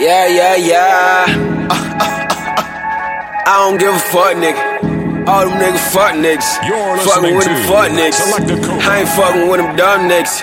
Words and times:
Yeah, 0.00 0.26
yeah, 0.28 0.56
yeah. 0.56 1.24
I 3.44 3.68
don't 3.68 3.76
give 3.76 3.92
a 3.92 3.98
fuck, 4.08 4.32
nigga. 4.32 4.56
All 5.28 5.44
them 5.44 5.60
niggas 5.60 5.92
fuck 5.92 6.16
niggas. 6.16 6.48
You're 6.64 6.96
Fucking 7.04 7.36
with 7.36 7.44
them 7.44 7.60
fuck 7.68 7.92
niggas. 7.92 8.16
I 8.88 9.00
ain't 9.00 9.08
fucking 9.12 9.44
with 9.44 9.60
them 9.60 9.76
dumb 9.76 10.08
niggas. 10.08 10.40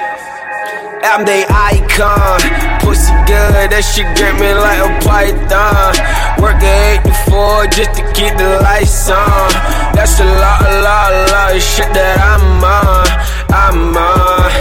I'm 1.01 1.25
the 1.25 1.41
icon. 1.49 2.37
Pussy 2.85 3.17
good, 3.25 3.73
that 3.73 3.81
shit 3.81 4.05
grip 4.13 4.37
me 4.37 4.53
like 4.53 4.77
a 4.77 4.93
python. 5.01 5.97
Working 6.37 6.69
8 7.01 7.09
to 7.09 7.15
4 7.33 7.65
just 7.73 7.97
to 7.97 8.05
keep 8.13 8.37
the 8.37 8.61
lights 8.61 9.09
on. 9.09 9.49
That's 9.97 10.21
a 10.21 10.25
lot, 10.37 10.61
a 10.61 10.73
lot, 10.85 11.09
a 11.17 11.21
lot 11.33 11.55
of 11.57 11.63
shit 11.65 11.89
that 11.97 12.21
I'm 12.21 12.61
on. 12.61 13.09
I'm 13.49 13.97
on. 13.97 14.53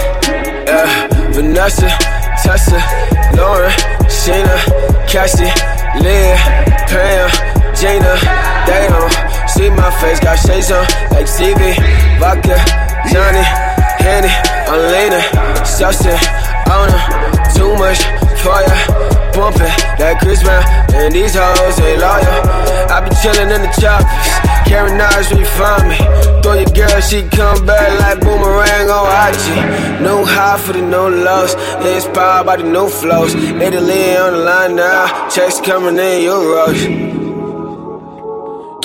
Yeah. 0.65 1.07
Vanessa, 1.37 1.85
Tessa, 2.41 2.81
Lauren, 3.37 3.69
Sheena, 4.09 4.57
Cassie, 5.17 5.49
Leah, 5.97 6.37
Pam, 6.85 7.25
Gina. 7.73 8.13
They 8.69 8.85
don't 8.85 9.09
see 9.49 9.67
my 9.71 9.89
face, 9.97 10.19
got 10.19 10.37
shades 10.37 10.69
on 10.69 10.85
like 11.09 11.25
CV, 11.25 11.73
Vodka, 12.19 12.53
Johnny, 13.09 13.41
Henny, 13.97 14.29
I'm 14.69 14.77
leaning, 14.93 15.25
Substance, 15.65 16.21
owner, 16.69 17.01
too 17.57 17.73
much 17.81 17.97
fire, 18.45 18.69
bumping 19.33 19.73
that 19.97 20.19
Chris 20.21 20.43
Brown, 20.43 20.61
and 20.93 21.11
these 21.11 21.33
hoes 21.33 21.79
ain't 21.81 21.99
loyal. 21.99 22.93
I 22.93 23.01
be 23.01 23.09
chillin' 23.17 23.49
in 23.49 23.61
the 23.65 23.73
choppers, 23.81 24.69
carrying 24.69 24.99
knives 24.99 25.31
when 25.31 25.39
you 25.39 25.45
find 25.47 25.89
me. 25.89 26.36
Throw 26.47 26.55
your 26.55 26.69
girl, 26.69 27.01
she 27.01 27.23
come 27.27 27.65
back 27.65 27.99
like 27.99 28.21
boomerang 28.21 28.89
on 28.89 29.07
IG. 29.27 30.01
No 30.01 30.23
high 30.23 30.57
for 30.57 30.71
the 30.71 30.81
no 30.81 31.09
loss, 31.09 31.53
inspired 31.83 32.45
by 32.45 32.55
the 32.55 32.63
new 32.63 32.87
flows. 32.87 33.35
Italy 33.35 34.15
on 34.15 34.31
the 34.31 34.39
line 34.47 34.77
now, 34.77 35.27
checks 35.27 35.59
coming 35.59 35.97
in 35.99 36.23
euros. 36.23 36.79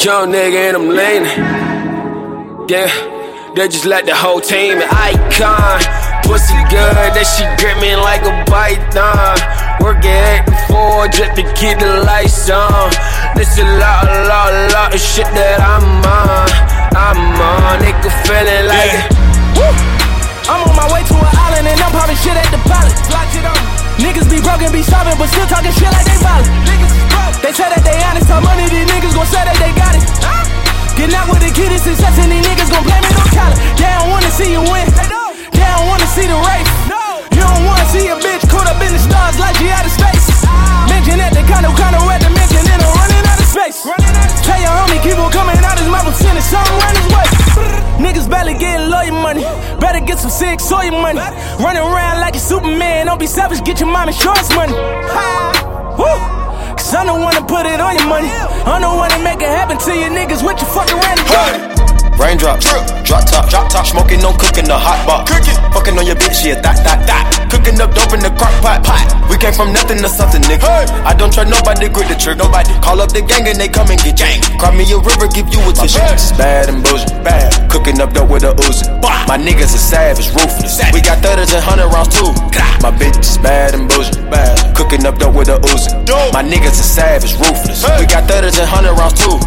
Young 0.02 0.32
nigga 0.32 0.58
and 0.58 0.76
I'm 0.76 0.88
leaning. 0.88 2.66
Yeah, 2.68 2.90
they 3.54 3.68
just 3.68 3.86
let 3.86 4.06
the 4.06 4.16
whole 4.16 4.40
team 4.40 4.78
an 4.78 4.88
icon. 4.90 5.78
Pussy 6.26 6.58
good, 6.66 7.14
that 7.14 7.26
she 7.30 7.46
grip 7.62 7.78
me 7.78 7.94
like 7.94 8.26
a 8.26 8.34
python. 8.50 9.38
Working 9.78 10.10
eight 10.10 10.42
to 10.50 10.58
four 10.66 11.06
just 11.06 11.36
to 11.38 11.44
keep 11.54 11.78
the 11.78 12.02
lights 12.10 12.50
on. 12.50 12.90
This 13.36 13.56
a 13.56 13.62
lot, 13.78 14.02
a 14.10 14.26
lot, 14.26 14.50
a 14.50 14.74
lot 14.74 14.94
of 14.96 15.00
shit 15.00 15.30
that 15.30 15.60
I'm 15.62 16.02
on. 16.02 16.81
I'm 16.92 17.16
on, 17.16 17.80
nigga 17.80 18.10
feeling 18.28 18.68
like 18.68 18.92
it. 18.92 19.08
I'm 20.48 20.60
on 20.68 20.74
my 20.76 20.88
way 20.92 21.00
to 21.06 21.14
an 21.16 21.32
island 21.32 21.64
and 21.64 21.78
I'm 21.80 21.92
popping 21.92 22.18
shit 22.20 22.36
at 22.36 22.48
the 22.52 22.60
pilot. 22.68 22.92
Locked 23.08 23.32
it 23.32 23.46
on. 23.48 23.56
Niggas 23.96 24.28
be 24.28 24.44
broken, 24.44 24.68
be 24.74 24.82
starving, 24.84 25.16
but 25.16 25.32
still 25.32 25.46
talking 25.48 25.72
shit 25.72 25.88
like 25.88 26.04
they 26.04 26.18
violent. 26.20 26.52
They 27.40 27.52
say 27.54 27.66
that 27.72 27.82
they 27.82 27.96
honest, 28.06 28.28
how 28.28 28.44
money 28.44 28.68
these 28.68 28.86
niggas 28.86 29.14
gon' 29.16 29.26
say 29.26 29.42
that 29.42 29.56
they 29.56 29.72
got 29.72 29.96
it. 29.96 30.04
Getting 30.94 31.16
out 31.16 31.26
with 31.32 31.40
the 31.40 31.50
kid 31.50 31.72
is 31.72 31.80
success 31.80 32.14
and 32.20 32.28
these 32.28 32.44
niggas 32.44 32.68
gon' 32.68 32.84
blame 32.84 33.02
it 33.02 33.16
on 33.16 33.28
talent. 33.32 33.58
They 33.80 33.88
don't 33.88 34.10
wanna 34.12 34.30
see 34.30 34.52
you 34.52 34.62
win. 34.62 34.86
They 35.50 35.64
don't 35.64 35.88
wanna 35.88 36.08
see 36.12 36.28
the 36.28 36.36
race. 36.36 36.70
You 37.32 37.40
don't 37.40 37.64
wanna 37.64 37.86
see 37.88 38.06
a 38.12 38.16
bitch 38.20 38.44
caught 38.52 38.68
up 38.68 38.78
in 38.84 38.92
the 38.92 39.00
stars 39.00 39.40
like 39.40 39.56
she 39.56 39.72
out 39.72 39.86
of 39.88 39.92
space. 39.94 40.28
Ah. 40.44 40.86
Mention 40.92 41.18
that 41.18 41.32
the 41.32 41.42
kind 41.48 41.64
of 41.64 41.72
kind 41.74 41.96
of 41.96 42.04
red 42.04 42.20
dimension 42.20 42.62
and 42.68 42.82
I'm 42.84 42.92
running 42.94 43.11
space. 43.52 43.84
Tell 44.48 44.56
your 44.56 44.72
homie 44.72 44.96
keep 45.04 45.20
on 45.20 45.30
coming 45.30 45.60
out 45.60 45.76
his 45.76 45.88
mouth 45.88 46.08
and 46.08 46.16
sending 46.16 46.42
something 46.42 46.76
run 46.80 46.94
his 46.96 47.08
way. 47.12 47.26
Niggas 48.00 48.28
barely 48.28 48.56
getting 48.56 48.88
lawyer 48.88 49.12
money. 49.12 49.44
Better 49.76 50.00
get 50.00 50.18
some 50.18 50.32
sick 50.32 50.58
soy 50.58 50.90
money. 50.90 51.20
Running 51.60 51.84
around 51.84 52.20
like 52.24 52.34
a 52.34 52.40
Superman. 52.40 53.06
Don't 53.06 53.20
be 53.20 53.26
selfish, 53.26 53.60
get 53.60 53.78
your 53.78 53.92
mom 53.92 54.08
insurance 54.08 54.48
money. 54.56 54.72
Woo! 56.00 56.16
Cause 56.80 56.94
I 56.96 57.04
don't 57.04 57.20
wanna 57.20 57.44
put 57.44 57.66
it 57.66 57.78
on 57.78 57.92
your 57.94 58.08
money. 58.08 58.32
I 58.64 58.80
don't 58.80 58.96
wanna 58.96 59.20
make 59.20 59.44
it 59.44 59.52
happen 59.52 59.76
to 59.76 59.92
you 59.92 60.08
niggas 60.08 60.40
with 60.40 60.56
your 60.56 60.70
fucking 60.72 60.96
random 60.96 61.28
money. 61.28 61.82
Raindrops, 62.16 62.64
drop 63.04 63.24
top, 63.28 63.50
drop 63.50 63.68
top, 63.68 63.84
smoking 63.86 64.24
on 64.24 64.38
cooking 64.38 64.64
the 64.64 64.78
hot 64.78 65.04
pot. 65.04 65.28
Cooking, 65.28 65.56
fucking 65.72 65.98
on 65.98 66.06
your 66.06 66.16
bitch, 66.16 66.44
yeah, 66.44 66.60
that, 66.60 66.76
that, 66.84 67.04
that. 67.06 67.51
Cooking 67.62 67.78
up 67.78 67.94
dope 67.94 68.10
in 68.10 68.18
the 68.18 68.30
crock 68.34 68.50
pot, 68.58 68.82
pot. 68.82 69.06
We 69.30 69.38
came 69.38 69.54
from 69.54 69.70
nothing 69.70 70.02
to 70.02 70.10
something, 70.10 70.42
nigga. 70.42 70.66
I 71.06 71.14
don't 71.14 71.30
try 71.30 71.46
nobody, 71.46 71.86
grip 71.86 72.10
the 72.10 72.18
trick, 72.18 72.34
nobody. 72.34 72.74
Call 72.82 72.98
up 72.98 73.14
the 73.14 73.22
gang 73.22 73.46
and 73.46 73.54
they 73.54 73.70
come 73.70 73.86
and 73.86 74.02
get 74.02 74.18
gang. 74.18 74.42
Cry 74.58 74.74
me 74.74 74.82
a 74.90 74.98
river, 74.98 75.30
give 75.30 75.46
you 75.46 75.62
a 75.62 75.70
tissue. 75.70 76.02
It's 76.10 76.34
bad 76.34 76.66
and 76.66 76.82
bullshit, 76.82 77.22
bad. 77.22 77.54
Cooking 77.70 78.02
up 78.02 78.18
dope 78.18 78.34
with 78.34 78.42
a 78.42 78.50
Uzi. 78.66 78.90
My 79.30 79.38
niggas 79.38 79.78
are 79.78 79.86
savage, 79.94 80.26
ruthless. 80.34 80.82
We 80.90 81.06
got 81.06 81.22
thudders 81.22 81.54
and 81.54 81.62
hundred 81.62 81.86
rounds 81.94 82.10
too. 82.10 82.34
My 82.82 82.90
bitch 82.90 83.14
is 83.22 83.38
bad 83.38 83.78
and 83.78 83.86
bullshit, 83.86 84.18
bad. 84.26 84.58
Cooking 84.74 85.06
up 85.06 85.22
dope 85.22 85.38
with 85.38 85.46
a 85.46 85.62
Uzi. 85.62 85.94
My 86.34 86.42
niggas 86.42 86.82
are 86.82 86.90
savage, 86.98 87.38
ruthless. 87.38 87.86
We 87.94 88.10
got 88.10 88.26
thudders 88.26 88.58
and 88.58 88.66
hundred 88.66 88.98
rounds 88.98 89.22
too. 89.22 89.38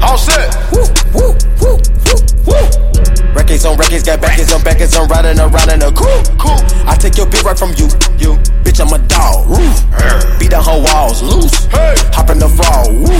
All 0.00 0.16
set. 0.16 0.48
Woo, 0.72 0.88
woo, 1.12 1.36
woo, 1.60 1.76
woo, 1.76 2.16
woo. 2.48 2.85
Records 3.34 3.64
on 3.64 3.76
records, 3.76 4.02
got 4.02 4.20
backers 4.20 4.52
on 4.52 4.62
backers, 4.62 4.94
I'm 4.94 5.08
riding 5.08 5.38
around 5.38 5.70
in 5.70 5.82
a 5.82 5.92
cool, 5.92 6.22
cool. 6.38 6.60
I 6.86 6.96
take 6.96 7.16
your 7.16 7.26
bitch 7.26 7.44
right 7.44 7.58
from 7.58 7.70
you, 7.76 7.86
you. 8.18 8.38
Bitch, 8.66 8.80
I'm 8.82 8.92
a 8.92 8.98
dog, 9.06 9.46
roof. 9.46 9.78
Beat 10.38 10.50
the 10.50 10.60
whole 10.60 10.82
walls 10.82 11.22
loose. 11.22 11.66
Hey. 11.66 11.94
Hop 12.12 12.30
in 12.30 12.38
the 12.38 12.48
fall, 12.48 12.90
woo. 12.90 13.14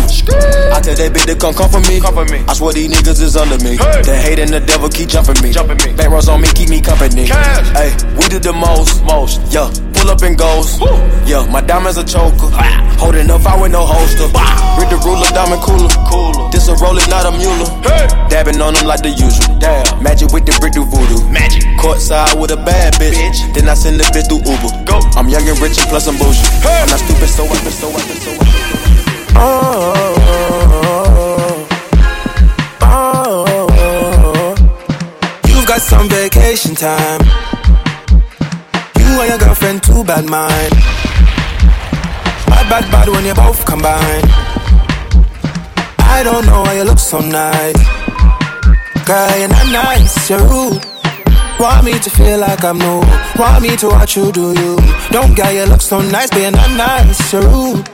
I 0.75 0.81
tell 0.81 0.95
that 0.95 1.13
bitch 1.15 1.27
to 1.27 1.37
come 1.37 1.55
come 1.55 1.71
for 1.71 1.81
me. 1.81 2.01
Come 2.01 2.15
for 2.15 2.25
me. 2.27 2.43
I 2.49 2.55
swear 2.55 2.73
these 2.73 2.91
niggas 2.91 3.23
is 3.23 3.37
under 3.37 3.59
me. 3.63 3.77
Hey. 3.77 4.03
The 4.03 4.17
hate 4.17 4.39
and 4.39 4.51
the 4.51 4.61
devil 4.61 4.89
keep 4.89 5.09
jumping 5.09 5.41
me. 5.43 5.53
Jumping 5.53 5.79
me. 5.79 5.97
Back 5.97 6.11
rows 6.11 6.29
on 6.29 6.41
me, 6.41 6.49
keep 6.49 6.69
me 6.69 6.81
company. 6.81 7.27
Cash. 7.27 7.69
Hey, 7.79 7.95
we 8.19 8.27
do 8.29 8.39
the 8.39 8.53
most, 8.53 9.05
most, 9.05 9.41
yeah. 9.53 9.71
Pull 10.07 10.15
up 10.15 10.23
and 10.23 10.39
goes. 10.39 10.79
Woo. 10.79 10.87
Yeah, 11.27 11.43
my 11.51 11.61
diamonds 11.61 11.99
a 11.99 12.05
choker. 12.07 12.47
Holding 12.95 13.29
up, 13.29 13.45
I 13.45 13.61
with 13.61 13.73
no 13.73 13.83
holster. 13.83 14.31
Read 14.79 14.87
the 14.87 15.03
ruler, 15.03 15.27
diamond 15.35 15.59
cooler. 15.67 15.91
Cooler. 16.07 16.47
This 16.55 16.69
a 16.69 16.79
roller, 16.79 17.03
not 17.11 17.27
a 17.27 17.35
mule. 17.35 17.67
Hey. 17.83 18.07
Dabbing 18.31 18.63
on 18.63 18.75
them 18.75 18.87
like 18.87 19.03
the 19.03 19.11
usual. 19.11 19.59
Damn. 19.59 19.83
Magic 20.01 20.31
with 20.31 20.47
the 20.47 20.55
brick 20.63 20.79
do 20.79 20.87
voodoo. 20.87 21.19
Magic. 21.35 21.67
Courtside 21.83 22.39
with 22.39 22.53
a 22.53 22.57
bad 22.57 22.95
bitch. 23.03 23.19
bitch. 23.19 23.53
Then 23.53 23.69
I 23.69 23.75
send 23.75 23.99
the 23.99 24.07
bitch 24.15 24.31
through 24.31 24.47
Uber. 24.47 24.71
Go. 24.87 25.03
I'm 25.19 25.27
young 25.27 25.43
and 25.43 25.59
rich 25.59 25.75
and 25.75 25.91
plus 25.91 26.07
I'm 26.07 26.15
bougie. 26.15 26.39
Hey. 26.63 26.87
I'm 26.87 26.89
not 26.89 27.03
stupid, 27.03 27.27
so 27.27 27.43
I 27.43 27.59
can, 27.59 27.75
so 27.75 27.91
I 27.91 27.99
can, 28.07 28.17
so 28.23 28.31
I 28.31 28.47
can. 28.47 28.55
Oh, 29.35 29.91
oh, 32.81 32.95
oh, 32.95 34.55
You've 35.51 35.67
got 35.67 35.83
some 35.83 36.09
vacation 36.09 36.77
time. 36.77 37.27
And 39.19 39.31
your 39.31 39.39
girlfriend, 39.39 39.83
too 39.83 40.05
bad 40.05 40.29
mind. 40.29 40.73
Bad, 42.47 42.69
bad, 42.69 42.93
bad 42.93 43.09
when 43.09 43.25
you 43.25 43.33
both 43.33 43.65
combine. 43.65 44.23
I 45.99 46.23
don't 46.23 46.45
know 46.45 46.61
why 46.63 46.75
you 46.75 46.85
look 46.85 46.99
so 46.99 47.21
nice. 47.21 47.81
Girl, 49.07 49.39
you're 49.39 49.49
not 49.49 49.73
nice, 49.73 50.29
you're 50.29 50.41
rude. 50.41 50.85
Want 51.59 51.87
me 51.87 51.99
to 51.99 52.11
feel 52.11 52.39
like 52.39 52.63
I'm 52.63 52.79
new. 52.79 53.01
Want 53.39 53.63
me 53.63 53.75
to 53.79 53.89
watch 53.89 54.17
you 54.17 54.31
do 54.33 54.53
you. 54.53 54.77
Don't 55.11 55.35
get 55.35 55.55
you 55.55 55.65
look 55.65 55.81
so 55.81 56.01
nice, 56.03 56.29
but 56.29 56.43
you're 56.43 56.51
not 56.51 56.71
nice, 56.77 57.33
you're 57.33 57.43
rude. 57.43 57.89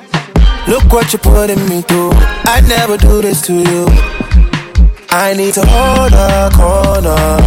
Look 0.66 0.92
what 0.92 1.12
you're 1.12 1.20
putting 1.20 1.68
me 1.68 1.82
through. 1.82 2.10
I'd 2.50 2.66
never 2.68 2.96
do 2.96 3.22
this 3.22 3.40
to 3.46 3.54
you. 3.54 3.86
I 5.08 5.34
need 5.36 5.54
to 5.54 5.64
hold 5.64 6.12
a 6.12 6.50
corner 6.52 7.38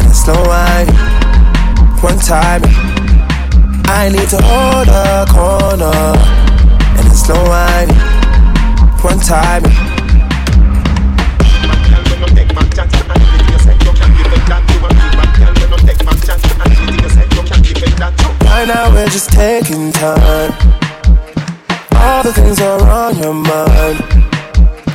in 0.00 0.06
a 0.06 0.14
slow 0.14 0.42
wine. 0.48 1.25
One 2.02 2.18
time. 2.18 2.62
I 3.88 4.08
need 4.12 4.28
to 4.28 4.38
hold 4.42 4.88
a 4.88 5.24
corner 5.28 6.16
and 6.98 7.06
it's 7.08 7.20
slow 7.24 7.42
wine. 7.48 7.88
One 9.02 9.18
time. 9.18 9.62
Right 18.44 18.68
now 18.68 18.92
we're 18.92 19.06
just 19.08 19.30
taking 19.30 19.92
time. 19.92 20.52
All 21.92 22.22
the 22.22 22.32
things 22.32 22.60
are 22.60 22.80
on 22.88 23.16
your 23.18 23.34
mind. 23.34 23.98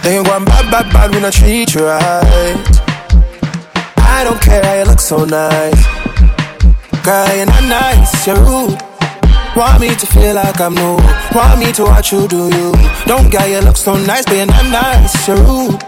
Then 0.04 0.24
going 0.24 0.46
bad, 0.46 0.72
bad, 0.72 0.94
bad 0.94 1.12
when 1.12 1.26
I 1.26 1.30
treat 1.30 1.74
you 1.74 1.86
right. 1.86 2.82
I 3.98 4.24
don't 4.24 4.42
care 4.42 4.64
how 4.64 4.74
you 4.76 4.86
look 4.86 5.00
so 5.00 5.26
nice. 5.26 6.11
Girl, 7.04 7.36
you're 7.36 7.48
not 7.48 7.64
nice, 7.64 8.28
you're 8.28 8.38
rude. 8.38 8.78
Want 9.56 9.82
me 9.82 9.90
to 9.96 10.06
feel 10.06 10.36
like 10.36 10.62
I'm 10.62 10.76
new. 10.76 10.98
Want 11.34 11.60
me 11.60 11.72
to 11.74 11.84
watch 11.84 12.12
you 12.12 12.28
do 12.28 12.46
you. 12.54 12.72
Don't 13.08 13.32
get 13.32 13.50
you 13.50 13.60
look 13.62 13.76
so 13.76 13.96
nice, 14.06 14.24
but 14.24 14.36
you're 14.36 14.46
not 14.46 14.70
nice, 14.70 15.28
you're 15.28 15.38
rude. 15.38 15.82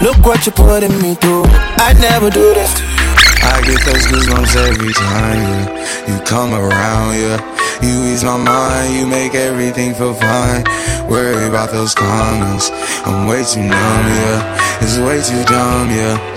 Look 0.00 0.18
what 0.24 0.46
you're 0.46 0.54
putting 0.54 0.94
me 1.02 1.16
through. 1.16 1.42
I'd 1.82 1.98
never 2.00 2.30
do 2.30 2.54
this 2.54 2.72
to 2.78 2.84
you. 2.84 2.96
I 3.42 3.60
get 3.66 3.82
those 3.86 4.06
goosebumps 4.06 4.54
every 4.70 4.92
time 4.92 5.42
yeah. 5.42 6.14
you 6.14 6.24
come 6.24 6.54
around, 6.54 7.14
yeah. 7.18 7.42
You 7.82 8.14
ease 8.14 8.22
my 8.22 8.36
mind, 8.36 8.94
you 8.94 9.04
make 9.04 9.34
everything 9.34 9.94
feel 9.94 10.14
fine. 10.14 10.62
Worry 11.10 11.48
about 11.48 11.72
those 11.72 11.92
comments, 11.92 12.70
I'm 13.04 13.26
way 13.26 13.42
too 13.42 13.62
numb, 13.62 14.06
yeah. 14.14 14.78
It's 14.80 14.98
way 14.98 15.20
too 15.22 15.42
dumb, 15.44 15.90
yeah. 15.90 16.36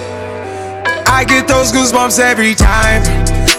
I 1.06 1.26
get 1.26 1.48
those 1.48 1.72
goosebumps 1.72 2.20
every 2.20 2.56
time. 2.56 3.29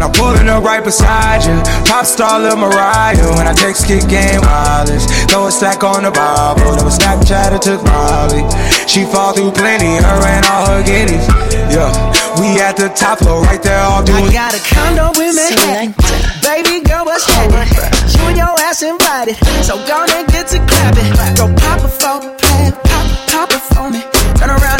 When 0.00 0.08
I'm 0.08 0.16
pulling 0.16 0.48
up 0.48 0.64
right 0.64 0.82
beside 0.82 1.44
you, 1.44 1.60
pop 1.84 2.06
star 2.06 2.40
Lil 2.40 2.56
Mariah. 2.56 3.36
When 3.36 3.44
I 3.44 3.52
text 3.52 3.84
kick 3.84 4.08
game 4.08 4.40
wireless, 4.40 5.04
throw 5.28 5.44
a 5.44 5.52
stack 5.52 5.84
on 5.84 6.08
the 6.08 6.10
Bible. 6.10 6.72
Never 6.72 6.88
Snapchat 6.88 7.52
or 7.52 7.60
took 7.60 7.84
Molly. 7.84 8.40
She 8.88 9.04
fall 9.04 9.36
through 9.36 9.52
plenty, 9.52 10.00
her 10.00 10.24
and 10.24 10.46
all 10.48 10.64
her 10.72 10.80
guineas. 10.88 11.20
Yeah, 11.68 11.92
we 12.40 12.56
at 12.64 12.80
the 12.80 12.88
top 12.96 13.20
floor 13.20 13.44
right 13.44 13.60
there, 13.60 13.76
all 13.84 14.00
doing. 14.00 14.24
I 14.24 14.32
got 14.32 14.56
a 14.56 14.62
condo 14.72 15.12
in 15.20 15.36
Manhattan. 15.36 15.92
Baby 16.48 16.80
girl, 16.80 17.04
what's 17.04 17.28
happening? 17.28 17.68
You 18.16 18.24
and 18.24 18.38
your 18.40 18.56
ass 18.56 18.80
invited, 18.80 19.36
so 19.60 19.76
gonna 19.84 20.24
get 20.32 20.48
to 20.56 20.64
clapping. 20.64 21.12
Go 21.36 21.52
pop 21.60 21.84
a 21.84 21.92
phone, 21.92 22.24
plan, 22.40 22.72
pop, 22.88 23.04
pop 23.28 23.48
it 23.52 23.60
for 23.68 23.92
me. 23.92 24.00
Turn 24.40 24.48
around 24.48 24.79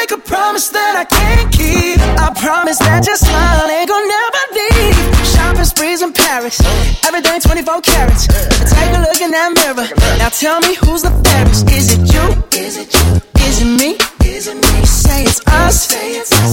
make 0.00 0.10
a 0.12 0.18
promise 0.18 0.68
that 0.68 0.94
I 1.02 1.04
can't 1.04 1.48
keep. 1.52 1.98
I 2.20 2.28
promise 2.36 2.78
that 2.78 3.06
your 3.06 3.16
smile 3.16 3.66
ain't 3.76 3.88
gonna 3.88 4.14
never 4.16 4.42
leave. 4.58 4.96
Shopping 5.32 5.64
sprees 5.64 6.00
in 6.02 6.12
Paris. 6.12 6.60
Everything 7.06 7.40
24 7.40 7.80
carats. 7.80 8.26
Take 8.28 8.92
a 8.92 9.00
look 9.00 9.20
in 9.20 9.30
that 9.32 9.50
mirror. 9.56 9.88
Now 10.20 10.28
tell 10.28 10.60
me 10.60 10.74
who's 10.82 11.02
the 11.02 11.12
fairest. 11.24 11.70
Is 11.72 11.86
it 11.94 12.02
you? 12.12 12.26
Is 12.52 12.76
it 12.82 12.90
you? 12.92 13.06
Is 13.46 13.56
it 13.64 13.70
me? 13.80 13.90
Is 14.24 14.46
it 14.52 14.58
me? 14.60 14.76
Say 14.84 15.24
it's 15.24 15.40
us. 15.64 15.92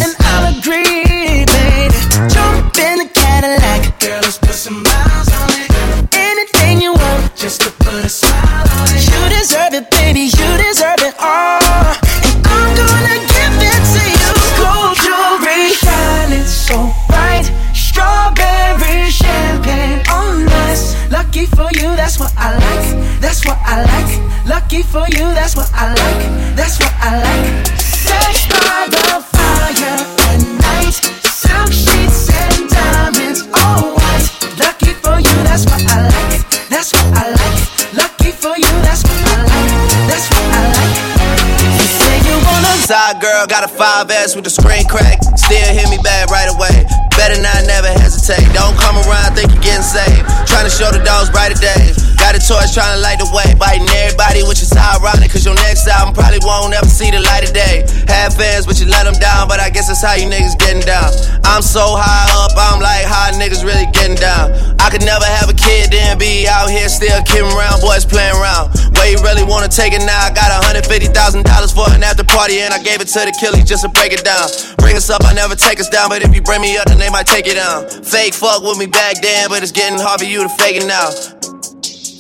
And 0.04 0.14
I'll 0.32 0.56
agree, 0.56 1.44
baby. 1.44 2.00
Jump 2.32 2.78
in 2.88 2.96
the 3.04 3.10
Cadillac. 3.12 4.00
Girl, 4.00 4.22
let's 4.24 4.38
put 4.38 4.56
some 4.66 4.80
miles 4.84 5.30
on 5.42 5.50
it. 5.62 5.68
Anything 6.16 6.82
you 6.82 6.94
want, 6.94 7.36
just 7.36 7.62
to 7.62 7.70
put 7.84 8.06
a 8.06 8.10
smile 8.10 8.68
on 8.80 8.88
it. 8.96 9.03
Lucky 24.74 24.90
for 24.90 25.06
you, 25.14 25.30
that's 25.38 25.56
what 25.56 25.70
I 25.70 25.94
like. 25.94 26.58
That's 26.58 26.82
what 26.82 26.90
I 26.98 27.22
like. 27.22 27.68
Sex 27.78 28.50
by 28.50 28.90
the 28.90 29.22
fire 29.22 30.02
at 30.02 30.42
night. 30.50 30.98
Silk 31.30 31.70
sheets 31.70 32.34
and 32.34 32.74
diamonds, 32.74 33.46
all 33.54 33.94
white. 33.94 34.26
Lucky 34.58 34.98
for 34.98 35.22
you, 35.22 35.36
that's 35.46 35.70
what 35.70 35.78
I 35.78 36.10
like. 36.10 36.42
That's 36.74 36.90
what 36.90 37.06
I 37.14 37.38
like. 37.38 37.58
Lucky 37.94 38.34
for 38.34 38.58
you, 38.58 38.74
that's 38.82 39.06
what 39.06 39.22
I 39.30 39.46
like. 39.46 39.70
That's 40.10 40.26
what 40.34 40.42
I 40.42 40.66
like. 40.66 40.98
You 41.62 41.86
say 41.94 42.18
you 42.26 42.34
wanna 42.42 42.74
Side 42.82 43.22
girl 43.22 43.46
got 43.46 43.62
a 43.62 43.70
5S 43.70 44.34
with 44.34 44.46
the 44.46 44.50
screen 44.50 44.90
crack. 44.90 45.22
Still 45.38 45.70
hit 45.70 45.86
me 45.94 46.02
back 46.02 46.34
right 46.34 46.50
away. 46.50 46.90
Better 47.14 47.38
not 47.38 47.62
never 47.70 47.94
hesitate. 48.02 48.50
Don't 48.58 48.74
come 48.82 48.98
around, 49.06 49.38
think 49.38 49.54
you're 49.54 49.62
getting 49.62 49.86
saved. 49.86 50.26
Trying 50.50 50.66
to 50.66 50.74
show 50.74 50.90
the 50.90 50.98
dogs 51.06 51.30
brighter 51.30 51.62
days. 51.62 51.93
Got 52.34 52.42
a 52.42 52.50
torch 52.50 52.74
trying 52.74 52.98
to 52.98 53.02
light 53.06 53.22
the 53.22 53.30
way. 53.30 53.46
Biting 53.62 53.86
everybody, 53.94 54.42
which 54.42 54.66
is 54.66 54.74
ironic. 54.74 55.30
Cause 55.30 55.46
your 55.46 55.54
next 55.54 55.86
album 55.86 56.18
probably 56.18 56.42
won't 56.42 56.74
ever 56.74 56.90
see 56.90 57.14
the 57.14 57.22
light 57.22 57.46
of 57.46 57.54
day. 57.54 57.86
Have 58.10 58.34
fans, 58.34 58.66
but 58.66 58.82
you 58.82 58.90
let 58.90 59.06
them 59.06 59.14
down. 59.22 59.46
But 59.46 59.62
I 59.62 59.70
guess 59.70 59.86
that's 59.86 60.02
how 60.02 60.18
you 60.18 60.26
niggas 60.26 60.58
getting 60.58 60.82
down. 60.82 61.14
I'm 61.46 61.62
so 61.62 61.94
high 61.94 62.26
up, 62.34 62.58
I'm 62.58 62.82
like, 62.82 63.06
how 63.06 63.30
niggas 63.38 63.62
really 63.62 63.86
getting 63.94 64.18
down? 64.18 64.50
I 64.82 64.90
could 64.90 65.06
never 65.06 65.22
have 65.22 65.46
a 65.46 65.54
kid, 65.54 65.94
then 65.94 66.18
be 66.18 66.50
out 66.50 66.74
here 66.74 66.90
still 66.90 67.22
kidding 67.22 67.54
around. 67.54 67.86
Boys 67.86 68.02
playing 68.02 68.34
around. 68.34 68.74
Where 68.98 69.14
you 69.14 69.22
really 69.22 69.46
wanna 69.46 69.70
take 69.70 69.94
it 69.94 70.02
now? 70.02 70.18
I 70.18 70.34
got 70.34 70.50
$150,000 70.58 71.14
for 71.70 71.86
an 71.94 72.02
after 72.02 72.26
party, 72.26 72.66
and 72.66 72.74
I 72.74 72.82
gave 72.82 72.98
it 72.98 73.14
to 73.14 73.30
the 73.30 73.34
killies 73.38 73.70
just 73.70 73.86
to 73.86 73.94
break 73.94 74.10
it 74.10 74.26
down. 74.26 74.50
Bring 74.82 74.98
us 74.98 75.06
up, 75.14 75.22
I 75.22 75.38
never 75.38 75.54
take 75.54 75.78
us 75.78 75.86
down. 75.86 76.10
But 76.10 76.26
if 76.26 76.34
you 76.34 76.42
bring 76.42 76.66
me 76.66 76.82
up, 76.82 76.90
then 76.90 76.98
they 76.98 77.14
might 77.14 77.30
take 77.30 77.46
it 77.46 77.62
down. 77.62 77.86
Fake 78.02 78.34
fuck 78.34 78.66
with 78.66 78.82
me 78.82 78.90
back 78.90 79.22
then, 79.22 79.54
but 79.54 79.62
it's 79.62 79.72
getting 79.72 80.02
hard 80.02 80.18
for 80.18 80.26
you 80.26 80.42
to 80.42 80.50
fake 80.50 80.82
it 80.82 80.90
now. 80.90 81.14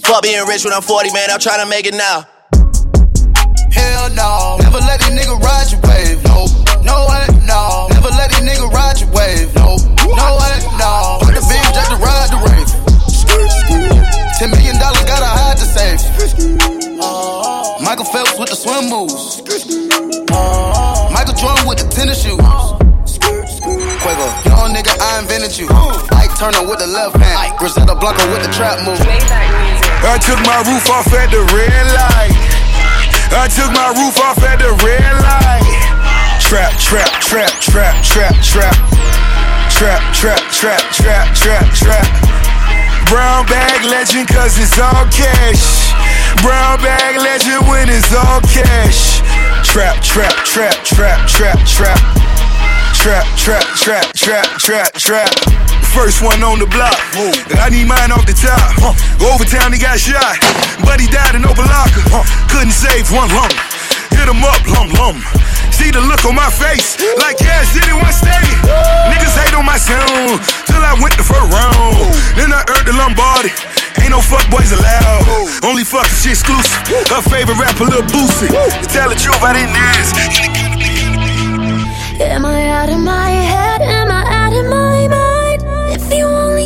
Fuck 0.03 0.23
being 0.23 0.45
rich 0.47 0.63
when 0.65 0.73
I'm 0.73 0.81
40, 0.81 1.13
man, 1.13 1.31
I'm 1.31 1.39
trying 1.39 1.63
to 1.63 1.69
make 1.69 1.85
it 1.85 1.95
now. 1.95 2.27
Hell 3.71 4.09
no. 4.11 4.57
Never 4.59 4.79
let 4.79 4.99
these 4.99 5.15
nigga 5.15 5.39
ride 5.39 5.71
your 5.71 5.79
wave. 5.87 6.19
No, 6.27 6.45
no 6.83 7.07
way, 7.07 7.25
no. 7.47 7.87
Never 7.89 8.09
let 8.11 8.29
these 8.29 8.43
nigga 8.43 8.67
ride 8.69 8.99
your 8.99 9.09
wave. 9.15 9.47
No, 9.55 9.79
no 10.03 10.27
way, 10.43 10.55
no. 10.75 11.17
Put 11.23 11.33
the 11.33 11.43
beam 11.47 11.63
just 11.71 11.89
to 11.89 11.97
ride 12.03 12.29
the 12.35 12.39
rave. 12.43 12.69
Ten 14.37 14.51
million 14.51 14.77
dollars 14.77 15.03
gotta 15.07 15.25
hide 15.25 15.57
the 15.57 15.65
safe. 15.71 16.03
Michael 17.81 18.05
Phelps 18.05 18.37
with 18.37 18.49
the 18.49 18.55
swim 18.55 18.89
moves. 18.89 19.41
Michael 21.13 21.33
Jordan 21.33 21.67
with 21.67 21.79
the 21.79 21.87
tennis 21.89 22.21
shoes. 22.21 22.37
Quavo, 24.03 24.27
young 24.45 24.73
nigga, 24.75 24.93
I 24.99 25.19
invented 25.19 25.57
you. 25.57 26.12
Turner 26.43 26.67
with 26.67 26.83
the 26.83 26.91
left 26.91 27.15
hand. 27.15 27.55
Griselda 27.55 27.95
Blanco 27.95 28.27
with 28.27 28.43
the 28.43 28.51
trap 28.51 28.75
move. 28.83 28.99
I 28.99 30.19
took 30.19 30.35
my 30.43 30.59
roof 30.67 30.91
off 30.91 31.07
at 31.15 31.31
the 31.31 31.39
red 31.55 31.87
light. 31.95 32.35
I 33.31 33.47
took 33.47 33.71
my 33.71 33.95
roof 33.95 34.19
off 34.19 34.43
at 34.43 34.59
the 34.59 34.75
red 34.83 35.07
light. 35.23 35.63
Trap, 36.43 36.75
trap, 36.83 37.07
trap, 37.23 37.47
trap, 37.63 37.95
trap, 38.03 38.35
trap. 38.43 38.75
Trap, 39.71 40.03
trap, 40.11 40.43
trap, 40.51 40.83
trap, 40.91 41.31
trap, 41.31 41.63
trap. 41.79 42.07
Brown 43.07 43.47
bag 43.47 43.87
legend 43.87 44.27
cause 44.27 44.59
it's 44.59 44.75
all 44.75 45.07
cash. 45.15 45.95
Brown 46.43 46.75
bag 46.83 47.23
legend 47.23 47.63
when 47.71 47.87
it's 47.87 48.11
all 48.11 48.43
cash. 48.51 49.23
Trap, 49.63 49.95
trap, 50.03 50.35
trap, 50.43 50.75
trap, 50.83 51.23
trap, 51.23 51.55
trap. 51.63 52.03
Trap, 52.99 53.23
trap, 53.39 53.63
trap, 53.79 54.11
trap, 54.11 54.47
trap, 54.59 54.91
trap. 54.99 55.72
First 55.93 56.25
one 56.25 56.41
on 56.41 56.57
the 56.57 56.65
block. 56.65 56.97
I 57.61 57.69
need 57.69 57.85
mine 57.85 58.09
off 58.09 58.25
the 58.25 58.33
top. 58.33 58.81
Over 59.21 59.45
Overtown, 59.45 59.71
he 59.71 59.79
got 59.79 60.01
shot. 60.01 60.41
But 60.81 60.97
he 60.99 61.05
died 61.05 61.37
in 61.37 61.45
Opa-locka. 61.45 62.01
Couldn't 62.49 62.73
save 62.73 63.13
one 63.13 63.29
lump. 63.29 63.53
Hit 64.09 64.25
him 64.25 64.41
up, 64.41 64.57
lum 64.73 64.89
lum. 64.97 65.21
See 65.69 65.93
the 65.93 66.01
look 66.01 66.25
on 66.25 66.33
my 66.33 66.49
face, 66.49 66.97
like 67.17 67.37
cash 67.37 67.73
did 67.73 67.85
it 67.89 67.97
one 67.97 68.13
steady. 68.13 68.53
Niggas 69.09 69.37
hate 69.37 69.53
on 69.53 69.65
my 69.65 69.77
sound, 69.77 70.41
till 70.65 70.81
I 70.81 70.97
went 71.01 71.17
the 71.17 71.25
first 71.25 71.49
round. 71.49 71.97
Then 72.37 72.53
I 72.53 72.65
earned 72.73 72.87
the 72.89 72.93
Lombardi. 72.93 73.53
Ain't 74.01 74.11
no 74.11 74.21
fuck 74.21 74.49
boys 74.49 74.71
allowed. 74.73 75.25
Only 75.63 75.83
fuck 75.83 76.05
she 76.09 76.29
exclusive. 76.29 76.73
Her 77.09 77.21
favorite 77.21 77.57
rapper, 77.57 77.85
Lil 77.85 78.05
Boosie. 78.09 78.49
To 78.49 78.87
tell 78.89 79.09
the 79.09 79.15
truth, 79.15 79.41
I 79.41 79.53
didn't 79.53 79.77
ask. 79.77 80.13
Am 82.21 82.45
I 82.45 82.69
out 82.69 82.89
of 82.89 82.99
my 82.99 83.42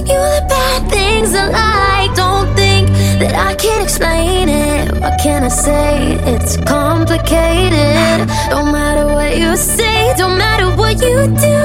you 0.08 0.20
the 0.36 0.46
bad 0.50 0.90
things 0.90 1.34
I 1.36 1.46
like, 1.50 2.16
don't 2.16 2.56
think 2.56 2.90
that 3.20 3.34
I 3.36 3.56
can 3.56 3.82
explain 3.84 4.50
it. 4.50 4.92
What 5.02 5.20
can 5.22 5.44
I 5.44 5.50
say? 5.50 6.16
It's 6.34 6.58
complicated. 6.58 8.28
No 8.50 8.64
matter 8.72 9.06
what 9.14 9.38
you 9.38 9.56
say, 9.56 10.14
don't 10.18 10.38
matter 10.38 10.70
what 10.76 10.96
you 11.02 11.28
do. 11.28 11.60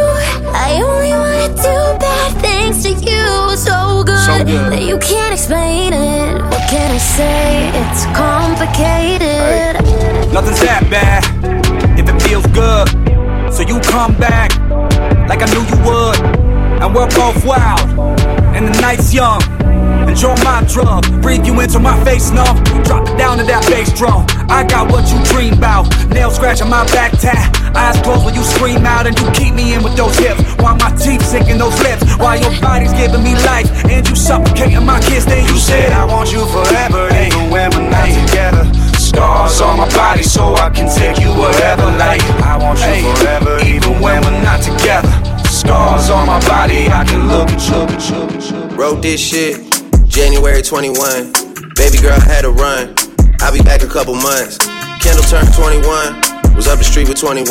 I 0.55 0.81
only 0.83 1.13
wanna 1.13 1.49
do 1.55 1.77
bad 1.99 2.31
things 2.43 2.83
to 2.85 2.91
you. 2.91 3.57
So 3.57 4.03
good, 4.05 4.19
So 4.27 4.39
good. 4.45 4.73
that 4.73 4.83
you 4.83 4.99
can't 4.99 5.33
explain 5.33 5.93
it. 5.93 6.43
What 6.43 6.63
can 6.71 6.91
I 6.91 6.99
say? 6.99 7.71
It's 7.83 8.05
complicated. 8.17 9.75
Nothing's 10.33 10.61
that 10.61 10.83
bad 10.91 11.23
if 11.99 12.09
it 12.09 12.19
feels 12.23 12.47
good. 12.49 12.89
So 13.53 13.63
you 13.63 13.79
come 13.81 14.15
back 14.17 14.51
like 15.29 15.43
I 15.43 15.47
knew 15.53 15.63
you 15.71 15.79
would. 15.87 16.42
And 16.83 16.93
we're 16.97 17.07
both 17.15 17.47
wild, 17.47 17.79
and 18.59 18.67
the 18.67 18.81
night's 18.81 19.15
young. 19.15 19.41
Enjoy 20.11 20.35
my 20.43 20.67
drug, 20.67 21.07
breathe 21.23 21.47
you 21.47 21.55
into 21.61 21.79
my 21.79 21.95
face, 22.03 22.33
no. 22.33 22.43
Drop 22.83 23.07
it 23.07 23.17
down 23.17 23.39
to 23.39 23.45
that 23.45 23.62
bass 23.71 23.95
drum. 23.95 24.27
I 24.51 24.67
got 24.67 24.91
what 24.91 25.07
you 25.07 25.23
dream 25.31 25.55
about. 25.55 25.87
Nail 26.11 26.33
scratching 26.33 26.69
my 26.69 26.83
back 26.91 27.12
tat. 27.23 27.55
Eyes 27.77 28.03
closed 28.03 28.27
when 28.27 28.35
you 28.35 28.43
scream 28.43 28.85
out, 28.85 29.07
and 29.07 29.15
you 29.15 29.31
keep 29.31 29.55
me 29.55 29.75
in 29.75 29.85
with 29.87 29.95
those 29.95 30.19
hips. 30.19 30.43
While 30.59 30.75
my 30.75 30.91
teeth 30.99 31.23
sink 31.23 31.47
in 31.47 31.59
those 31.62 31.79
lips. 31.87 32.03
While 32.19 32.43
your 32.43 32.51
body's 32.61 32.93
giving 32.99 33.23
me 33.23 33.39
life, 33.47 33.71
and 33.87 34.03
you 34.03 34.17
suffocating 34.17 34.85
my 34.85 34.99
kiss. 35.07 35.25
Then 35.25 35.47
you 35.47 35.57
said, 35.62 35.93
I 35.93 36.05
want 36.05 36.35
you 36.35 36.43
forever, 36.51 37.07
even 37.15 37.47
when 37.47 37.71
we're 37.79 37.95
not 37.95 38.11
together. 38.11 38.67
Scars 38.99 39.61
on 39.62 39.79
my 39.79 39.89
body 39.95 40.25
so 40.25 40.59
I 40.59 40.69
can 40.71 40.91
take 40.91 41.21
you 41.21 41.31
wherever 41.31 41.85
Like, 42.01 42.23
I 42.43 42.57
want 42.57 42.81
you 42.81 43.15
forever 43.15 43.61
even 43.62 44.01
when 44.01 44.23
we're 44.23 44.43
not 44.43 44.62
together 44.62 45.32
Scars 45.53 46.09
on 46.09 46.27
my 46.27 46.41
body, 46.49 46.89
I 46.89 47.05
can 47.05 47.29
look 47.29 47.47
at 47.51 47.61
you. 47.69 48.75
Wrote 48.75 49.03
this 49.03 49.21
shit 49.21 49.61
January 50.09 50.63
21. 50.63 50.97
Baby 51.77 51.99
girl 52.01 52.19
had 52.19 52.49
to 52.49 52.51
run. 52.51 52.97
I'll 53.41 53.53
be 53.53 53.61
back 53.61 53.83
a 53.83 53.87
couple 53.87 54.15
months. 54.15 54.57
Kendall 55.05 55.23
turned 55.29 55.53
21. 55.53 56.57
Was 56.57 56.69
up 56.69 56.79
the 56.79 56.85
street 56.85 57.07
with 57.07 57.21
21. 57.21 57.45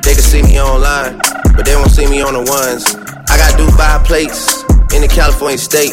They 0.00 0.16
can 0.16 0.24
see 0.24 0.40
me 0.42 0.58
online, 0.58 1.18
but 1.52 1.66
they 1.66 1.76
won't 1.76 1.90
see 1.90 2.08
me 2.08 2.22
on 2.22 2.32
the 2.32 2.48
ones. 2.48 2.96
I 3.28 3.36
got 3.36 3.60
Dubai 3.60 4.02
plates 4.06 4.64
in 4.96 5.02
the 5.02 5.08
California 5.08 5.58
state. 5.58 5.92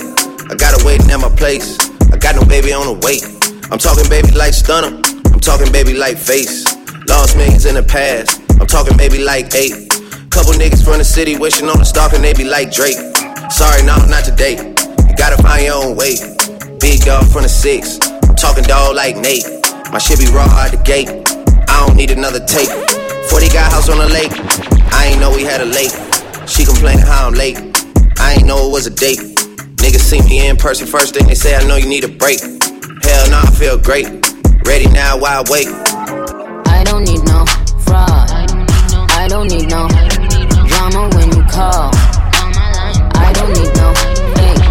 I 0.49 0.55
got 0.55 0.79
her 0.79 0.87
waiting 0.87 1.11
at 1.11 1.19
my 1.19 1.29
place. 1.35 1.77
I 2.13 2.17
got 2.17 2.35
no 2.35 2.45
baby 2.45 2.71
on 2.71 2.87
the 2.87 2.95
wait. 3.03 3.27
I'm 3.73 3.77
talking 3.77 4.07
baby 4.09 4.31
like 4.31 4.53
stunner. 4.53 5.03
I'm 5.33 5.41
talking 5.41 5.69
baby 5.73 5.95
like 5.95 6.17
face. 6.17 6.63
Lost 7.09 7.35
millions 7.35 7.65
in 7.65 7.75
the 7.75 7.83
past. 7.83 8.39
I'm 8.57 8.67
talking 8.67 8.95
baby 8.95 9.19
like 9.19 9.53
eight. 9.53 9.94
Couple 10.35 10.51
niggas 10.59 10.83
from 10.83 10.97
the 10.97 11.05
city 11.05 11.37
wishing 11.37 11.69
on 11.69 11.79
the 11.79 11.85
stalk 11.85 12.11
and 12.11 12.21
they 12.21 12.33
be 12.33 12.43
like 12.43 12.69
Drake. 12.69 12.99
Sorry, 13.49 13.81
no, 13.87 13.95
not 14.11 14.25
today. 14.25 14.59
You 15.07 15.15
gotta 15.15 15.41
find 15.41 15.63
your 15.63 15.79
own 15.79 15.95
way. 15.95 16.19
Big 16.77 17.07
dog 17.07 17.31
from 17.31 17.43
the 17.43 17.47
six. 17.47 17.97
I'm 18.27 18.35
talking 18.35 18.65
dog 18.65 18.95
like 18.95 19.15
Nate. 19.15 19.47
My 19.95 19.97
shit 19.97 20.19
be 20.19 20.27
raw 20.35 20.43
out 20.43 20.75
the 20.75 20.81
gate. 20.83 21.07
I 21.71 21.87
don't 21.87 21.95
need 21.95 22.11
another 22.11 22.43
tape. 22.43 22.67
40 23.31 23.47
got 23.47 23.71
house 23.71 23.87
on 23.87 23.97
the 23.97 24.11
lake. 24.11 24.35
I 24.91 25.07
ain't 25.07 25.21
know 25.21 25.31
we 25.31 25.47
had 25.47 25.61
a 25.61 25.71
lake. 25.71 25.95
She 26.51 26.65
complaining 26.65 27.07
how 27.07 27.27
I'm 27.27 27.33
late. 27.33 27.55
I 28.19 28.35
ain't 28.35 28.45
know 28.45 28.67
it 28.67 28.71
was 28.75 28.87
a 28.87 28.93
date. 28.93 29.23
Niggas 29.79 30.03
see 30.03 30.19
me 30.27 30.49
in 30.49 30.57
person 30.57 30.85
first 30.85 31.15
thing 31.15 31.27
they 31.27 31.35
say 31.35 31.55
I 31.55 31.63
know 31.63 31.77
you 31.77 31.87
need 31.87 32.03
a 32.03 32.11
break. 32.11 32.41
Hell 32.41 33.29
no, 33.31 33.39
I 33.39 33.49
feel 33.55 33.77
great. 33.77 34.11
Ready 34.67 34.91
now, 34.91 35.15
why 35.15 35.41
wait? 35.47 35.71
I 36.67 36.83
don't 36.83 37.07
need 37.07 37.23
no 37.23 37.45
fraud. 37.87 38.27
I 39.15 39.27
don't 39.29 39.47
need 39.47 39.69
no 39.69 40.04
call. 41.55 41.89
I 43.23 43.31
don't 43.37 43.53
need 43.55 43.71
no 43.79 43.87
fake. 44.35 44.65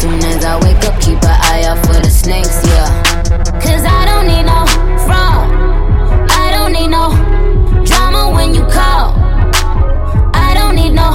Soon 0.00 0.18
as 0.30 0.44
I 0.44 0.58
wake 0.64 0.82
up, 0.88 1.00
keep 1.00 1.22
an 1.22 1.38
eye 1.50 1.62
out 1.70 1.78
for 1.86 1.98
the 2.02 2.10
snakes, 2.10 2.58
yeah. 2.66 2.90
Cause 3.62 3.84
I 3.86 4.00
don't 4.10 4.26
need 4.26 4.46
no 4.52 4.60
fraud. 5.06 5.46
I 6.44 6.46
don't 6.54 6.72
need 6.72 6.90
no 6.98 7.06
drama 7.86 8.34
when 8.34 8.54
you 8.56 8.62
call. 8.62 9.14
I 10.34 10.50
don't 10.58 10.74
need 10.74 10.94
no 11.02 11.10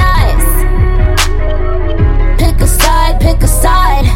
lies. 0.00 0.48
Pick 2.40 2.60
a 2.60 2.66
side, 2.66 3.20
pick 3.20 3.40
a 3.40 3.46
side. 3.46 4.06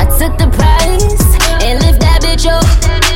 I 0.00 0.04
took 0.18 0.36
the 0.36 0.48
prize 0.56 1.22
and 1.62 1.80
lift 1.80 2.00
that 2.00 2.18
bitch 2.22 2.46
up. 2.50 3.13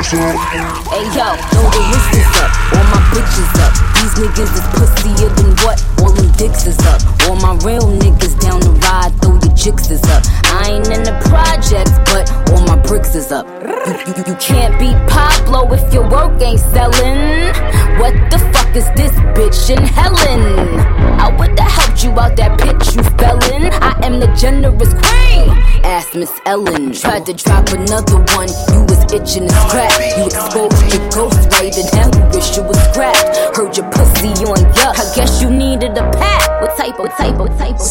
Hey 0.00 0.06
yo, 0.16 1.36
throw 1.52 1.68
the 1.68 1.80
wrist 1.92 2.16
is 2.16 2.24
up, 2.40 2.50
all 2.72 2.84
my 2.88 3.00
bitches 3.12 3.52
up. 3.60 3.72
These 4.00 4.14
niggas 4.16 4.54
is 4.56 4.64
pussier 4.72 5.28
than 5.36 5.54
what? 5.62 5.84
All 6.00 6.10
them 6.10 6.32
dicks 6.38 6.66
is 6.66 6.78
up. 6.86 7.19
All 7.26 7.36
my 7.36 7.54
real 7.64 7.86
niggas 8.02 8.38
down 8.40 8.60
the 8.60 8.72
ride, 8.82 9.12
throw 9.20 9.34
your 9.34 9.56
chicks 9.56 9.90
is 9.90 10.02
up. 10.04 10.22
I 10.44 10.70
ain't 10.72 10.88
in 10.88 11.02
the 11.02 11.16
projects, 11.28 11.92
but 12.10 12.30
all 12.50 12.64
my 12.66 12.76
bricks 12.82 13.14
is 13.14 13.30
up. 13.32 13.46
You, 13.86 14.14
you, 14.16 14.22
you 14.28 14.36
can't 14.36 14.78
beat 14.78 14.96
Pablo 15.08 15.72
if 15.72 15.92
your 15.92 16.08
work 16.08 16.40
ain't 16.42 16.60
selling. 16.72 17.52
What 18.00 18.14
the 18.30 18.38
fuck 18.52 18.74
is 18.74 18.88
this 18.96 19.12
bitch 19.36 19.76
in 19.76 19.82
Helen? 19.82 20.80
I 21.20 21.34
would've 21.36 21.58
helped 21.58 22.02
you 22.02 22.10
out 22.18 22.36
that 22.36 22.58
pit 22.58 22.96
you 22.96 23.02
fell 23.18 23.38
in. 23.52 23.72
I 23.72 23.92
am 24.06 24.20
the 24.20 24.26
generous 24.40 24.92
queen. 24.94 25.50
Ask 25.84 26.14
Miss 26.14 26.32
Ellen. 26.46 26.92
Tried 26.92 27.26
to 27.26 27.34
drop 27.34 27.68
another 27.68 28.18
one, 28.36 28.48
you 28.72 28.80
was 28.88 29.00
itching 29.12 29.48
to 29.48 29.54
scrap. 29.68 29.92
You 30.16 30.26
exposed 30.26 30.80
your 30.92 31.04
ghost 31.10 31.50
right 31.52 31.76
and 31.76 32.34
wish 32.34 32.56
you 32.56 32.62
was 32.62 32.80
scrapped. 32.88 33.56
Heard 33.56 33.76
your 33.76 33.90
pussy 33.92 34.32
on 34.48 34.64
yuck. 34.72 34.96
I 34.96 35.14
guess 35.14 35.42
you 35.42 35.50
needed 35.50 35.92
a 35.98 36.10
pat. 36.16 36.62
What 36.62 36.76
type 36.76 36.98
of, 37.00 37.09
what 37.10 37.18
type 37.18 37.40
of, 37.40 37.48
type 37.58 37.74
of? 37.74 37.86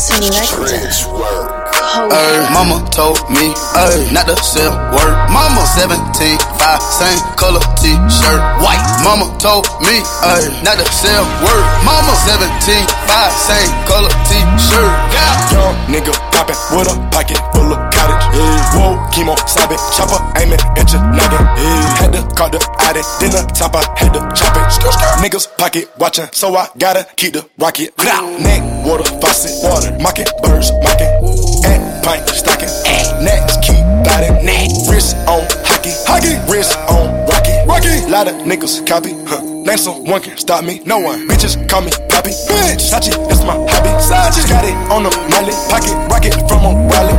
Ay, 1.90 2.48
mama 2.54 2.80
told 2.94 3.18
me, 3.30 3.52
ay, 3.76 4.08
not 4.14 4.28
to 4.28 4.36
sell 4.38 4.72
word. 4.94 5.14
Mama 5.34 5.66
17, 5.76 6.38
5, 6.38 6.82
same 6.82 7.20
color 7.36 7.60
t-shirt, 7.82 8.40
white. 8.62 8.80
Mama 9.04 9.28
told 9.40 9.66
me, 9.82 10.00
ay, 10.24 10.48
not 10.64 10.78
to 10.78 10.86
sell 10.94 11.26
word. 11.44 11.66
Mama 11.84 12.14
17, 12.30 12.86
5, 12.86 13.34
same 13.34 13.72
color 13.90 14.14
t-shirt. 14.30 14.92
Yeah. 15.12 15.52
Young 15.52 15.76
nigga 15.90 16.14
poppin' 16.32 16.56
with 16.72 16.88
a 16.88 16.96
pocket 17.12 17.42
full 17.52 17.74
of 17.74 17.80
cottage. 17.92 18.24
Yeah. 18.38 18.78
Whoa, 18.78 18.96
chemo, 19.12 19.36
stop 19.50 19.72
it, 19.74 19.82
chopper 19.92 20.22
aiming 20.40 20.62
at 20.78 20.88
your 20.94 21.02
noggin. 21.10 21.44
Yeah. 21.58 22.00
Had 22.00 22.14
to 22.14 22.22
call 22.38 22.50
the 22.50 22.62
addict, 22.86 23.08
then 23.20 23.32
the 23.34 23.44
top 23.52 23.76
I 23.76 23.84
had 23.98 24.14
to 24.14 24.22
chop 24.38 24.56
it. 24.56 24.64
Skr, 24.72 24.94
skr. 24.94 25.26
Niggas 25.26 25.58
pocket 25.58 25.90
watchin', 25.98 26.30
so 26.32 26.56
I 26.56 26.70
gotta 26.78 27.08
keep 27.16 27.34
the 27.34 27.50
rocket. 27.58 27.98
Neck, 27.98 28.62
water, 28.90 29.04
faucet, 29.22 29.52
water, 29.62 29.92
mocking, 30.02 30.26
birds, 30.42 30.72
mocking. 30.82 31.14
And 31.64 32.04
pint, 32.04 32.28
stocking. 32.30 32.74
Next, 33.24 33.62
keep 33.62 33.86
biting. 34.04 34.42
Wrist 34.90 35.16
on 35.30 35.46
hockey, 35.64 35.94
hockey, 36.10 36.34
wrist 36.52 36.76
on 36.90 37.19
rocky. 37.80 38.12
Lot 38.12 38.28
of 38.28 38.36
niggas 38.46 38.86
copy, 38.88 39.14
huh? 39.26 39.42
Name 39.42 39.78
someone 39.78 40.22
can 40.22 40.38
stop 40.38 40.64
me, 40.64 40.82
no 40.86 41.00
one. 41.00 41.28
Bitches 41.28 41.56
call 41.70 41.82
me 41.82 41.92
Poppy, 42.10 42.32
bitch. 42.32 42.82
Sachi, 42.82 43.12
that's 43.28 43.44
my 43.44 43.56
hobby. 43.56 43.92
Sachi, 44.02 44.48
got 44.50 44.66
it 44.66 44.76
on 44.92 45.04
the 45.04 45.12
molly, 45.30 45.54
pocket 45.70 45.96
rocket 46.10 46.34
from 46.48 46.66
a 46.66 46.72
rally. 46.90 47.16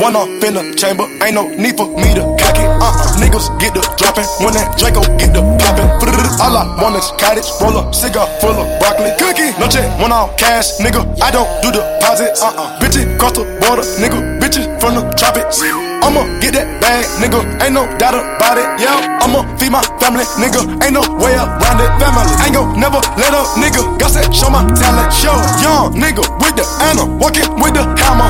One 0.00 0.16
off 0.16 0.28
in 0.42 0.54
the 0.54 0.74
chamber, 0.76 1.04
ain't 1.22 1.34
no 1.34 1.48
need 1.48 1.76
for 1.76 1.86
me 1.86 2.14
to 2.14 2.24
cock 2.40 2.56
it. 2.56 2.68
Uh, 2.80 2.92
niggas 3.20 3.52
get 3.60 3.74
the 3.74 3.82
dropping 4.00 4.24
when 4.40 4.54
that 4.54 4.78
Draco 4.78 5.02
get 5.18 5.34
the 5.34 5.42
popping. 5.60 5.90
All 6.40 6.56
I 6.56 6.64
want 6.80 6.96
is 6.96 7.12
cottage, 7.20 7.46
roll 7.60 7.76
up, 7.76 7.94
cigar 7.94 8.26
full 8.40 8.56
of 8.56 8.66
broccoli, 8.80 9.12
cookie. 9.20 9.52
No 9.60 9.68
check, 9.68 9.86
one 10.00 10.12
off 10.12 10.36
cash, 10.38 10.78
nigga. 10.80 11.04
I 11.20 11.30
don't 11.30 11.48
do 11.60 11.70
deposits. 11.70 12.40
Uh 12.40 12.54
uh, 12.56 12.80
bitches 12.80 13.18
cross 13.18 13.32
the 13.36 13.44
border, 13.60 13.84
nigga. 14.00 14.39
Bitches 14.50 14.66
from 14.80 14.98
the 14.98 15.02
tropics. 15.14 15.62
I'ma 16.02 16.26
get 16.42 16.58
that 16.58 16.66
bag, 16.82 17.06
nigga. 17.22 17.38
Ain't 17.62 17.70
no 17.70 17.86
doubt 18.02 18.18
about 18.18 18.58
it. 18.58 18.66
Yeah, 18.82 19.22
I'ma 19.22 19.46
feed 19.54 19.70
my 19.70 19.78
family, 20.02 20.26
nigga. 20.42 20.66
Ain't 20.82 20.90
no 20.90 21.06
way 21.22 21.38
around 21.38 21.78
it. 21.78 21.90
Family 22.02 22.26
ain't 22.42 22.58
gon' 22.58 22.74
never 22.74 22.98
let 23.14 23.30
up, 23.30 23.46
nigga. 23.54 23.78
Got 24.02 24.18
that 24.18 24.34
show 24.34 24.50
my 24.50 24.66
talent. 24.74 25.14
Show 25.14 25.38
young 25.62 25.94
nigga 25.94 26.26
with 26.42 26.58
the 26.58 26.66
Anna, 26.82 27.06
walking 27.22 27.46
with 27.62 27.78
the 27.78 27.86
hammer. 27.94 28.26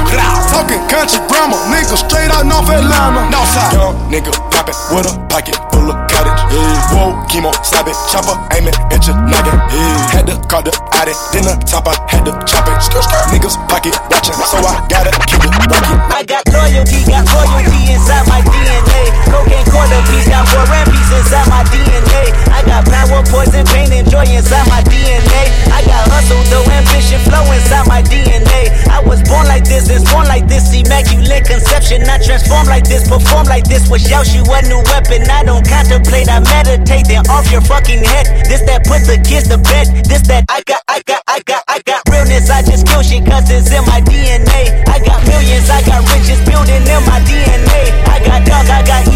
Talking 0.53 0.85
country 0.93 1.25
grammar, 1.25 1.57
nigga 1.73 1.97
straight 1.97 2.29
out 2.29 2.45
North 2.45 2.69
Atlanta. 2.69 3.25
Northside, 3.33 3.73
young 3.73 3.97
nigga 4.13 4.37
poppin' 4.53 4.77
with 4.93 5.09
a 5.09 5.17
pocket 5.33 5.70
cottage. 6.09 6.41
Yeah. 6.51 6.95
Whoa, 6.95 7.19
chemo, 7.31 7.51
slap 7.65 7.87
it, 7.87 7.97
chopper 8.11 8.37
aiming 8.57 8.77
at 8.91 9.07
your 9.07 9.17
noggin. 9.17 9.57
Yeah. 9.71 10.15
Had 10.15 10.27
to 10.29 10.37
call 10.49 10.63
the 10.63 10.75
addict, 10.99 11.19
then 11.33 11.45
the 11.47 11.55
top 11.67 11.89
I 11.89 11.95
had 12.11 12.25
to 12.27 12.33
chop 12.47 12.67
it. 12.69 12.77
Skr, 12.83 13.03
skr. 13.03 13.23
Niggas 13.33 13.57
pocket 13.71 13.95
watching, 14.11 14.35
so 14.35 14.59
I 14.61 14.83
gotta 14.89 15.13
keep 15.27 15.43
it 15.43 15.53
rocket. 15.69 15.99
I 16.11 16.23
got 16.27 16.43
loyalty, 16.51 17.05
got 17.07 17.25
royalty 17.31 17.93
inside 17.93 18.27
my 18.29 18.41
DNA. 18.43 19.03
Cocaine 19.31 19.67
quarter 19.71 20.03
piece, 20.11 20.27
got 20.27 20.45
four 20.51 20.67
peace 20.91 21.11
inside 21.15 21.49
my 21.49 21.63
DNA. 21.71 22.35
I 22.51 22.61
got 22.67 22.83
power, 22.85 23.23
poison, 23.31 23.65
pain, 23.67 23.93
and 23.93 24.09
joy 24.11 24.27
inside 24.27 24.67
my 24.69 24.83
DNA. 24.83 25.43
I 25.71 25.81
got 25.87 26.03
hustle, 26.11 26.43
though 26.51 26.67
ambition, 26.71 27.21
flow 27.25 27.47
inside 27.55 27.87
my 27.87 28.03
DNA. 28.03 28.75
I 28.91 29.01
was 29.01 29.23
born 29.23 29.47
like 29.47 29.65
this, 29.65 29.89
it's 29.89 30.05
born 30.11 30.27
like 30.27 30.47
this, 30.47 30.75
immaculate 30.75 31.47
conception. 31.47 32.03
I 32.05 32.19
transform 32.19 32.67
like 32.67 32.85
this, 32.85 33.09
perform 33.09 33.47
like 33.47 33.65
this, 33.65 33.89
was 33.89 34.03
yash, 34.11 34.35
you 34.35 34.43
a 34.43 34.61
new 34.67 34.83
weapon. 34.91 35.23
I 35.31 35.45
don't 35.45 35.65
contemplate, 35.81 36.29
I 36.29 36.41
meditate. 36.41 37.09
Then 37.09 37.25
off 37.33 37.51
your 37.51 37.61
fucking 37.61 38.05
head. 38.05 38.45
This 38.45 38.61
that 38.69 38.85
puts 38.85 39.09
the 39.09 39.17
kids 39.17 39.49
to 39.49 39.57
bed. 39.57 40.05
This 40.05 40.23
that 40.29 40.45
I 40.49 40.61
got, 40.63 40.83
I 40.89 41.01
got, 41.03 41.23
I 41.27 41.41
got, 41.41 41.65
I 41.69 41.81
got 41.81 42.03
realness. 42.11 42.51
I 42.51 42.63
just 42.63 42.87
kill 42.87 43.03
shit 43.03 43.25
cause 43.25 43.49
it's 43.49 43.73
in 43.73 43.85
my 43.89 44.01
DNA. 44.05 44.85
I 44.89 45.01
got 45.01 45.25
millions, 45.25 45.71
I 45.71 45.81
got 45.89 46.05
riches 46.13 46.41
building 46.45 46.85
in 46.85 47.03
my 47.09 47.21
DNA. 47.25 47.83
I 48.05 48.21
got 48.21 48.45
dog, 48.45 48.69
I 48.69 48.85
got 48.85 49.10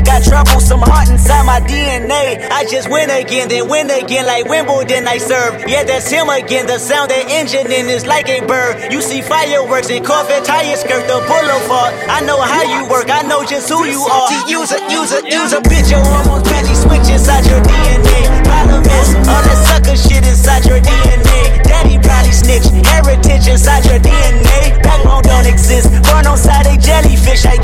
I 0.00 0.02
got 0.02 0.24
trouble, 0.24 0.64
some 0.64 0.80
heart 0.80 1.10
inside 1.10 1.44
my 1.44 1.60
DNA. 1.60 2.40
I 2.48 2.64
just 2.64 2.88
win 2.88 3.10
again, 3.12 3.52
then 3.52 3.68
win 3.68 3.90
again 3.90 4.24
like 4.24 4.48
Wimbledon 4.48 5.06
I 5.06 5.18
serve. 5.18 5.68
Yeah, 5.68 5.84
that's 5.84 6.08
him 6.08 6.30
again. 6.30 6.66
The 6.66 6.78
sound 6.78 7.10
that 7.10 7.28
engine 7.28 7.68
in 7.68 7.84
is 7.84 8.06
like 8.06 8.26
a 8.30 8.40
bird. 8.40 8.90
You 8.90 9.02
see 9.02 9.20
fireworks 9.20 9.90
and 9.90 10.00
Corvette 10.00 10.46
tires 10.48 10.80
skirt 10.80 11.04
the 11.04 11.20
boulevard. 11.28 11.92
I 12.08 12.24
know 12.24 12.40
how 12.40 12.64
you 12.64 12.88
work, 12.88 13.12
I 13.12 13.28
know 13.28 13.44
just 13.44 13.68
who 13.68 13.84
you 13.84 14.00
are. 14.00 14.24
Use 14.48 14.72
a, 14.72 14.80
use 14.88 15.12
a, 15.12 15.20
use 15.20 15.52
a 15.52 15.60
bitch, 15.60 15.92
your 15.92 16.00
hormones 16.00 16.48
magic 16.48 16.80
switch 16.80 17.12
inside 17.12 17.44
your 17.44 17.60
DNA. 17.60 18.40
Problem 18.48 18.80
is, 18.80 19.08
all 19.28 19.44
that 19.44 19.58
sucker 19.68 20.00
shit 20.00 20.24
inside 20.24 20.64
your 20.64 20.80
DNA. 20.80 21.49
Daddy 21.70 22.02
probably 22.02 22.82
heritage 22.82 23.46
inside 23.46 23.84
your 23.86 24.00
DNA. 24.02 24.82
Backbone 24.82 25.22
don't 25.22 25.46
exist, 25.46 25.86
born 26.02 26.26
on 26.26 26.36
side 26.36 26.66
jellyfish. 26.82 27.46
I 27.46 27.56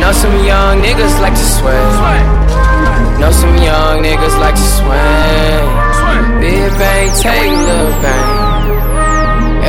know 0.00 0.10
some 0.10 0.34
young 0.44 0.82
niggas 0.82 1.14
like 1.22 1.34
to 1.34 1.46
sway. 1.56 1.82
Know 3.20 3.30
some 3.30 3.56
young 3.62 4.02
niggas 4.02 4.36
like 4.42 4.56
to 4.58 4.68
swing. 4.78 5.66
Big 6.42 6.70
bang, 6.78 7.10
take 7.22 7.52
little 7.68 7.94
bang. 8.02 8.52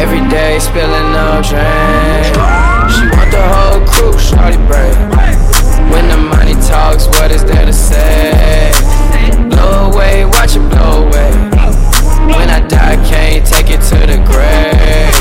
Every 0.02 0.24
day 0.30 0.58
spilling 0.58 1.10
no 1.14 1.42
drain. 1.46 2.24
She 2.94 3.06
want 3.14 3.30
the 3.30 3.44
whole 3.54 3.82
crew, 3.86 4.14
shawty 4.18 4.58
brain. 4.66 4.98
When 5.92 6.08
the 6.10 6.18
money 6.18 6.56
talks, 6.68 7.06
what 7.06 7.30
is 7.30 7.44
there 7.44 7.66
to 7.66 7.74
say? 7.74 8.72
Blow 9.50 9.92
away, 9.92 10.26
watch 10.26 10.56
it 10.56 10.66
blow 10.72 11.06
away. 11.06 11.63
When 12.28 12.50
I 12.50 12.60
die, 12.68 12.98
can't 13.10 13.46
take 13.46 13.70
it 13.70 13.82
to 13.90 13.98
the 14.06 14.18
grave. 14.30 15.14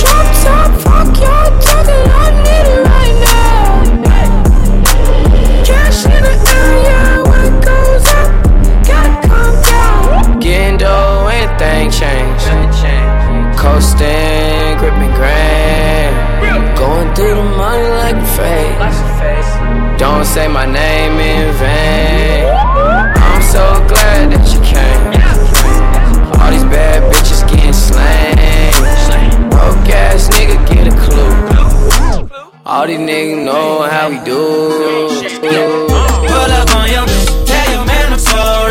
Drop 0.00 0.28
top, 0.44 0.70
fuck 0.84 1.10
your 1.20 1.46
I 2.12 2.26
need 2.46 2.66
it 2.74 2.82
right 2.92 3.16
now. 3.28 3.66
Cash 5.64 6.04
in 6.04 6.22
the 6.26 6.34
when 7.30 7.42
it 7.48 7.56
goes 7.64 8.06
up, 8.20 8.28
calm 9.28 9.52
down. 9.62 10.40
Getting 10.40 10.78
dough. 10.78 11.16
Coasting, 13.56 14.78
gripping. 14.78 15.12
Going 16.76 17.14
through 17.14 17.34
the 17.34 17.42
money 17.56 17.88
like 18.02 18.16
a. 18.36 18.78
Don't 19.98 20.24
say 20.24 20.46
my 20.46 20.66
name 20.66 21.18
in 21.18 21.52
vain. 21.54 22.15
All 32.76 32.86
these 32.86 32.98
niggas 32.98 33.42
know 33.42 33.88
how 33.88 34.10
we 34.10 34.18
do. 34.18 34.36
Pull 36.28 36.52
up 36.60 36.76
on 36.76 36.90
your 36.90 37.06
bitch, 37.06 37.46
tell 37.46 37.72
your 37.72 37.86
man 37.86 38.12
I'm 38.12 38.18
sorry. 38.18 38.65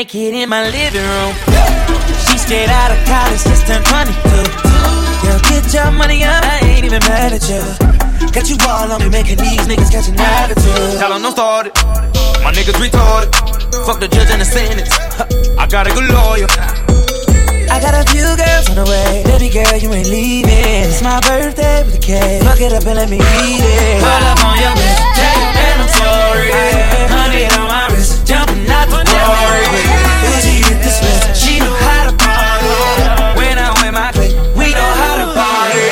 Naked 0.00 0.32
in 0.32 0.48
my 0.48 0.64
living 0.64 0.96
room. 0.96 1.34
She 2.24 2.38
straight 2.40 2.70
out 2.70 2.88
of 2.88 3.00
college, 3.04 3.42
just 3.44 3.68
turned 3.68 3.84
22. 3.84 4.16
Girl, 5.20 5.38
get 5.44 5.74
your 5.76 5.90
money 5.92 6.24
up, 6.24 6.40
I 6.40 6.56
ain't 6.72 6.86
even 6.88 7.04
mad 7.04 7.36
at 7.36 7.44
you. 7.52 7.60
Got 8.32 8.48
you 8.48 8.56
all 8.64 8.88
on 8.92 9.00
me, 9.04 9.10
making 9.10 9.36
these 9.36 9.60
niggas 9.68 9.92
catch 9.92 10.08
an 10.08 10.16
attitude. 10.16 10.96
Tell 10.96 11.12
them 11.12 11.20
don't 11.20 11.36
start 11.36 11.66
it. 11.68 11.74
My 12.40 12.48
niggas 12.48 12.80
retarded. 12.80 13.28
Fuck 13.84 14.00
the 14.00 14.08
judge 14.08 14.30
and 14.32 14.40
the 14.40 14.48
sentence. 14.48 14.88
I 15.60 15.66
got 15.68 15.84
a 15.86 15.92
good 15.92 16.08
lawyer. 16.08 16.48
I 17.68 17.76
got 17.84 17.92
a 17.92 18.02
few 18.08 18.24
girls 18.24 18.72
on 18.72 18.76
the 18.80 18.86
way. 18.88 19.20
Baby 19.28 19.52
girl, 19.52 19.76
you 19.76 19.92
ain't 19.92 20.08
leaving. 20.08 20.88
It's 20.88 21.02
my 21.02 21.20
birthday 21.20 21.84
with 21.84 22.00
a 22.00 22.00
cake. 22.00 22.42
Fuck 22.48 22.60
it 22.60 22.72
up 22.72 22.88
and 22.88 22.96
let 22.96 23.10
me 23.10 23.20
eat 23.20 23.60
it. 23.60 24.00
Pull 24.00 24.24
up 24.32 24.40
on 24.48 24.56
your 24.64 24.72
bitch, 24.80 25.00
man 25.60 25.76
I'm 25.84 25.92
sorry. 25.92 26.48
Honey 27.12 27.44
on 27.52 27.68
my 27.68 27.92
wrist, 27.92 28.19
jumping 28.30 28.70
out 28.70 28.86
the 28.86 29.02
glory. 29.10 29.66
Uzi 30.30 30.62
hit 30.62 30.78
the 30.86 30.90
split, 30.94 31.34
she 31.34 31.58
know 31.58 31.74
how 31.82 32.10
to 32.10 32.14
party. 32.14 32.70
When 33.34 33.58
I'm 33.58 33.74
with 33.82 33.92
my 33.92 34.12
clique, 34.14 34.36
we 34.54 34.70
know 34.70 34.90
how 35.02 35.14
to 35.18 35.26
party. 35.34 35.86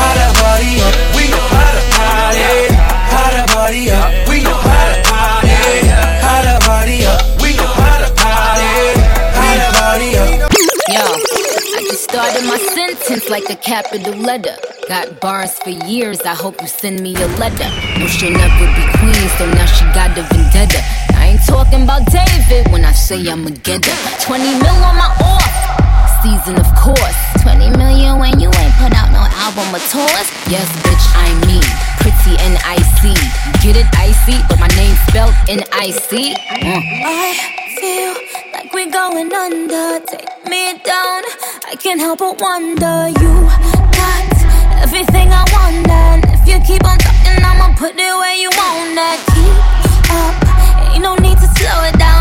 How 0.00 0.12
to 0.16 0.28
party 0.40 0.80
up, 0.80 0.94
we 1.12 1.28
know 1.28 1.46
how 1.52 1.70
to 1.76 1.82
party. 1.92 2.72
How 3.12 3.28
to 3.36 3.42
party 3.52 3.82
up, 3.92 4.08
we 4.28 4.36
know 4.42 4.56
how 4.56 4.84
to 4.88 4.96
party. 5.04 5.52
How 6.24 6.40
to 6.48 6.54
party 6.64 7.04
up, 7.04 7.20
we 7.44 7.52
know 7.60 7.72
how 7.84 7.96
to 8.00 8.08
party. 8.16 8.72
How 9.36 9.52
to 9.60 9.68
party 9.76 10.10
up. 10.16 10.28
Yo, 10.88 11.04
I 11.76 11.80
just 11.92 12.04
started 12.08 12.44
my 12.48 12.58
sentence 12.72 13.28
like 13.28 13.50
a 13.50 13.56
capital 13.56 14.16
letter. 14.16 14.56
Got 14.88 15.20
bars 15.20 15.58
for 15.58 15.70
years, 15.70 16.20
I 16.20 16.34
hope 16.34 16.62
you 16.62 16.68
send 16.68 17.00
me 17.00 17.10
a 17.16 17.26
letter. 17.42 17.66
No, 17.98 18.06
she'll 18.06 18.30
never 18.30 18.66
be 18.70 18.84
queen, 19.02 19.28
so 19.34 19.44
now 19.50 19.66
she 19.66 19.82
got 19.90 20.16
a 20.16 20.22
vendetta. 20.30 20.78
I 21.18 21.34
ain't 21.34 21.44
talking 21.44 21.82
about 21.82 22.06
David 22.06 22.70
when 22.70 22.84
I 22.84 22.92
say 22.92 23.18
I'ma 23.28 23.50
get 23.64 23.84
her. 23.84 24.20
20 24.22 24.44
mil 24.44 24.78
on 24.86 24.94
my 24.94 25.10
off 25.26 26.22
season, 26.22 26.54
of 26.54 26.70
course. 26.78 27.18
20 27.42 27.76
million 27.78 28.20
when 28.20 28.38
you 28.38 28.46
ain't 28.46 28.74
put 28.78 28.94
out 28.94 29.10
no 29.10 29.26
album 29.42 29.74
or 29.74 29.82
tours. 29.90 30.28
Yes, 30.46 30.70
bitch, 30.86 31.06
I'm 31.18 31.34
me. 31.50 31.58
Pretty 31.98 32.38
and 32.46 32.54
icy. 32.62 33.14
Get 33.66 33.74
it 33.74 33.90
icy, 33.98 34.38
but 34.48 34.60
my 34.60 34.70
name's 34.78 35.00
spelled 35.10 35.34
N 35.48 35.64
I 35.72 35.90
C. 35.90 36.30
Mm. 36.30 36.82
I 37.02 37.34
feel 37.82 38.14
like 38.54 38.72
we're 38.72 38.90
going 38.90 39.32
under. 39.34 39.98
Take 40.06 40.46
me 40.46 40.78
down. 40.78 41.22
I 41.66 41.74
can't 41.74 41.98
help 41.98 42.20
but 42.20 42.40
wonder. 42.40 43.08
You 43.18 43.75
everything 44.82 45.28
I 45.32 45.44
want, 45.52 45.88
and 45.88 46.24
if 46.34 46.46
you 46.48 46.58
keep 46.60 46.84
on 46.84 46.98
talking, 46.98 47.42
I'ma 47.44 47.74
put 47.76 47.94
it 47.96 48.14
where 48.20 48.36
you 48.36 48.50
want 48.50 48.98
it. 48.98 49.18
Keep 49.34 49.56
up. 50.12 50.34
Ain't 50.94 51.02
no 51.02 51.14
need 51.16 51.38
to 51.38 51.48
slow 51.58 51.84
it 51.84 51.98
down. 51.98 52.15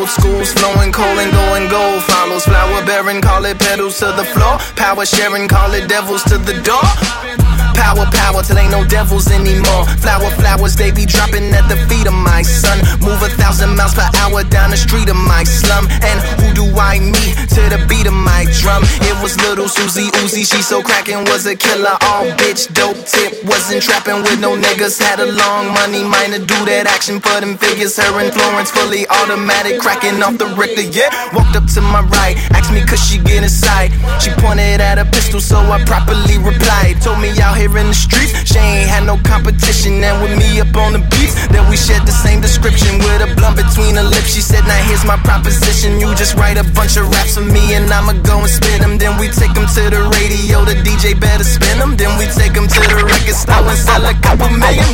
Old 0.00 0.08
schools, 0.08 0.52
flowing 0.52 0.92
coal 0.92 1.18
and 1.18 1.30
going 1.30 1.68
gold 1.68 2.02
follows. 2.04 2.44
Flower 2.44 2.84
bearing, 2.86 3.20
call 3.20 3.44
it 3.44 3.58
pedals 3.58 3.98
to 3.98 4.06
the 4.16 4.24
floor. 4.24 4.56
Power 4.76 5.04
sharing, 5.04 5.46
call 5.46 5.72
it 5.74 5.88
devils 5.88 6.22
to 6.24 6.38
the 6.38 6.56
door. 6.62 7.39
Power, 7.74 8.06
power, 8.12 8.42
till 8.42 8.58
ain't 8.58 8.70
no 8.70 8.84
devils 8.84 9.30
anymore. 9.30 9.86
Flower, 10.00 10.30
flowers, 10.38 10.76
they 10.76 10.90
be 10.90 11.04
dropping 11.06 11.52
at 11.54 11.66
the 11.68 11.76
feet 11.88 12.06
of 12.06 12.14
my 12.14 12.42
son. 12.42 12.78
Move 13.00 13.22
a 13.22 13.30
thousand 13.40 13.76
miles 13.76 13.94
per 13.94 14.08
hour 14.18 14.44
down 14.44 14.70
the 14.70 14.76
street 14.76 15.08
of 15.08 15.16
my 15.16 15.44
slum. 15.44 15.86
And 16.02 16.18
who 16.40 16.54
do 16.54 16.64
I 16.78 16.98
meet 16.98 17.34
to 17.56 17.62
the 17.72 17.84
beat 17.88 18.06
of 18.06 18.14
my 18.14 18.46
drum? 18.60 18.82
It 19.04 19.16
was 19.22 19.36
little 19.42 19.68
Susie 19.68 20.10
Uzi, 20.22 20.44
she 20.44 20.62
so 20.62 20.82
crackin' 20.82 21.24
was 21.30 21.46
a 21.46 21.56
killer. 21.56 21.96
All 22.08 22.26
bitch, 22.40 22.72
dope 22.74 22.98
tip, 23.06 23.44
wasn't 23.44 23.82
trapping 23.82 24.22
with 24.22 24.40
no 24.40 24.56
niggas. 24.56 25.00
Had 25.00 25.20
a 25.20 25.30
long 25.32 25.72
money, 25.72 26.02
mind 26.04 26.34
to 26.34 26.40
do 26.40 26.58
that 26.66 26.86
action 26.86 27.20
for 27.20 27.40
them 27.40 27.56
figures. 27.56 27.96
Her 27.96 28.20
influence 28.20 28.70
fully 28.70 29.06
automatic, 29.08 29.80
crackin' 29.80 30.22
off 30.22 30.38
the 30.38 30.46
Richter. 30.58 30.82
Yeah, 30.82 31.10
walked 31.34 31.56
up 31.56 31.66
to 31.74 31.80
my 31.80 32.02
right, 32.12 32.36
asked 32.52 32.72
me 32.72 32.82
could 32.84 32.98
she 32.98 33.18
get 33.18 33.42
inside. 33.42 33.90
She 34.20 34.30
pointed 34.38 34.80
at 34.80 34.98
a 34.98 35.04
pistol, 35.04 35.40
so 35.40 35.58
I 35.58 35.82
properly 35.84 36.38
replied. 36.38 37.00
Told 37.02 37.20
me 37.20 37.30
out 37.50 37.58
here 37.58 37.74
in 37.78 37.90
the 37.90 37.94
streets, 37.94 38.30
she 38.46 38.58
ain't 38.58 38.86
had 38.86 39.02
no 39.04 39.18
competition. 39.26 39.98
And 39.98 40.22
with 40.22 40.38
me 40.38 40.62
up 40.62 40.70
on 40.78 40.94
the 40.94 41.02
beats, 41.10 41.34
that 41.50 41.66
we 41.66 41.74
shared 41.74 42.06
the 42.06 42.14
same 42.14 42.40
description 42.40 43.02
with 43.02 43.26
a 43.26 43.28
blunt 43.34 43.58
between 43.58 43.98
her 43.98 44.06
lips. 44.06 44.30
She 44.30 44.40
said, 44.40 44.62
Now 44.70 44.78
here's 44.86 45.04
my 45.04 45.18
proposition. 45.26 45.98
You 45.98 46.14
just 46.14 46.38
write 46.38 46.56
a 46.56 46.66
bunch 46.78 46.94
of 46.96 47.10
raps 47.10 47.34
for 47.34 47.44
me, 47.44 47.74
and 47.74 47.90
I'ma 47.90 48.14
go 48.22 48.38
and 48.38 48.50
spit 48.50 48.78
them. 48.78 48.98
Then 48.98 49.18
we 49.18 49.26
take 49.34 49.52
them 49.58 49.66
to 49.66 49.82
the 49.90 50.02
radio, 50.14 50.62
the 50.62 50.78
DJ 50.86 51.18
better 51.18 51.42
spin 51.42 51.78
them. 51.82 51.98
Then 51.98 52.14
we 52.18 52.30
take 52.30 52.54
them 52.54 52.70
to 52.70 52.80
the 52.86 53.02
record 53.02 53.34
store 53.34 53.66
and 53.66 53.78
sell 53.78 54.04
a 54.06 54.14
couple 54.22 54.50
million. 54.54 54.86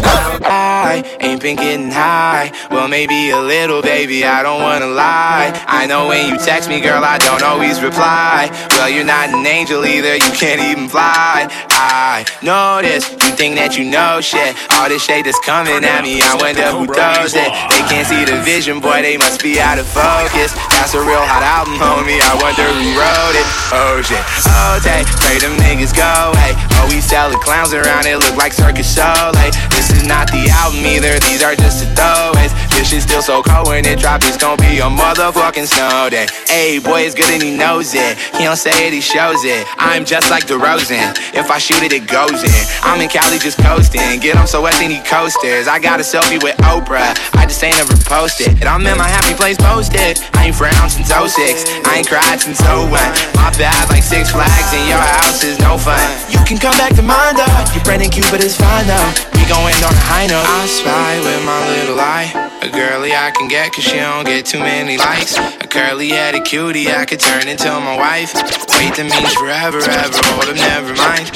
I 0.49 1.05
ain't 1.21 1.43
been 1.43 1.57
getting 1.57 1.91
high. 1.91 2.53
Well, 2.71 2.89
maybe 2.89 3.31
a 3.31 3.41
little, 3.41 3.83
baby, 3.83 4.25
I 4.25 4.43
don't 4.43 4.63
wanna 4.63 4.89
lie. 4.89 5.53
I 5.67 5.87
know 5.87 6.09
when 6.09 6.33
you 6.33 6.39
text 6.39 6.69
me, 6.69 6.81
girl, 6.81 7.05
I 7.05 7.19
don't 7.19 7.43
always 7.43 7.83
reply. 7.83 8.49
Well, 8.79 8.89
you're 8.89 9.05
not 9.05 9.29
an 9.29 9.45
angel 9.45 9.85
either, 9.85 10.15
you 10.17 10.33
can't 10.33 10.61
even 10.61 10.89
fly. 10.89 11.49
I 11.71 12.25
this, 12.47 13.11
you 13.11 13.35
think 13.35 13.59
that 13.59 13.75
you 13.75 13.83
know 13.91 14.23
shit. 14.23 14.55
All 14.79 14.87
this 14.87 15.03
shade 15.03 15.27
that's 15.27 15.43
coming 15.43 15.83
at 15.83 16.07
me, 16.07 16.23
I 16.23 16.39
wonder 16.39 16.63
who 16.71 16.87
does 16.87 17.35
it. 17.35 17.51
They 17.75 17.83
can't 17.91 18.07
see 18.07 18.23
the 18.23 18.39
vision, 18.47 18.79
boy, 18.79 19.03
they 19.03 19.19
must 19.19 19.43
be 19.43 19.59
out 19.59 19.83
of 19.83 19.87
focus. 19.91 20.55
That's 20.71 20.95
a 20.95 21.03
real 21.03 21.27
hot 21.27 21.43
album, 21.43 21.75
homie, 21.75 22.23
I 22.23 22.35
wonder 22.39 22.63
who 22.63 22.87
wrote 22.95 23.35
it. 23.35 23.47
Oh 23.75 23.99
shit, 23.99 24.23
oh, 24.47 24.79
day, 24.79 25.03
pray 25.27 25.43
them 25.43 25.59
niggas 25.59 25.91
go 25.91 26.07
away. 26.07 26.55
Oh, 26.79 26.87
we 26.87 27.03
sell 27.03 27.27
the 27.35 27.41
clowns 27.43 27.75
around, 27.75 28.07
it 28.07 28.23
look 28.23 28.39
like 28.39 28.55
Cirque 28.55 28.79
du 28.79 28.87
Soleil. 28.87 29.51
This 29.87 30.03
is 30.03 30.09
not 30.09 30.27
the 30.35 30.51
album 30.51 30.83
either, 30.83 31.15
these 31.31 31.47
are 31.47 31.55
just 31.55 31.79
the 31.79 31.87
throwaways. 31.95 32.51
This 32.75 32.91
shit 32.91 33.03
still 33.03 33.23
so 33.23 33.41
cold 33.41 33.69
when 33.69 33.87
it 33.87 34.01
drop, 34.03 34.21
it's 34.27 34.37
gonna 34.37 34.59
be 34.59 34.83
a 34.83 34.91
motherfucking 34.91 35.71
snow 35.71 36.11
day. 36.11 36.27
Hey, 36.51 36.83
boy, 36.83 37.07
it's 37.07 37.15
good 37.15 37.31
and 37.31 37.43
he 37.43 37.55
knows 37.57 37.95
it. 37.95 38.19
He 38.35 38.43
don't 38.43 38.59
say 38.59 38.75
it, 38.87 38.93
he 38.93 39.01
shows 39.01 39.47
it. 39.47 39.63
I'm 39.79 40.05
just 40.05 40.29
like 40.29 40.51
DeRozan. 40.51 41.15
If 41.39 41.55
I 41.55 41.59
shoot 41.59 41.87
it, 41.87 41.93
it 41.95 42.11
goes 42.11 42.43
in. 42.43 42.63
I'm 42.83 43.01
in 43.01 43.09
Cali 43.09 43.39
just 43.39 43.63
coasting. 43.63 44.19
Get 44.19 44.35
on 44.37 44.51
so 44.51 44.61
wet, 44.61 44.75
they 44.83 44.89
need 44.89 45.07
coasters. 45.07 45.69
I 45.69 45.79
got 45.79 46.01
a 46.01 46.03
selfie 46.03 46.43
with 46.43 46.59
Oprah. 46.67 47.15
I 47.39 47.47
just 47.47 47.63
ain't 47.63 47.79
ever 47.79 47.95
posted. 48.11 48.59
And 48.59 48.67
I'm 48.67 48.83
in 48.83 48.99
my 48.99 49.07
happy 49.07 49.39
place 49.39 49.57
posted. 49.57 50.19
I 50.35 50.51
ain't 50.51 50.57
frowned 50.59 50.91
since 50.91 51.15
06. 51.15 51.87
I 51.87 52.03
ain't 52.03 52.09
cried 52.11 52.43
since 52.43 52.59
01. 52.59 52.91
My 53.39 53.55
bad, 53.55 53.87
like 53.89 54.03
six 54.03 54.35
flags 54.35 54.75
and 54.75 54.83
your 54.91 54.99
house 54.99 55.47
is 55.47 55.63
no 55.63 55.79
fun. 55.79 56.03
You 56.27 56.43
can 56.43 56.59
come 56.59 56.75
back 56.75 56.91
to 56.99 57.03
mine 57.07 57.39
though. 57.39 57.55
Your 57.71 57.85
Brandon 57.87 58.11
Cupid 58.11 58.43
is 58.43 58.59
fine 58.59 58.85
though. 58.91 59.11
We 59.39 59.47
going 59.49 59.76
on 59.85 59.93
a 59.93 60.05
high 60.09 60.27
note. 60.27 60.45
I 60.47 60.67
spy 60.67 61.21
with 61.21 61.43
my 61.45 61.61
little 61.77 62.01
eye. 62.01 62.31
A 62.63 62.69
girly 62.69 63.13
I 63.13 63.31
can 63.31 63.49
get 63.49 63.73
cause 63.73 63.85
she 63.85 63.97
don't 63.99 64.25
get 64.25 64.47
too 64.47 64.59
many 64.59 64.97
likes. 64.97 65.37
A 65.37 65.67
curly 65.67 66.09
headed 66.11 66.45
cutie 66.45 66.89
I 66.89 67.05
could 67.05 67.21
turn 67.21 67.49
into 67.49 67.69
my 67.69 67.97
wife. 67.97 68.33
Wait, 68.77 68.95
that 68.97 69.07
means 69.07 69.35
forever, 69.37 69.79
ever. 69.79 70.17
Oh, 70.17 70.41
Hold 70.41 70.51
up, 70.51 70.57
never 70.57 70.95
mind. 70.97 71.31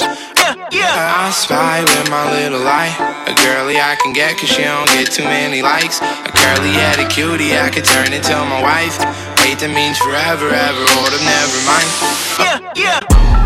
Yeah, 0.70 1.26
I 1.26 1.30
spy 1.34 1.82
with 1.82 2.10
my 2.10 2.30
little 2.30 2.62
eye. 2.62 2.94
A 3.26 3.34
girly 3.34 3.76
I 3.78 3.96
can 4.00 4.12
get 4.12 4.38
cause 4.38 4.48
she 4.50 4.62
don't 4.62 4.86
get 4.94 5.10
too 5.10 5.24
many 5.24 5.62
likes. 5.62 6.00
A 6.00 6.30
curly 6.30 6.70
headed 6.70 7.10
cutie 7.10 7.58
I 7.58 7.70
could 7.70 7.84
turn 7.84 8.12
into 8.12 8.34
my 8.34 8.62
wife. 8.62 8.96
Wait, 9.42 9.58
that 9.60 9.70
means 9.74 9.98
forever, 9.98 10.48
ever. 10.48 10.78
Oh, 10.78 10.94
Hold 11.02 11.14
up, 11.14 11.22
never 11.22 11.58
mind. 11.66 11.90
Yeah, 12.38 12.58
yeah. 12.78 12.98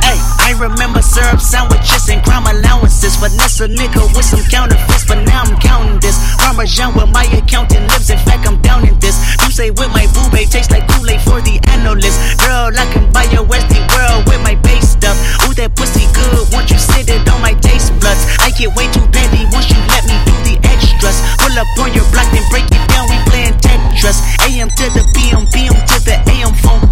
Hey, 0.05 0.21
I 0.45 0.53
remember 0.61 1.01
syrup 1.01 1.41
sandwiches 1.41 2.13
and 2.13 2.21
crime 2.21 2.45
allowances. 2.45 3.17
Finesse 3.17 3.65
a 3.65 3.69
nigga 3.69 4.05
with 4.13 4.29
some 4.29 4.45
counterfeits, 4.53 5.09
but 5.09 5.25
now 5.25 5.41
I'm 5.41 5.57
counting 5.57 5.99
this. 6.05 6.21
Parmesan 6.37 6.93
with 6.93 7.09
my 7.09 7.25
accountant 7.33 7.89
lips. 7.89 8.11
In 8.13 8.21
fact, 8.29 8.45
I'm 8.47 8.61
down 8.61 8.87
in 8.87 8.93
this. 9.01 9.17
You 9.41 9.49
say 9.49 9.71
with 9.73 9.89
my 9.97 10.05
boo 10.13 10.29
babe 10.29 10.53
tastes 10.53 10.71
like 10.71 10.85
Kool-Aid 10.93 11.25
for 11.25 11.41
the 11.41 11.57
analyst. 11.73 12.21
Girl, 12.45 12.69
I 12.77 12.85
can 12.93 13.09
buy 13.09 13.25
your 13.33 13.41
Westy 13.43 13.81
world 13.97 14.29
with 14.29 14.37
my 14.45 14.55
base 14.61 14.93
stuff. 14.93 15.17
Ooh, 15.49 15.57
that 15.57 15.73
pussy 15.81 16.05
good. 16.13 16.45
Once 16.53 16.69
you 16.69 16.77
sit 16.77 17.09
it 17.09 17.25
on 17.25 17.41
my 17.41 17.57
taste 17.65 17.97
buds, 18.05 18.29
I 18.45 18.53
get 18.53 18.69
way 18.77 18.85
too 18.93 19.09
petty 19.17 19.49
once 19.49 19.73
you 19.73 19.81
let 19.97 20.05
me 20.05 20.17
do 20.29 20.37
the 20.45 20.61
extras. 20.69 21.25
Pull 21.41 21.57
up 21.57 21.73
on 21.81 21.97
your 21.97 22.05
block, 22.13 22.29
and 22.37 22.45
break 22.53 22.69
it 22.69 22.85
down. 22.93 23.09
We 23.09 23.17
playing 23.33 23.57
Tetris. 23.65 24.21
AM 24.45 24.69
to 24.77 24.93
the 24.93 25.09
PM, 25.17 25.49
PM 25.49 25.73
to 25.73 25.97
the 26.05 26.21
AM 26.37 26.53
phone. 26.61 26.85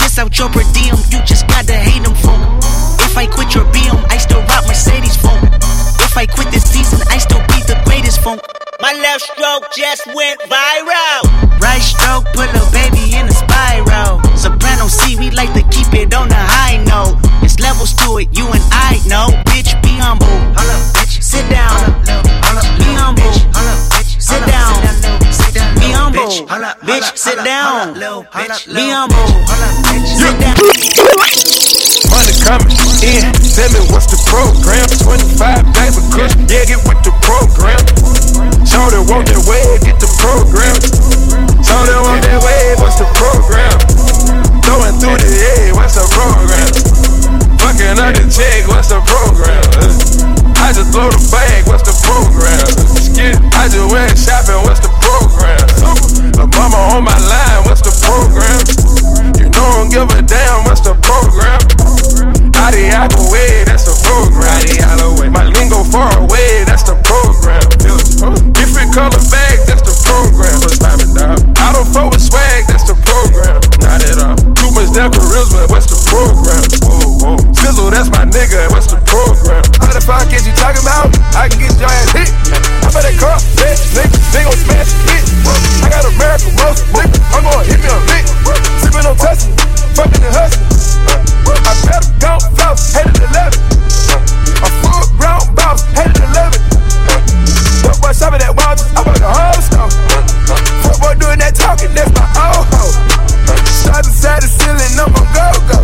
Piss 0.00 0.16
out 0.16 0.32
your 0.40 0.48
per 0.48 0.64
diem, 0.72 0.96
you 1.12 1.20
just 1.28 1.44
gotta 1.52 1.76
hate 1.76 2.00
them 2.00 2.16
phone. 2.16 2.73
If 3.14 3.18
I 3.18 3.26
quit 3.26 3.54
your 3.54 3.62
BM, 3.66 4.10
I 4.10 4.18
still 4.18 4.42
rock 4.50 4.66
Mercedes 4.66 5.14
phone. 5.14 5.38
If 6.02 6.18
I 6.18 6.26
quit 6.26 6.50
this 6.50 6.66
season, 6.66 6.98
I 7.08 7.18
still 7.18 7.38
be 7.46 7.62
the 7.62 7.80
greatest 7.86 8.18
phone. 8.20 8.40
My 8.80 8.92
left 8.92 9.22
stroke 9.22 9.70
just 9.70 10.04
went 10.18 10.40
viral. 10.50 11.22
Right 11.62 11.78
stroke 11.78 12.26
put 12.34 12.50
a 12.50 12.64
baby 12.74 13.14
in 13.14 13.30
a 13.30 13.30
spiral. 13.30 14.18
Soprano 14.34 14.88
C, 14.88 15.14
we 15.14 15.30
like 15.30 15.54
to 15.54 15.62
keep 15.70 15.94
it 15.94 16.12
on 16.12 16.26
the 16.26 16.34
high 16.34 16.82
note. 16.82 17.14
It's 17.44 17.60
levels 17.60 17.94
to 18.02 18.18
it, 18.18 18.36
you 18.36 18.50
and 18.50 18.64
I 18.74 18.98
know. 19.06 19.30
Bitch, 26.82 27.16
sit 27.16 27.38
down. 27.44 27.94
Be 27.94 28.90
humble. 28.90 29.28
Sit 30.02 30.34
down. 30.40 30.58
Money 32.10 32.34
coming 32.42 32.74
in, 33.02 33.22
tell 33.54 33.70
me 33.70 33.80
what's 33.90 34.10
the 34.10 34.18
program? 34.26 34.86
25 35.02 35.38
days 35.74 35.94
of 35.98 36.06
kush, 36.14 36.34
yeah, 36.50 36.66
get 36.66 36.82
with 36.86 37.00
the 37.06 37.14
program. 37.22 37.78
Shorty 38.66 39.00
want 39.06 39.26
that 39.30 39.42
wave, 39.46 39.82
get 39.82 39.98
the 40.02 40.10
program. 40.18 40.74
Shorty 41.62 41.94
want 42.06 42.22
that 42.26 42.38
wave, 42.42 42.78
what's 42.82 42.98
the 42.98 43.06
program? 43.18 43.78
Throwing 44.62 44.94
through 44.98 45.18
the 45.18 45.30
air, 45.30 45.74
what's 45.74 45.94
the 45.94 46.06
program? 46.10 46.70
Fucking 47.58 47.98
up 47.98 48.14
the 48.14 48.24
check, 48.30 48.66
what's 48.68 48.88
the 48.88 49.00
program? 49.02 50.43
I 50.64 50.72
just 50.72 50.96
throw 50.96 51.12
the 51.12 51.20
bag, 51.28 51.68
what's 51.68 51.84
the 51.84 51.92
program? 52.08 52.56
I 53.52 53.68
just 53.68 53.84
went 53.92 54.16
shopping, 54.16 54.64
what's 54.64 54.80
the 54.80 54.88
program? 54.96 55.60
The 56.32 56.48
mama 56.56 56.96
on 56.96 57.04
my 57.04 57.12
line, 57.20 57.68
what's 57.68 57.84
the 57.84 57.92
program? 58.00 58.64
You 59.36 59.52
know 59.52 59.60
I 59.60 59.84
don't 59.84 59.92
give 59.92 60.08
a 60.08 60.24
damn, 60.24 60.64
what's 60.64 60.80
the 60.80 60.96
program? 61.04 61.60
Adi 62.64 62.88
out 62.96 63.12
the 63.12 63.28
way, 63.28 63.68
that's 63.68 63.84
the 63.84 63.92
program. 64.08 64.56
My 65.36 65.44
lingo 65.44 65.84
far 65.84 66.16
away, 66.16 66.64
that's 66.64 66.88
the 66.88 66.96
program. 67.04 67.60
Different 68.56 68.88
color 68.96 69.20
bag, 69.28 69.68
that's 69.68 69.84
the 69.84 69.92
program. 70.00 70.64
I 71.60 71.76
don't 71.76 71.84
fuck 71.92 72.08
with 72.08 72.24
swag, 72.24 72.64
that's 72.72 72.88
the 72.88 72.96
program. 73.04 73.60
Not 73.84 74.00
at 74.00 74.16
all. 74.16 74.63
Much 74.84 74.92
damn 75.00 75.10
charisma, 75.16 75.64
what's 75.72 75.88
the 75.88 75.96
program? 76.12 76.60
Sizzle, 77.56 77.88
that's 77.88 78.12
my 78.12 78.28
nigga, 78.28 78.68
what's 78.68 78.84
the 78.84 79.00
program? 79.08 79.64
How 79.80 79.96
the 79.96 80.04
fuck 80.04 80.28
is 80.28 80.44
you 80.44 80.52
talking 80.60 80.84
about? 80.84 81.08
I 81.32 81.48
can 81.48 81.56
get 81.56 81.72
your 81.80 81.88
ass 81.88 82.12
hit. 82.12 82.28
I 82.84 82.92
bet 82.92 83.08
that 83.08 83.16
car, 83.16 83.40
bitch, 83.56 83.80
nigga, 83.96 84.12
they 84.36 84.44
gon' 84.44 84.52
smash 84.60 84.92
it, 84.92 85.00
bitch. 85.08 85.24
I 85.80 85.88
got 85.88 86.04
American 86.04 86.52
roast, 86.60 86.84
nigga, 86.92 87.16
I'm 87.32 87.40
gon' 87.48 87.64
hit 87.64 87.80
me 87.80 87.88
a 87.88 87.96
lick. 88.12 88.28
Sippin' 88.84 89.08
on 89.08 89.16
touching, 89.16 89.56
fucking 89.96 90.20
and 90.20 90.36
hustling. 90.36 90.68
I 91.48 91.72
better 91.88 92.04
go 92.20 92.36
floss, 92.52 92.92
headed 92.92 93.16
to 93.16 93.24
11. 93.24 93.56
A 93.56 94.68
full 94.84 95.04
ground 95.16 95.48
boss, 95.56 95.80
headed 95.96 96.12
to 96.20 96.28
11. 96.28 96.60
Fuck 97.88 98.04
boy 98.04 98.12
shopping 98.12 98.44
at 98.44 98.52
Walmart, 98.52 98.84
I 98.92 99.00
work 99.00 99.24
a 99.24 99.32
whole 99.32 99.60
store. 99.64 99.88
Fuck 100.84 101.00
boy 101.00 101.16
doing 101.16 101.40
that 101.40 101.56
talking, 101.56 101.88
that's 101.96 102.12
my 102.12 102.28
old 102.52 102.68
hoe. 102.68 103.13
Shot 103.94 104.10
inside 104.10 104.42
the 104.42 104.50
ceiling, 104.50 104.98
I'm 104.98 105.06
gon' 105.14 105.22
go 105.30 105.46
go. 105.70 105.78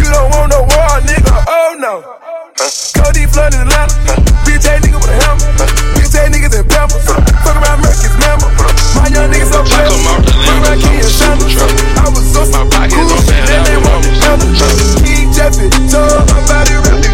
You 0.00 0.08
don't 0.08 0.24
want 0.32 0.56
no 0.56 0.64
war, 0.64 1.04
nigga, 1.04 1.36
oh 1.52 1.76
no. 1.76 2.00
Cody 2.96 3.28
flooded 3.28 3.60
Atlanta, 3.60 4.16
bitch 4.48 4.64
ass 4.64 4.80
nigga 4.80 4.96
with 4.96 5.12
a 5.12 5.16
hammer. 5.20 5.52
Bitch 6.00 6.16
ass 6.16 6.32
niggas 6.32 6.56
in 6.56 6.64
pampers. 6.64 7.04
Fuck 7.04 7.60
around 7.60 7.84
Mercury's 7.84 8.16
member. 8.24 8.48
My 8.96 9.12
young 9.12 9.28
niggas 9.28 9.52
so 9.52 9.60
clever. 9.68 10.00
Fuck 10.00 10.64
around 10.64 10.80
King 10.80 11.04
and 11.04 11.12
Sandra. 11.12 11.68
I 12.00 12.08
was 12.08 12.24
so 12.24 12.40
cool, 12.48 12.72
then 12.72 13.60
they 13.68 13.76
want 13.84 14.00
the 14.00 14.24
other. 14.24 14.48
King 15.04 15.28
Jeffy, 15.28 15.68
told 15.92 16.24
my 16.24 16.40
body 16.48 16.72
really 16.88 17.04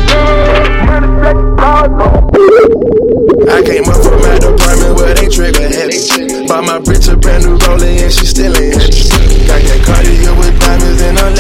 I 3.51 3.59
came 3.67 3.91
up 3.91 3.99
from 4.07 4.23
my 4.23 4.39
department 4.39 4.95
where 5.03 5.19
they 5.19 5.27
trigger 5.27 5.67
heavy. 5.67 6.47
Bought 6.47 6.63
my 6.63 6.79
bitch 6.79 7.11
a 7.11 7.19
brand 7.19 7.43
new 7.43 7.59
rolling 7.67 7.99
and 7.99 8.13
she 8.15 8.31
still 8.31 8.55
ain't 8.55 9.20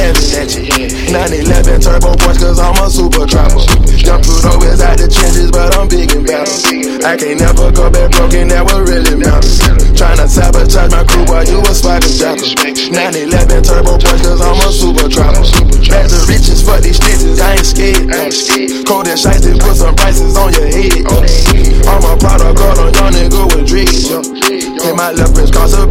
911. 0.00 1.80
turbo 1.80 2.16
boys, 2.16 2.38
cause 2.38 2.58
I'm 2.58 2.72
a 2.80 2.88
super 2.88 3.26
trapper. 3.28 3.60
Jump 4.00 4.24
through 4.24 4.40
the 4.40 4.52
wheels 4.56 4.80
out 4.80 4.96
the 4.96 5.04
trenches, 5.04 5.52
but 5.52 5.76
I'm 5.76 5.92
big 5.92 6.08
and 6.16 6.24
bouncing. 6.24 7.04
I 7.04 7.20
can't 7.20 7.36
never 7.36 7.68
go 7.68 7.92
back 7.92 8.08
broken, 8.16 8.48
that 8.48 8.64
was 8.64 8.80
really 8.88 9.20
matter. 9.20 9.52
Tryna 9.92 10.24
sabotage 10.24 10.88
my 10.88 11.04
crew 11.04 11.28
while 11.28 11.44
you 11.44 11.60
a 11.60 11.72
spider 11.76 12.08
jacker. 12.08 12.48
911 12.88 13.60
turbo 13.60 14.00
boys, 14.00 14.20
cause 14.24 14.40
I'm 14.40 14.56
a 14.56 14.70
super 14.72 15.08
trapper. 15.12 15.44
Back 15.92 16.08
to 16.08 16.18
riches 16.24 16.64
for 16.64 16.80
these 16.80 16.96
stitches, 16.96 17.36
I 17.36 17.60
ain't 17.60 17.68
scared. 17.68 18.08
Cold 18.88 19.04
and 19.04 19.20
shiesty, 19.20 19.52
put 19.60 19.76
some 19.76 19.92
prices 19.98 20.32
on 20.40 20.56
your 20.56 20.70
head. 20.72 21.04
I'm 21.84 22.00
a 22.08 22.16
product 22.16 22.56
of 22.56 22.78
a 22.80 22.86
young 22.88 23.12
nigga 23.12 23.42
with 23.52 23.68
dreads. 23.68 24.08
Hit 24.08 24.96
my 24.96 25.12
left 25.12 25.36
wrist, 25.36 25.52
cause 25.52 25.76
a 25.76 25.84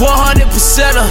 100 0.00 0.48
percenter. 0.48 1.04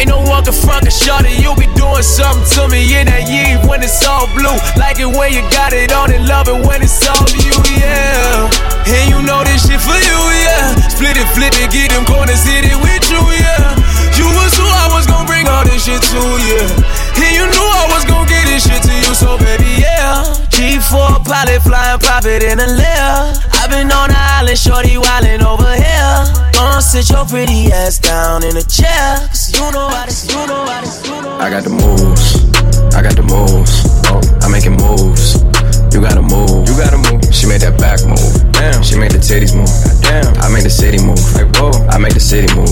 Ain't 0.00 0.08
no 0.08 0.24
one 0.24 0.40
can 0.42 0.56
front 0.56 0.88
a 0.88 0.90
shorty. 0.90 1.36
You 1.36 1.52
be 1.60 1.68
doing 1.76 2.02
something 2.02 2.48
to 2.56 2.72
me 2.72 2.80
in 2.96 3.04
that 3.12 3.28
year 3.28 3.60
when 3.68 3.84
it's 3.84 4.00
all 4.08 4.24
blue. 4.32 4.56
Like 4.80 4.96
it 4.96 5.06
when 5.06 5.36
you 5.36 5.44
got 5.52 5.76
it 5.76 5.92
on 5.92 6.08
and 6.08 6.24
love 6.24 6.48
it 6.48 6.56
when 6.64 6.80
it's 6.80 7.04
all 7.04 7.28
you, 7.28 7.52
yeah. 7.76 8.48
And 8.88 9.04
you 9.12 9.20
know 9.28 9.44
this 9.44 9.68
shit 9.68 9.76
for 9.76 9.92
you, 9.92 10.18
yeah. 10.40 10.72
Split 10.88 11.20
it, 11.20 11.28
flip 11.36 11.52
it, 11.60 11.68
get 11.68 11.92
them 11.92 12.08
corners, 12.08 12.40
hit 12.40 12.64
it 12.64 12.80
with 12.80 13.04
you, 13.12 13.20
yeah. 13.20 13.76
You 14.16 14.24
was 14.32 14.56
who 14.56 14.64
I 14.64 14.88
was 14.96 15.04
gonna 15.04 15.28
bring 15.28 15.44
all 15.44 15.64
this 15.68 15.84
shit 15.84 16.00
to, 16.00 16.20
yeah. 16.40 16.99
And 17.16 17.32
you 17.34 17.44
knew 17.50 17.68
I 17.80 17.86
was 17.90 18.04
gonna 18.04 18.28
get 18.28 18.44
this 18.46 18.68
shit 18.68 18.82
to 18.82 18.94
you, 18.94 19.14
so 19.14 19.38
baby, 19.38 19.82
yeah. 19.82 20.22
G4 20.52 21.24
pilot 21.24 21.62
flying, 21.62 21.98
pop 22.00 22.24
it 22.24 22.42
in 22.42 22.58
the 22.58 22.66
lair. 22.66 23.32
I've 23.58 23.70
been 23.70 23.90
on 23.90 24.10
the 24.10 24.18
island, 24.18 24.58
shorty 24.58 24.96
wildin' 25.00 25.42
over 25.42 25.74
here. 25.74 26.14
Gonna 26.52 26.82
sit 26.82 27.08
your 27.10 27.24
pretty 27.24 27.72
ass 27.72 27.98
down 27.98 28.44
in 28.44 28.56
a 28.56 28.62
chair. 28.62 29.26
Cause 29.28 29.52
you 29.52 29.66
know 29.72 29.88
how 29.88 30.04
this, 30.06 30.28
you 30.28 30.46
know 30.46 30.66
how 30.66 30.80
this, 30.80 31.06
you 31.06 31.22
know 31.22 31.38
I 31.40 31.50
got 31.50 31.64
the 31.64 31.70
moves, 31.70 32.36
I 32.94 33.02
got 33.02 33.16
the 33.16 33.22
moves. 33.22 33.72
Oh, 34.12 34.20
I'm 34.42 34.52
making 34.52 34.76
moves. 34.76 35.40
You 35.94 36.00
gotta 36.00 36.22
move, 36.22 36.68
you 36.68 36.76
gotta 36.78 36.96
move. 36.96 37.34
She 37.34 37.46
made 37.46 37.60
that 37.62 37.78
back 37.78 37.98
move. 38.06 38.52
Damn. 38.52 38.82
She 38.82 38.96
made 38.96 39.10
the 39.10 39.18
titties 39.18 39.56
move. 39.56 39.68
Damn. 40.00 40.34
I 40.38 40.48
made 40.48 40.62
the 40.62 40.70
city 40.70 41.02
move. 41.02 41.18
Like 41.34 41.50
whoa. 41.58 41.72
I 41.90 41.98
made 41.98 42.12
the 42.12 42.20
city 42.20 42.46
move. 42.54 42.70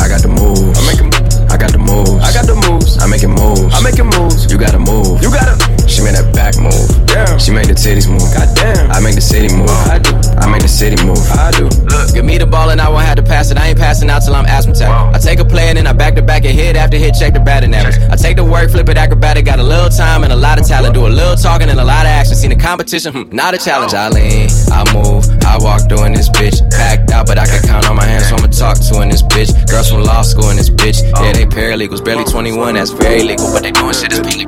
I 0.00 0.08
got 0.08 0.22
the 0.22 0.28
moves. 0.28 0.72
I'm 0.78 0.86
making 0.88 1.06
moves. 1.12 1.18
I 1.18 1.27
got 1.58 1.72
the 1.72 1.78
moves. 1.78 2.22
I 2.22 2.32
got 2.32 2.46
the 2.46 2.54
moves. 2.54 2.96
I'm 3.02 3.10
making 3.10 3.34
moves. 3.34 3.74
I'm 3.74 3.82
making 3.82 4.06
moves. 4.06 4.46
You 4.50 4.58
gotta 4.58 4.78
move. 4.78 5.20
You 5.20 5.30
gotta. 5.30 5.58
She 5.88 6.02
made 6.02 6.14
that 6.14 6.30
back 6.32 6.54
move. 6.56 6.86
Damn. 7.10 7.38
She 7.38 7.50
made 7.50 7.66
the 7.66 7.74
titties 7.74 8.06
move. 8.06 8.22
Goddamn. 8.30 8.90
I 8.94 9.00
make 9.00 9.16
the 9.16 9.24
city 9.24 9.50
move. 9.50 9.68
I 9.90 9.98
do. 9.98 10.14
I 10.38 10.46
make 10.46 10.62
the 10.62 10.70
city 10.70 10.94
move. 11.02 11.18
I 11.34 11.50
do. 11.50 11.66
Look, 11.66 12.14
give 12.14 12.24
me 12.24 12.38
the 12.38 12.46
ball 12.46 12.70
and 12.70 12.80
I 12.80 12.88
won't 12.88 13.04
have 13.04 13.16
to 13.16 13.22
pass 13.22 13.50
it. 13.50 13.58
I 13.58 13.68
ain't 13.74 13.78
passing 13.78 14.08
out 14.08 14.22
till 14.22 14.34
I'm 14.34 14.46
asthmatic. 14.46 14.86
I 14.86 15.18
take 15.18 15.40
a 15.40 15.44
play 15.44 15.68
and 15.68 15.76
then 15.76 15.86
I 15.86 15.92
back 15.92 16.14
to 16.14 16.22
back 16.22 16.44
and 16.44 16.54
hit 16.54 16.76
after 16.76 16.96
hit, 16.96 17.14
check 17.18 17.34
the 17.34 17.40
batting 17.40 17.74
average. 17.74 17.98
I 18.10 18.16
take 18.16 18.36
the 18.36 18.44
work, 18.44 18.70
flip 18.70 18.88
it 18.88 18.96
acrobatic, 18.96 19.44
got 19.44 19.58
a 19.58 19.62
little 19.62 19.88
time 19.88 20.22
and 20.22 20.32
a 20.32 20.36
lot 20.36 20.60
of 20.60 20.66
talent. 20.66 20.94
Do 20.94 21.06
a 21.06 21.08
little 21.08 21.36
talking 21.36 21.68
and 21.68 21.80
a 21.80 21.84
lot 21.84 22.06
of 22.06 22.12
action. 22.12 22.36
Seen 22.36 22.50
the 22.50 22.56
competition, 22.56 23.12
hmm, 23.12 23.34
not 23.34 23.54
a 23.54 23.58
challenge. 23.58 23.94
I 23.94 24.08
lean, 24.08 24.48
I 24.70 24.84
move, 24.94 25.17
I 25.17 25.17
walk 25.60 25.88
through 25.88 26.04
in 26.04 26.12
this 26.12 26.28
bitch. 26.28 26.58
Packed 26.70 27.10
out, 27.10 27.26
but 27.26 27.38
I 27.38 27.46
can 27.46 27.62
count 27.62 27.88
on 27.88 27.96
my 27.96 28.04
hands, 28.04 28.28
so 28.28 28.36
I'ma 28.36 28.48
talk 28.48 28.78
to 28.78 29.00
in 29.02 29.08
this 29.08 29.22
bitch. 29.22 29.50
Girls 29.68 29.90
from 29.90 30.02
law 30.02 30.22
school 30.22 30.50
in 30.50 30.56
this 30.56 30.70
bitch. 30.70 31.02
Yeah, 31.02 31.32
they 31.32 31.46
paralegals, 31.46 32.04
barely 32.04 32.24
21, 32.24 32.74
that's 32.74 32.90
very 32.90 33.22
legal, 33.22 33.52
but 33.52 33.62
they 33.62 33.72
doing 33.72 33.94
shit 33.94 34.10
that's 34.10 34.20
illegal. 34.20 34.46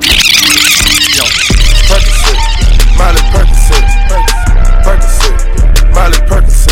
Percocet, 1.91 2.37
Miley 2.97 3.21
Percocet, 3.35 3.83
Percocet, 4.85 5.35
Miley 5.93 6.19
Percocet, 6.29 6.70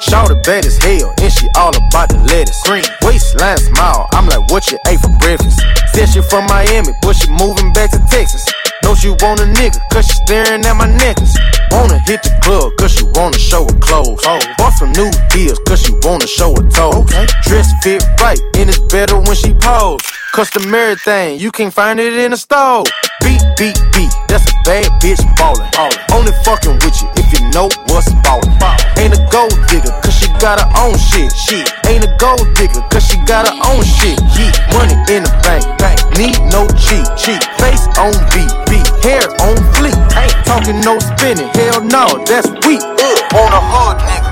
Shout 0.00 0.30
it 0.30 0.44
bad 0.44 0.64
as 0.64 0.76
hell, 0.78 1.12
and 1.20 1.32
she 1.32 1.48
all 1.56 1.74
about 1.76 2.08
the 2.08 2.18
lettuce. 2.30 2.62
Green 2.62 2.84
waistline 3.02 3.58
smile, 3.58 4.06
I'm 4.12 4.26
like, 4.26 4.48
what 4.50 4.70
you 4.70 4.78
ate 4.86 5.00
for 5.00 5.10
breakfast? 5.18 5.60
Said 5.92 6.06
she 6.06 6.22
from 6.22 6.46
Miami, 6.46 6.92
but 7.02 7.14
she 7.14 7.28
moving 7.30 7.72
back 7.72 7.90
to 7.90 7.98
Texas. 8.08 8.46
Know 8.84 8.94
she 8.94 9.10
want 9.10 9.40
a 9.40 9.44
nigga, 9.44 9.80
cause 9.90 10.06
she 10.06 10.14
staring 10.24 10.64
at 10.64 10.74
my 10.74 10.86
necklace. 10.86 11.36
Wanna 11.72 11.98
hit 12.06 12.22
the 12.22 12.30
club, 12.42 12.70
cause 12.78 12.94
she 12.94 13.04
wanna 13.14 13.38
show 13.38 13.66
her 13.66 13.78
clothes. 13.80 14.22
Oh. 14.24 14.38
Bought 14.56 14.74
some 14.74 14.92
new 14.92 15.10
deals, 15.30 15.58
cause 15.66 15.82
she 15.82 15.92
wanna 16.02 16.26
show 16.26 16.54
her 16.54 16.68
toes. 16.70 16.94
Okay. 16.94 17.26
Dress 17.42 17.72
fit 17.82 18.04
right, 18.20 18.38
and 18.56 18.70
it's 18.70 18.78
better 18.78 19.18
when 19.18 19.34
she 19.34 19.52
pose. 19.54 20.00
Customary 20.32 20.94
thing, 20.96 21.40
you 21.40 21.50
can't 21.50 21.74
find 21.74 21.98
it 21.98 22.14
in 22.14 22.32
a 22.32 22.36
store. 22.36 22.84
Beat, 23.20 23.42
beat, 23.58 23.78
beat, 23.94 24.12
that's 24.28 24.46
a 24.46 24.54
bad 24.64 24.86
bitch 25.02 25.22
ballin'. 25.36 25.66
ballin'. 25.72 25.98
Only 26.12 26.32
fucking 26.44 26.78
with 26.84 26.96
you 27.02 27.08
if 27.16 27.26
you 27.34 27.48
know 27.50 27.68
what's 27.90 28.12
ballin'. 28.22 28.50
Ain't 28.98 29.14
a 29.14 29.22
gold 29.30 29.54
digger, 29.68 29.92
cause 30.02 30.14
she 30.14 30.28
got 30.38 30.58
her 30.58 30.70
own 30.78 30.96
shit. 30.98 31.30
Shit. 31.34 31.66
Ain't 31.86 32.04
a 32.04 32.12
gold 32.18 32.46
digger, 32.54 32.82
cause 32.90 33.06
she 33.06 33.18
got 33.26 33.46
her 33.46 33.56
own 33.70 33.82
shit. 33.84 34.18
Yeah. 34.38 34.50
Money 34.74 34.94
in 35.10 35.22
the 35.22 35.32
bank, 35.42 35.64
bank. 35.78 35.98
Need 36.18 36.38
no 36.50 36.66
cheat, 36.74 37.06
cheat. 37.18 37.42
Face 37.62 37.86
on 37.98 38.14
beat, 38.34 38.50
beat. 38.70 38.86
Hair 39.02 39.26
on 39.46 39.56
fleek. 39.78 39.96
Ain't 40.18 40.34
talking 40.46 40.80
no 40.80 40.98
spinning, 40.98 41.48
hell 41.54 41.82
no, 41.82 42.06
that's 42.26 42.48
weak. 42.66 42.82
Uh, 42.82 43.38
on 43.38 43.50
a 43.54 43.62
hood 43.62 43.98
nigga, 44.02 44.27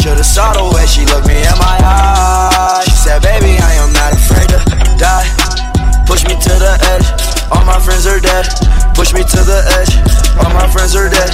Should've 0.00 0.24
saw 0.24 0.54
the 0.56 0.64
way 0.74 0.86
she 0.86 1.04
looked 1.04 1.28
me 1.28 1.36
in 1.36 1.56
my 1.60 1.76
eyes. 1.84 2.84
She 2.88 2.96
said, 3.04 3.20
baby, 3.20 3.60
I 3.60 3.76
am 3.84 3.92
not 3.92 4.16
afraid 4.16 4.48
to 4.48 4.56
die. 4.96 5.28
Push 6.08 6.24
me 6.24 6.40
to 6.40 6.52
the 6.56 6.72
edge. 6.96 7.04
All 7.52 7.64
my 7.68 7.78
friends 7.78 8.06
are 8.06 8.18
dead. 8.18 8.48
Push 8.96 9.12
me 9.12 9.20
to 9.20 9.40
the 9.44 9.60
edge. 9.76 9.92
All 10.40 10.48
my 10.56 10.64
friends 10.72 10.96
are 10.96 11.10
dead. 11.12 11.28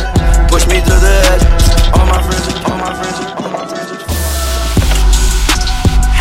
Push 0.51 0.67
me 0.67 0.83
to 0.83 0.95
the 0.99 1.15
edge. 1.31 1.47
All 1.95 2.11
my 2.11 2.19
friends, 2.27 2.47
all 2.67 2.75
my 2.75 2.91
friends, 2.91 3.19
all 3.39 3.51
my 3.55 3.63
friends. 3.71 4.03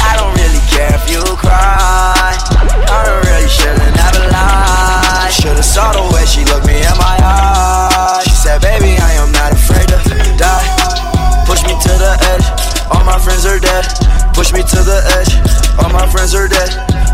I 0.05 0.13
don't 0.13 0.33
really 0.37 0.61
care 0.69 0.93
if 0.93 1.09
you 1.09 1.25
cry. 1.41 2.29
I 2.29 2.99
don't 3.09 3.25
really 3.25 3.49
should've 3.49 3.89
never 3.97 4.21
lied. 4.29 5.33
Should've 5.33 5.65
saw 5.65 5.97
the 5.97 6.13
way 6.13 6.25
she 6.29 6.45
looked 6.45 6.67
me 6.67 6.77
in 6.77 6.97
my 7.01 7.17
eyes. 7.25 7.94
Push 14.35 14.51
me 14.51 14.59
to 14.67 14.79
the 14.83 14.99
edge. 15.15 15.31
All 15.79 15.89
my 15.95 16.03
friends 16.11 16.35
are 16.35 16.51
dead. 16.51 16.67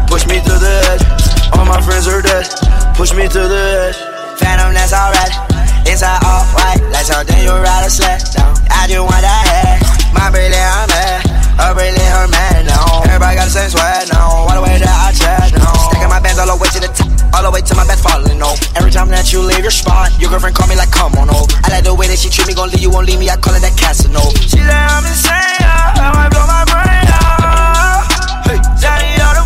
Push 0.09 0.25
me 0.25 0.41
to 0.41 0.55
the 0.57 0.73
edge. 0.89 1.05
All 1.53 1.65
my 1.69 1.79
friends 1.79 2.07
are 2.09 2.19
dead. 2.19 2.49
Push 2.97 3.13
me 3.13 3.29
to 3.29 3.41
the 3.45 3.93
edge. 3.93 3.97
Phantom, 4.41 4.73
that's 4.73 4.89
alright. 4.89 5.29
Inside 5.85 6.17
all 6.25 6.41
white, 6.57 6.81
like 6.89 7.05
something 7.05 7.37
you 7.45 7.53
ride 7.53 7.85
a 7.85 7.89
sled 7.93 8.25
down. 8.33 8.57
I 8.73 8.89
just 8.89 9.05
want 9.05 9.21
that 9.21 9.45
head. 9.45 9.77
My 10.17 10.33
I'm 10.33 10.89
mad. 10.89 11.21
Her 11.61 11.73
brilliant, 11.77 12.01
her 12.09 12.27
man 12.27 12.65
now. 12.65 13.05
Everybody 13.05 13.37
got 13.37 13.45
the 13.45 13.53
same 13.53 13.69
swag 13.69 14.09
now. 14.11 14.49
All 14.49 14.55
the 14.57 14.61
way 14.65 14.81
that 14.81 14.89
I 14.89 15.13
chat 15.13 15.53
now. 15.53 15.73
Stacking 15.93 16.09
my 16.09 16.19
bands 16.19 16.39
all 16.39 16.49
the 16.49 16.57
way 16.57 16.69
to 16.73 16.79
the 16.81 16.87
top. 16.87 17.00
All 17.33 17.43
the 17.43 17.51
way 17.51 17.61
to 17.61 17.75
my 17.75 17.87
bed 17.87 17.99
falling 17.99 18.41
off. 18.41 18.59
Every 18.75 18.91
time 18.91 19.09
that 19.09 19.31
you 19.31 19.41
leave 19.41 19.61
your 19.61 19.71
spot, 19.71 20.11
your 20.19 20.29
girlfriend 20.29 20.55
call 20.55 20.67
me 20.67 20.75
like, 20.75 20.91
come 20.91 21.13
on 21.15 21.29
over. 21.29 21.47
I 21.63 21.69
like 21.71 21.83
the 21.83 21.95
way 21.95 22.07
that 22.07 22.19
she 22.19 22.29
treat 22.29 22.47
me, 22.47 22.53
gon' 22.53 22.69
leave 22.69 22.81
you, 22.81 22.91
won't 22.91 23.07
leave 23.07 23.19
me. 23.19 23.29
I 23.29 23.37
call 23.37 23.55
it 23.55 23.61
that 23.61 23.75
Casanova. 23.77 24.35
She 24.37 24.59
said 24.59 24.69
I'm 24.69 25.05
insane, 25.05 25.33
yeah. 25.63 25.95
I 25.95 26.11
might 26.11 26.29
blow 26.29 26.45
my 26.45 26.63
brain 26.67 27.07
out. 27.07 28.05
Hey, 28.45 28.59
Johnny, 28.77 29.15
all 29.23 29.35
the 29.39 29.45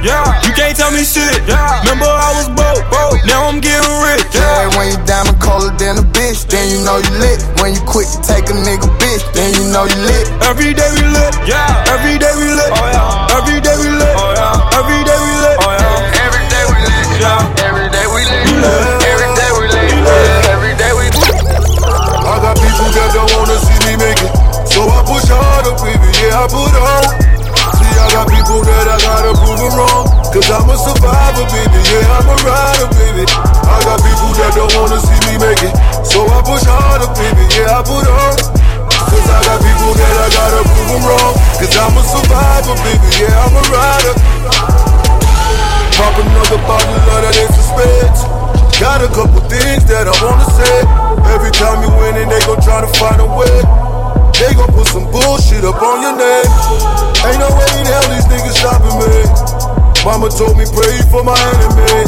Yeah, 0.00 0.40
you 0.40 0.52
can't 0.56 0.72
tell 0.76 0.88
me 0.92 1.04
shit. 1.04 1.44
Yeah, 1.44 1.60
remember 1.84 2.08
I 2.08 2.30
was 2.40 2.48
broke, 2.56 2.80
broke. 2.88 3.20
Now 3.28 3.44
I'm 3.48 3.60
getting 3.60 3.84
rich. 4.00 4.24
Yeah, 4.32 4.72
when 4.76 4.88
you 4.88 4.98
diamond 5.04 5.36
colder 5.40 5.76
than 5.76 6.00
a 6.00 6.06
bitch, 6.16 6.48
then 6.48 6.72
you 6.72 6.80
know 6.84 6.96
you 6.96 7.12
lit. 7.20 7.44
When 7.60 7.76
you 7.76 7.82
quit 7.84 8.08
to 8.16 8.18
take 8.24 8.48
a 8.48 8.56
nigga 8.56 8.88
bitch, 8.96 9.20
then 9.36 9.52
you 9.52 9.68
know 9.68 9.84
you 9.84 9.98
lit. 10.08 10.24
Every 10.40 10.72
day 10.72 10.88
we 10.96 11.04
lit. 11.04 11.32
Yeah, 11.44 11.92
every 11.92 12.16
day 12.16 12.32
we 12.32 12.48
lit. 12.48 12.72
Oh 12.72 12.80
yeah, 12.80 13.36
every 13.36 13.60
day 13.60 13.76
we 13.76 13.88
lit. 13.92 14.14
Oh 14.16 14.32
yeah, 14.32 14.78
every 14.80 15.00
day 15.04 15.18
we 15.20 15.32
lit. 15.44 15.56
Oh 15.60 15.72
yeah, 15.76 16.24
every 16.24 16.44
day 16.48 16.64
we 16.64 16.76
lit. 16.80 17.06
Yeah, 17.20 17.64
every 17.68 17.88
day 17.92 18.06
we 18.08 18.20
lit. 18.24 18.40
Every 19.04 19.30
day 19.36 19.50
we 19.52 19.64
lit. 19.68 19.92
Every 20.48 20.72
day 20.80 20.92
we 20.96 21.06
lit. 21.12 21.44
I 22.24 22.40
got 22.40 22.56
people 22.56 22.88
that 22.88 23.08
don't 23.12 23.28
wanna 23.36 23.56
see 23.60 23.78
me 23.84 24.00
make 24.00 24.20
it. 24.24 24.32
So 24.72 24.88
I 24.88 25.04
push 25.04 25.28
harder, 25.28 25.76
baby, 25.84 26.08
yeah, 26.24 26.40
I 26.40 26.48
put 26.48 26.72
on. 26.72 27.33
I 27.98 28.06
got 28.12 28.26
people 28.30 28.60
that 28.62 28.86
I 28.86 28.96
gotta 29.02 29.32
prove 29.38 29.58
them 29.58 29.74
wrong. 29.74 30.04
Cause 30.30 30.48
I'm 30.50 30.68
a 30.70 30.76
survivor, 30.78 31.46
baby, 31.50 31.80
yeah, 31.90 32.16
I'm 32.18 32.28
a 32.30 32.36
rider, 32.44 32.88
baby. 32.94 33.24
I 33.28 33.76
got 33.84 33.98
people 34.02 34.32
that 34.38 34.52
don't 34.54 34.72
wanna 34.78 34.98
see 35.00 35.20
me 35.30 35.34
make 35.38 35.62
it. 35.62 35.74
So 36.06 36.24
I 36.26 36.38
push 36.42 36.66
harder, 36.66 37.10
baby, 37.14 37.44
yeah, 37.58 37.78
I 37.78 37.80
put 37.84 38.06
on. 38.06 38.34
Cause 38.88 39.26
I 39.30 39.38
got 39.46 39.58
people 39.62 39.92
that 39.94 40.14
I 40.14 40.28
gotta 40.32 40.60
prove 40.64 40.88
them 40.94 41.02
wrong. 41.04 41.34
Cause 41.58 41.74
I'm 41.74 41.94
a 41.94 42.02
survivor, 42.02 42.76
baby, 42.82 43.08
yeah, 43.20 43.44
I'm 43.44 43.54
a 43.54 43.62
rider. 43.70 44.14
Pop 45.94 46.14
another 46.18 46.60
bottle 46.66 46.94
of 46.94 47.22
that 47.22 47.36
extra. 47.38 47.64
Got 48.80 49.02
a 49.02 49.08
couple 49.08 49.40
things 49.48 49.84
that 49.86 50.08
I 50.08 50.14
wanna 50.20 50.44
say. 50.50 50.82
Every 51.32 51.50
time 51.52 51.80
you 51.82 51.90
win 51.96 52.16
and 52.20 52.30
they 52.30 52.40
gon' 52.44 52.60
try 52.60 52.80
to 52.80 52.90
find 52.98 53.20
a 53.20 53.24
way. 53.24 53.83
They 54.34 54.50
gon' 54.58 54.70
put 54.74 54.90
some 54.90 55.06
bullshit 55.14 55.62
up 55.62 55.78
on 55.78 56.02
your 56.02 56.18
name. 56.18 56.50
Ain't 57.22 57.38
no 57.38 57.48
way 57.54 57.70
in 57.78 57.86
hell 57.86 58.06
these 58.10 58.26
niggas 58.26 58.58
stopping 58.58 58.98
me. 58.98 59.14
Mama 60.02 60.28
told 60.28 60.58
me 60.58 60.66
pray 60.74 60.98
for 61.08 61.22
my 61.22 61.38
enemy. 61.38 62.04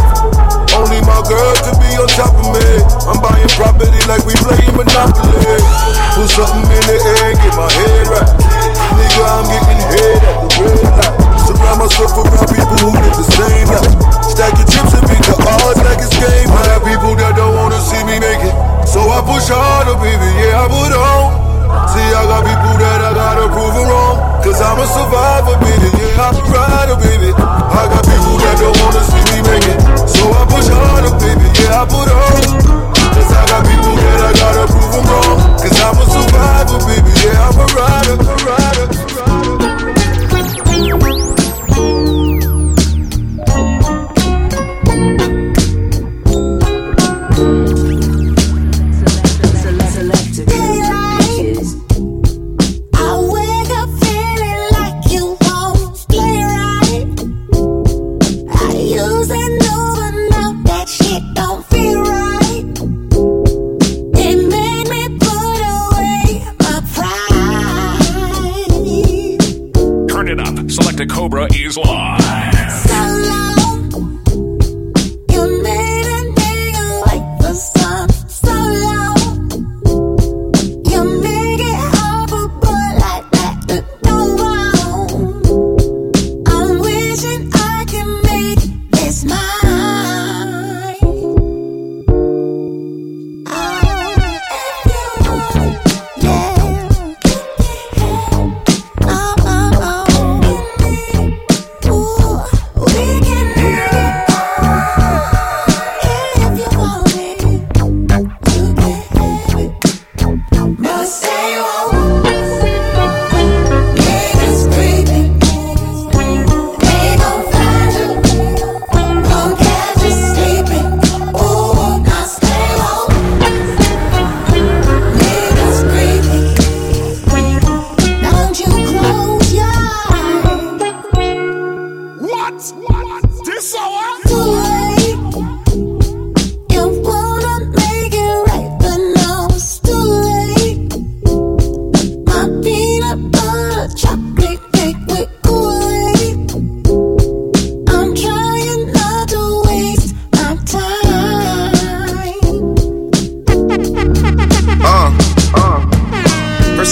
Only 0.74 1.00
my 1.06 1.22
girl 1.24 1.54
could 1.62 1.78
be 1.80 1.90
on 1.96 2.10
top 2.12 2.34
of 2.36 2.50
me. 2.52 2.68
I'm 3.08 3.22
buying 3.22 3.48
property 3.56 4.02
like 4.10 4.26
we 4.26 4.34
playing 4.42 4.74
Monopoly. 4.74 5.56
Put 6.18 6.28
something 6.28 6.66
in 6.66 6.84
the 6.90 6.98
air, 6.98 7.32
get 7.38 7.54
my 7.54 7.70
head 7.70 8.04
right. 8.10 8.30
Nigga, 8.98 9.22
I'm 9.22 9.46
getting 9.46 9.82
head 9.86 10.20
at 10.26 10.36
the 10.42 10.48
red 10.66 10.82
light. 10.98 11.14
Surround 11.46 11.78
myself 11.78 12.12
around 12.20 12.48
people 12.52 12.76
who 12.84 12.90
live 12.90 13.16
the 13.16 13.26
same 13.32 13.68
life. 13.70 13.94
Stack 14.28 14.52
your 14.60 14.68
chips 14.68 14.92
and 14.98 15.06
beat 15.08 15.24
the 15.24 15.36
odds 15.40 15.80
like 15.86 16.02
it's 16.02 16.12
game. 16.18 16.50
I 16.52 16.74
have 16.74 16.82
people 16.82 17.14
that 17.16 17.38
don't 17.38 17.54
wanna 17.54 17.80
see 17.80 18.02
me 18.04 18.18
make 18.18 18.42
it. 18.44 18.56
So 18.84 19.00
I 19.08 19.22
push 19.24 19.48
harder, 19.48 19.96
baby, 20.02 20.28
yeah, 20.42 20.60
I 20.60 20.68
put 20.68 20.92
on. 20.92 21.05
Cause 24.46 24.62
I'm 24.62 24.78
a 24.78 24.86
survivor, 24.86 25.65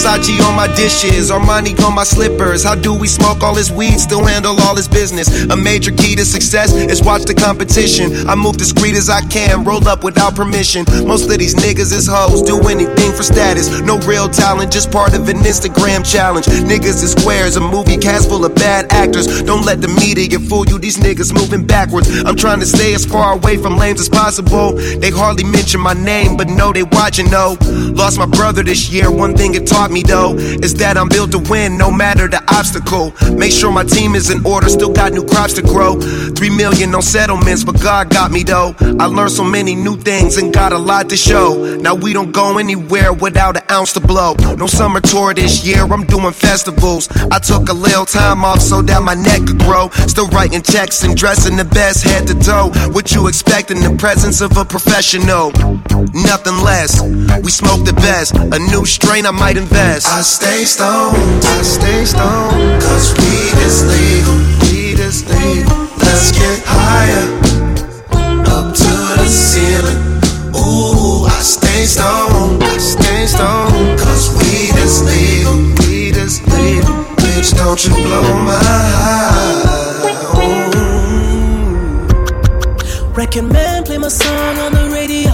Versace 0.04 0.38
on 0.46 0.54
my 0.54 0.66
dishes, 0.76 1.30
Armani 1.30 1.72
on 1.82 1.94
my 1.94 2.04
slippers. 2.04 2.62
How 2.62 2.74
do 2.74 2.92
we 2.92 3.08
smoke 3.08 3.42
all 3.42 3.54
this 3.54 3.70
weed, 3.70 3.98
still 3.98 4.22
handle 4.22 4.54
all 4.60 4.74
this 4.74 4.86
business? 4.86 5.44
A 5.44 5.56
major 5.56 5.92
key 5.92 6.14
to 6.14 6.26
success 6.26 6.74
is 6.74 7.02
watch 7.02 7.22
the 7.22 7.32
competition. 7.32 8.28
I 8.28 8.34
move 8.34 8.58
discreet 8.58 8.96
as 8.96 9.08
I 9.08 9.22
can, 9.28 9.64
roll 9.64 9.86
up 9.88 10.04
without 10.04 10.36
permission. 10.36 10.84
Most 11.06 11.30
of 11.30 11.38
these 11.38 11.54
niggas 11.54 11.90
is 11.92 12.06
hoes, 12.06 12.42
do 12.42 12.60
anything 12.68 13.12
for 13.12 13.22
status. 13.22 13.80
No 13.80 13.98
real 14.00 14.28
talent, 14.28 14.70
just 14.70 14.92
part 14.92 15.14
of 15.14 15.26
an 15.28 15.38
Instagram 15.38 16.04
challenge. 16.04 16.46
Niggas 16.46 17.02
is 17.02 17.12
squares, 17.12 17.56
a 17.56 17.60
movie 17.60 17.96
cast 17.96 18.28
full 18.28 18.44
of 18.44 18.54
bad 18.54 18.92
actors. 18.92 19.42
Don't 19.42 19.64
let 19.64 19.80
the 19.80 19.88
media 19.88 20.38
fool 20.38 20.66
you, 20.66 20.78
these 20.78 20.98
niggas 20.98 21.32
moving 21.32 21.66
backwards. 21.66 22.08
I'm 22.24 22.36
trying 22.36 22.60
to 22.60 22.66
stay 22.66 22.92
as 22.92 23.06
far 23.06 23.34
away 23.34 23.56
from 23.56 23.78
lanes 23.78 24.00
as 24.00 24.10
possible. 24.10 24.72
They 24.74 25.10
hardly 25.10 25.44
mention 25.44 25.80
my 25.80 25.94
name, 25.94 26.36
but 26.36 26.48
know 26.48 26.74
they 26.74 26.82
watching, 26.82 27.30
no. 27.30 27.56
Lost 27.96 28.18
my 28.18 28.26
brother 28.26 28.62
this 28.62 28.90
year, 28.90 29.10
one 29.10 29.34
thing 29.34 29.54
it 29.54 29.66
taught 29.66 29.90
me 29.90 29.93
though 30.02 30.34
is 30.34 30.74
that 30.74 30.96
I'm 30.96 31.08
built 31.08 31.32
to 31.32 31.38
win 31.38 31.78
no 31.78 31.90
matter 31.90 32.28
the 32.28 32.42
obstacle. 32.52 33.12
Make 33.36 33.52
sure 33.52 33.70
my 33.70 33.84
team 33.84 34.14
is 34.14 34.30
in 34.30 34.44
order, 34.44 34.68
still 34.68 34.92
got 34.92 35.12
new 35.12 35.24
crops 35.24 35.54
to 35.54 35.62
grow. 35.62 36.00
Three 36.00 36.50
million 36.50 36.94
on 36.94 37.02
settlements, 37.02 37.64
but 37.64 37.80
God 37.80 38.10
got 38.10 38.30
me 38.30 38.42
though. 38.42 38.74
I 38.98 39.06
learned 39.06 39.32
so 39.32 39.44
many 39.44 39.74
new 39.74 39.96
things 39.96 40.36
and 40.36 40.52
got 40.52 40.72
a 40.72 40.78
lot 40.78 41.08
to 41.10 41.16
show. 41.16 41.76
Now 41.76 41.94
we 41.94 42.12
don't 42.12 42.32
go 42.32 42.58
anywhere 42.58 43.12
without 43.12 43.56
an 43.56 43.62
ounce 43.70 43.92
to 43.94 44.00
blow. 44.00 44.34
No 44.56 44.66
summer 44.66 45.00
tour 45.00 45.34
this 45.34 45.64
year, 45.64 45.82
I'm 45.84 46.04
doing 46.06 46.32
festivals. 46.32 47.08
I 47.30 47.38
took 47.38 47.68
a 47.68 47.72
little 47.72 48.06
time 48.06 48.44
off 48.44 48.60
so 48.60 48.82
that 48.82 49.02
my 49.02 49.14
neck 49.14 49.46
could 49.46 49.58
grow. 49.58 49.90
Still 50.06 50.28
writing 50.28 50.62
checks 50.62 51.04
and 51.04 51.16
dressing 51.16 51.56
the 51.56 51.64
best 51.64 52.04
head 52.04 52.26
to 52.28 52.34
toe. 52.34 52.70
What 52.92 53.12
you 53.12 53.28
expect 53.28 53.70
in 53.70 53.80
the 53.80 53.96
presence 53.98 54.40
of 54.40 54.56
a 54.56 54.64
professional? 54.64 55.52
Nothing 56.14 56.58
less. 56.64 57.00
We 57.42 57.50
smoke 57.50 57.84
the 57.84 57.94
best. 57.94 58.34
A 58.34 58.58
new 58.58 58.84
strain 58.84 59.26
I 59.26 59.30
might 59.30 59.56
invest. 59.56 59.83
I 59.86 60.22
stay 60.22 60.64
stoned, 60.64 61.44
I 61.44 61.62
stay 61.62 62.04
stoned, 62.06 62.80
cause 62.80 63.12
weed 63.18 63.54
is 63.68 63.84
legal, 63.84 64.34
weed 64.62 64.98
is 64.98 65.22
legal. 65.28 65.76
Let's 65.98 66.32
get 66.32 66.62
higher, 66.64 67.28
up 68.48 68.74
to 68.74 68.92
the 69.20 69.28
ceiling. 69.28 70.00
Ooh, 70.56 71.26
I 71.26 71.40
stay 71.42 71.84
stoned, 71.84 72.64
I 72.64 72.78
stay 72.78 73.26
stoned, 73.26 73.98
cause 74.00 74.30
weed 74.38 74.74
is 74.80 75.02
legal, 75.04 75.56
weed 75.86 76.16
is 76.16 76.40
legal. 76.48 77.04
Bitch, 77.20 77.54
don't 77.54 77.84
you 77.84 77.92
blow 77.92 78.22
my 78.42 78.56
high. 78.56 79.34
Reckon 83.14 83.48
man 83.48 83.84
play 83.84 83.98
my 83.98 84.08
song 84.08 84.58
on 84.58 84.72
the 84.72 84.88
radio. 84.92 85.30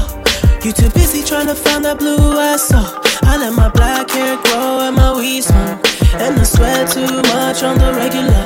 You 0.64 0.72
too 0.72 0.90
busy 0.90 1.22
trying 1.22 1.46
to 1.46 1.54
find 1.54 1.84
that 1.84 1.98
blue 2.00 2.36
I 2.36 2.56
saw. 2.56 3.09
I 3.22 3.36
let 3.38 3.52
my 3.54 3.68
black 3.68 4.10
hair 4.10 4.36
grow 4.44 4.80
and 4.80 4.96
my 4.96 5.16
weed 5.16 5.42
smoke. 5.42 5.80
And 6.14 6.38
I 6.38 6.42
sweat 6.42 6.90
too 6.90 7.22
much 7.34 7.62
on 7.62 7.78
the 7.78 7.92
regular. 7.94 8.44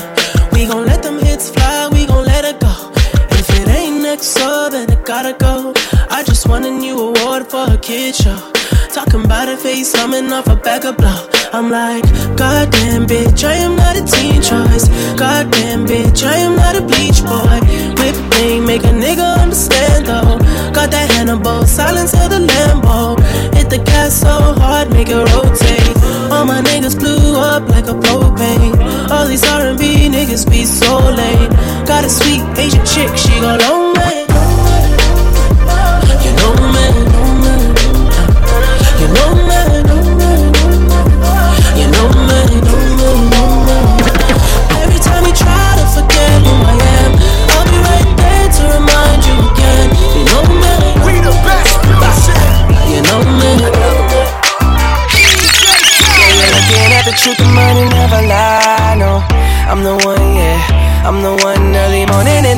We 0.52 0.66
gon' 0.66 0.86
let 0.86 1.02
them 1.02 1.18
hits 1.18 1.50
fly, 1.50 1.88
we 1.92 2.06
gon' 2.06 2.24
let 2.24 2.44
it 2.44 2.60
go. 2.60 2.92
If 3.30 3.48
it 3.60 3.68
ain't 3.68 4.02
next, 4.02 4.28
so 4.28 4.68
then 4.70 4.90
it 4.90 5.04
gotta 5.04 5.34
go. 5.38 5.72
I 6.10 6.22
just 6.22 6.48
won 6.48 6.64
a 6.64 6.70
new 6.70 6.96
award 7.08 7.46
for 7.46 7.64
a 7.72 7.78
kid 7.78 8.14
show. 8.14 8.38
Talking 8.94 9.24
about 9.24 9.48
a 9.48 9.56
face 9.56 9.92
coming 9.92 10.32
off 10.32 10.46
a 10.46 10.54
bag 10.54 10.84
of 10.84 10.96
blow. 10.96 11.28
I'm 11.52 11.68
like, 11.68 12.04
goddamn 12.36 13.08
bitch, 13.08 13.42
I 13.42 13.54
am 13.54 13.74
not 13.74 13.96
a 13.96 14.04
teen 14.06 14.40
choice. 14.40 14.86
Goddamn 15.18 15.84
bitch, 15.84 16.22
I 16.22 16.36
am 16.36 16.54
not 16.54 16.76
a 16.76 16.80
bleach 16.80 17.20
boy. 17.26 17.58
Whip 17.98 18.14
thing, 18.34 18.64
make 18.64 18.84
a 18.84 18.94
nigga 18.94 19.42
understand 19.42 20.06
though. 20.06 20.38
Got 20.72 20.92
that 20.92 21.10
Hannibal, 21.10 21.66
silence 21.66 22.14
of 22.14 22.30
the 22.30 22.46
Lambo. 22.46 23.18
Hit 23.56 23.68
the 23.68 23.78
gas 23.78 24.20
so 24.20 24.30
hard, 24.62 24.88
make 24.90 25.08
it 25.08 25.16
rotate. 25.16 25.96
All 26.30 26.44
my 26.44 26.62
niggas 26.62 26.96
blew 26.96 27.36
up 27.36 27.68
like 27.70 27.88
a 27.88 27.94
propane. 27.94 28.78
All 29.10 29.26
these 29.26 29.42
R&B 29.42 30.08
niggas 30.08 30.48
be 30.48 30.64
so 30.64 30.98
lame. 30.98 31.50
Got 31.84 32.04
a 32.04 32.08
sweet 32.08 32.42
Asian 32.56 32.86
chick, 32.86 33.10
she 33.18 33.40
go 33.40 33.56
long 33.56 33.94
way. 33.94 34.24
truth, 36.44 37.03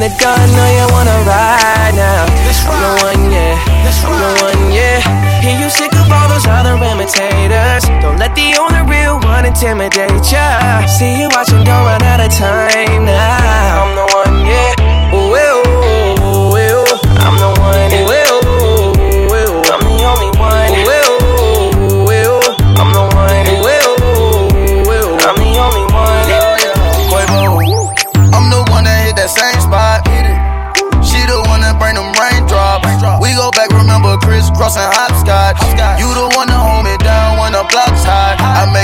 the 0.09 0.19
dawn. 0.19 0.47
Know 0.55 0.69
you 0.79 0.87
wanna 0.95 1.19
ride 1.27 1.95
now. 1.95 2.27
I'm 2.67 2.79
the 2.83 2.93
one, 3.03 3.33
yeah. 3.33 3.59
I'm 3.67 4.15
the 4.23 4.31
one, 4.43 4.73
yeah. 4.73 5.01
Hear 5.41 5.59
you 5.59 5.71
sick 5.71 5.93
of 5.95 6.11
all 6.11 6.29
those 6.29 6.47
other 6.47 6.75
imitators. 6.75 7.85
Don't 8.03 8.19
let 8.19 8.35
the 8.35 8.57
only 8.59 8.83
real 8.91 9.19
one 9.21 9.45
intimidate 9.47 10.33
ya. 10.33 10.87
See 10.87 11.21
you 11.21 11.29
watching, 11.31 11.65
don't 11.65 11.85
run 11.85 12.03
out 12.03 12.21
of 12.21 12.31
time 12.33 13.05
now. 13.05 14.06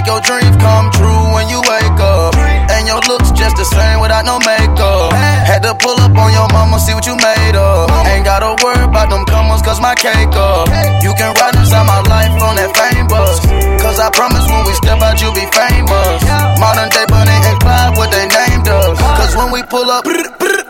Make 0.02 0.10
your 0.10 0.20
dreams 0.20 0.56
come 0.56 0.90
true 0.90 1.22
when 1.34 1.48
you 1.48 1.60
wake 1.62 1.98
up. 2.02 2.34
And 2.74 2.86
your 2.86 2.98
looks 3.06 3.30
just 3.30 3.56
the 3.56 3.64
same 3.64 4.00
without 4.00 4.24
no 4.24 4.38
makeup. 4.38 5.12
Had 5.12 5.62
to 5.62 5.74
pull 5.74 5.98
up 6.00 6.16
on 6.16 6.32
your 6.32 6.48
mama, 6.50 6.78
see 6.78 6.94
what 6.94 7.06
you 7.06 7.14
made 7.16 7.54
of. 7.54 7.90
Ain't 8.10 8.24
gotta 8.24 8.58
worry 8.62 8.82
about 8.82 9.10
them 9.10 9.24
comers, 9.26 9.62
cause 9.62 9.80
my 9.80 9.94
cake 9.94 10.34
up. 10.34 10.66
You 11.02 11.14
can 11.14 11.34
ride 11.38 11.54
inside 11.54 11.86
my 11.86 12.02
life 12.10 12.34
on 12.42 12.56
that 12.56 12.70
fame 12.74 13.06
bus. 13.06 13.38
Cause 13.82 13.98
I 14.00 14.10
promise 14.10 14.46
when 14.50 14.66
we 14.66 14.74
step 14.74 14.98
out, 15.02 15.20
you'll 15.20 15.34
be 15.34 15.46
famous. 15.54 16.18
Modern 16.58 16.90
day 16.90 17.06
Bonnie 17.06 17.38
and 17.46 17.58
Clyde, 17.60 17.96
what 17.96 18.10
they 18.10 18.26
named 18.26 18.66
us. 18.68 18.98
Cause 18.98 19.36
when 19.36 19.52
we 19.52 19.62
pull 19.62 19.86
up, 19.90 20.04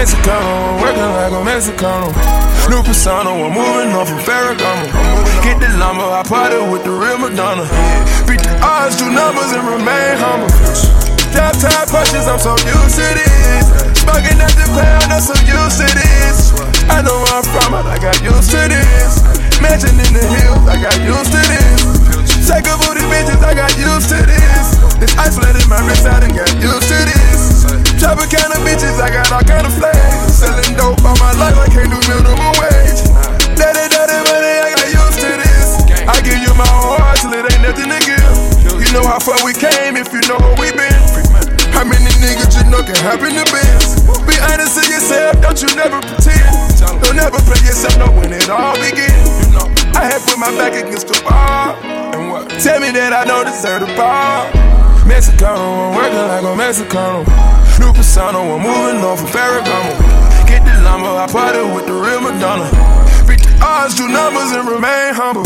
Mexicano, 0.00 0.80
working 0.80 1.12
like 1.12 1.28
a 1.28 1.44
Mexicano. 1.44 2.08
New 2.72 2.80
persona, 2.80 3.36
I'm 3.36 3.52
moving 3.52 3.92
off 3.92 4.08
from 4.08 4.16
Ferragamo. 4.24 4.88
Get 5.44 5.60
the 5.60 5.68
llama, 5.76 6.16
I 6.16 6.24
party 6.24 6.56
with 6.72 6.88
the 6.88 6.94
real 6.96 7.20
Madonna. 7.20 7.68
Beat 8.24 8.40
the 8.40 8.48
odds, 8.64 8.96
do 8.96 9.12
numbers, 9.12 9.52
and 9.52 9.60
remain 9.68 10.16
humble. 10.16 10.48
Top 11.36 11.52
punches, 11.92 12.24
I'm 12.32 12.40
so 12.40 12.56
used 12.64 12.96
to 12.96 13.08
this. 13.12 13.68
Smoking 14.00 14.40
at 14.40 14.56
the 14.56 14.64
pound, 14.72 15.12
I'm 15.12 15.20
so 15.20 15.36
used 15.44 15.84
to 15.84 15.88
this. 15.92 16.56
I 16.88 17.04
know 17.04 17.20
where 17.20 17.36
I'm 17.36 17.44
from, 17.52 17.68
but 17.76 17.84
I 17.84 18.00
got 18.00 18.16
used 18.24 18.48
to 18.56 18.60
this. 18.72 19.20
Mansion 19.60 20.00
in 20.00 20.16
the 20.16 20.24
hills, 20.24 20.64
I 20.64 20.80
got 20.80 20.96
used 21.04 21.28
to 21.28 21.40
this. 21.44 22.48
Take 22.48 22.64
a 22.72 22.74
booty 22.80 23.04
bitches, 23.12 23.44
I 23.44 23.52
got 23.52 23.76
used 23.76 24.08
to 24.08 24.24
this. 24.24 24.80
This 24.96 25.12
isolated 25.20 25.68
my 25.68 25.84
wrist, 25.84 26.08
I 26.08 26.24
done 26.24 26.32
got 26.32 26.48
used 26.56 26.88
to 26.88 26.98
this. 27.04 27.39
Chopping 28.00 28.32
kind 28.32 28.52
of 28.56 28.60
bitches, 28.64 28.96
I 28.96 29.12
got 29.12 29.28
all 29.28 29.44
kind 29.44 29.68
of 29.68 29.74
flags. 29.76 30.32
Selling 30.32 30.72
dope 30.80 31.04
all 31.04 31.16
my 31.20 31.36
life, 31.36 31.60
I 31.60 31.68
can't 31.68 31.92
do 31.92 32.00
minimum 32.08 32.56
wage. 32.56 33.04
Daddy, 33.52 33.84
daddy, 33.92 34.16
money, 34.32 34.54
I 34.64 34.72
got 34.72 34.88
used 34.88 35.20
to 35.20 35.30
this. 35.36 35.68
I 36.08 36.16
give 36.24 36.40
you 36.40 36.56
my 36.56 36.64
whole 36.64 36.96
heart 36.96 37.20
till 37.20 37.36
it 37.36 37.44
ain't 37.44 37.60
nothing 37.60 37.92
to 37.92 38.00
give. 38.00 38.80
You 38.80 38.88
know 38.96 39.04
how 39.04 39.20
far 39.20 39.36
we 39.44 39.52
came 39.52 40.00
if 40.00 40.08
you 40.08 40.24
know 40.24 40.40
where 40.40 40.56
we 40.56 40.72
been. 40.72 41.04
How 41.76 41.84
many 41.84 42.08
niggas 42.24 42.56
you 42.56 42.64
know 42.72 42.80
can 42.80 42.96
happen 43.04 43.36
to 43.36 43.44
biz? 43.52 44.08
Be 44.24 44.40
honest 44.40 44.80
to 44.80 44.82
yourself, 44.88 45.36
don't 45.44 45.60
you 45.60 45.68
never 45.76 46.00
pretend. 46.00 46.80
Don't 47.04 47.16
never 47.16 47.36
play 47.44 47.60
yourself, 47.60 48.00
know 48.00 48.10
when 48.16 48.32
it 48.32 48.48
all 48.48 48.72
begins. 48.80 49.52
I 49.92 50.08
had 50.08 50.24
put 50.24 50.40
my 50.40 50.48
back 50.56 50.72
against 50.72 51.12
the 51.12 51.20
wall. 51.28 51.76
Tell 52.64 52.80
me 52.80 52.88
that 52.96 53.12
I 53.12 53.28
don't 53.28 53.44
deserve 53.44 53.84
the 53.84 53.92
ball. 54.00 54.79
Mexicano, 55.10 55.90
I'm 55.90 55.98
working 55.98 56.22
like 56.30 56.46
a 56.46 56.54
Mexicano. 56.54 57.26
New 57.82 57.92
persona, 57.92 58.38
I'm 58.38 58.62
moving 58.62 59.02
on 59.02 59.18
from 59.18 59.26
Ferragamo. 59.26 59.98
Get 60.46 60.62
the 60.62 60.70
llama, 60.86 61.18
I 61.18 61.26
party 61.26 61.66
with 61.74 61.90
the 61.90 61.98
real 61.98 62.22
Madonna. 62.22 62.70
Beat 63.26 63.42
the 63.42 63.50
odds, 63.58 63.98
do 63.98 64.06
numbers, 64.06 64.54
and 64.54 64.70
remain 64.70 65.10
humble. 65.10 65.42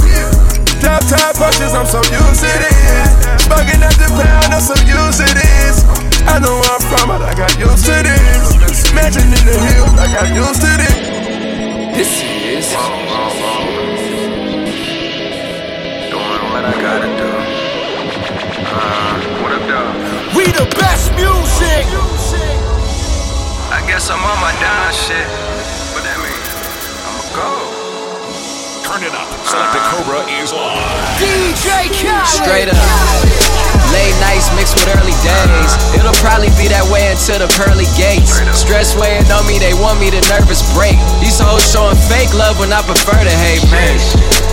Drop 0.84 1.00
top 1.08 1.40
punches, 1.40 1.72
I'm 1.72 1.88
so 1.88 2.04
used 2.12 2.44
to 2.44 2.52
this. 2.60 3.08
Smoking 3.48 3.80
at 3.80 3.96
the 3.96 4.04
pound, 4.12 4.52
I'm 4.52 4.60
so 4.60 4.76
used 4.84 5.24
to 5.24 5.28
this. 5.32 5.80
I 6.28 6.36
know 6.44 6.60
where 6.60 6.68
I'm 6.68 6.84
from, 6.84 7.08
but 7.08 7.24
I 7.24 7.32
got 7.32 7.56
used 7.56 7.88
to 7.88 7.96
this. 8.04 8.92
Mansion 8.92 9.32
in 9.32 9.44
the 9.48 9.56
hills, 9.64 9.96
I 9.96 10.12
got 10.12 10.28
used 10.28 10.60
to 10.60 10.70
this. 10.76 10.92
This 11.96 12.12
is 12.20 12.68
doing 16.12 16.44
what 16.52 16.68
I 16.68 16.76
gotta 16.84 17.08
do. 17.16 17.32
Uh, 18.64 19.43
the 20.56 20.66
best 20.78 21.10
music. 21.18 21.84
I 23.74 23.82
guess 23.86 24.10
I'm 24.10 24.22
on 24.22 24.38
my 24.40 24.54
down 24.62 24.92
shit. 24.94 25.26
What 25.92 26.04
that 26.06 26.18
mean? 26.22 26.42
I'ma 27.06 27.24
go. 27.34 27.50
Turn 28.86 29.02
it 29.02 29.14
up. 29.14 29.26
Selected 29.46 29.82
Cobra 29.90 30.22
is 30.38 30.52
on. 30.52 30.78
DJ 31.18 31.90
Khaled. 31.90 32.26
Straight 32.28 32.68
up. 32.70 33.63
Late 33.92 34.16
nights 34.20 34.50
mixed 34.58 34.74
with 34.74 34.90
early 34.94 35.16
days. 35.22 35.70
It'll 35.94 36.16
probably 36.18 36.50
be 36.58 36.66
that 36.70 36.86
way 36.90 37.10
until 37.10 37.42
the 37.42 37.50
pearly 37.54 37.86
gates. 37.94 38.42
Stress 38.54 38.94
weighing 38.98 39.26
on 39.30 39.46
me, 39.46 39.58
they 39.62 39.74
want 39.74 40.00
me 40.02 40.10
to 40.10 40.20
nervous 40.30 40.62
break. 40.74 40.98
These 41.22 41.38
hoes 41.38 41.62
showing 41.66 41.98
fake 42.10 42.32
love 42.34 42.58
when 42.58 42.72
I 42.72 42.82
prefer 42.82 43.16
to 43.16 43.34
hate, 43.46 43.64
man. 43.70 43.98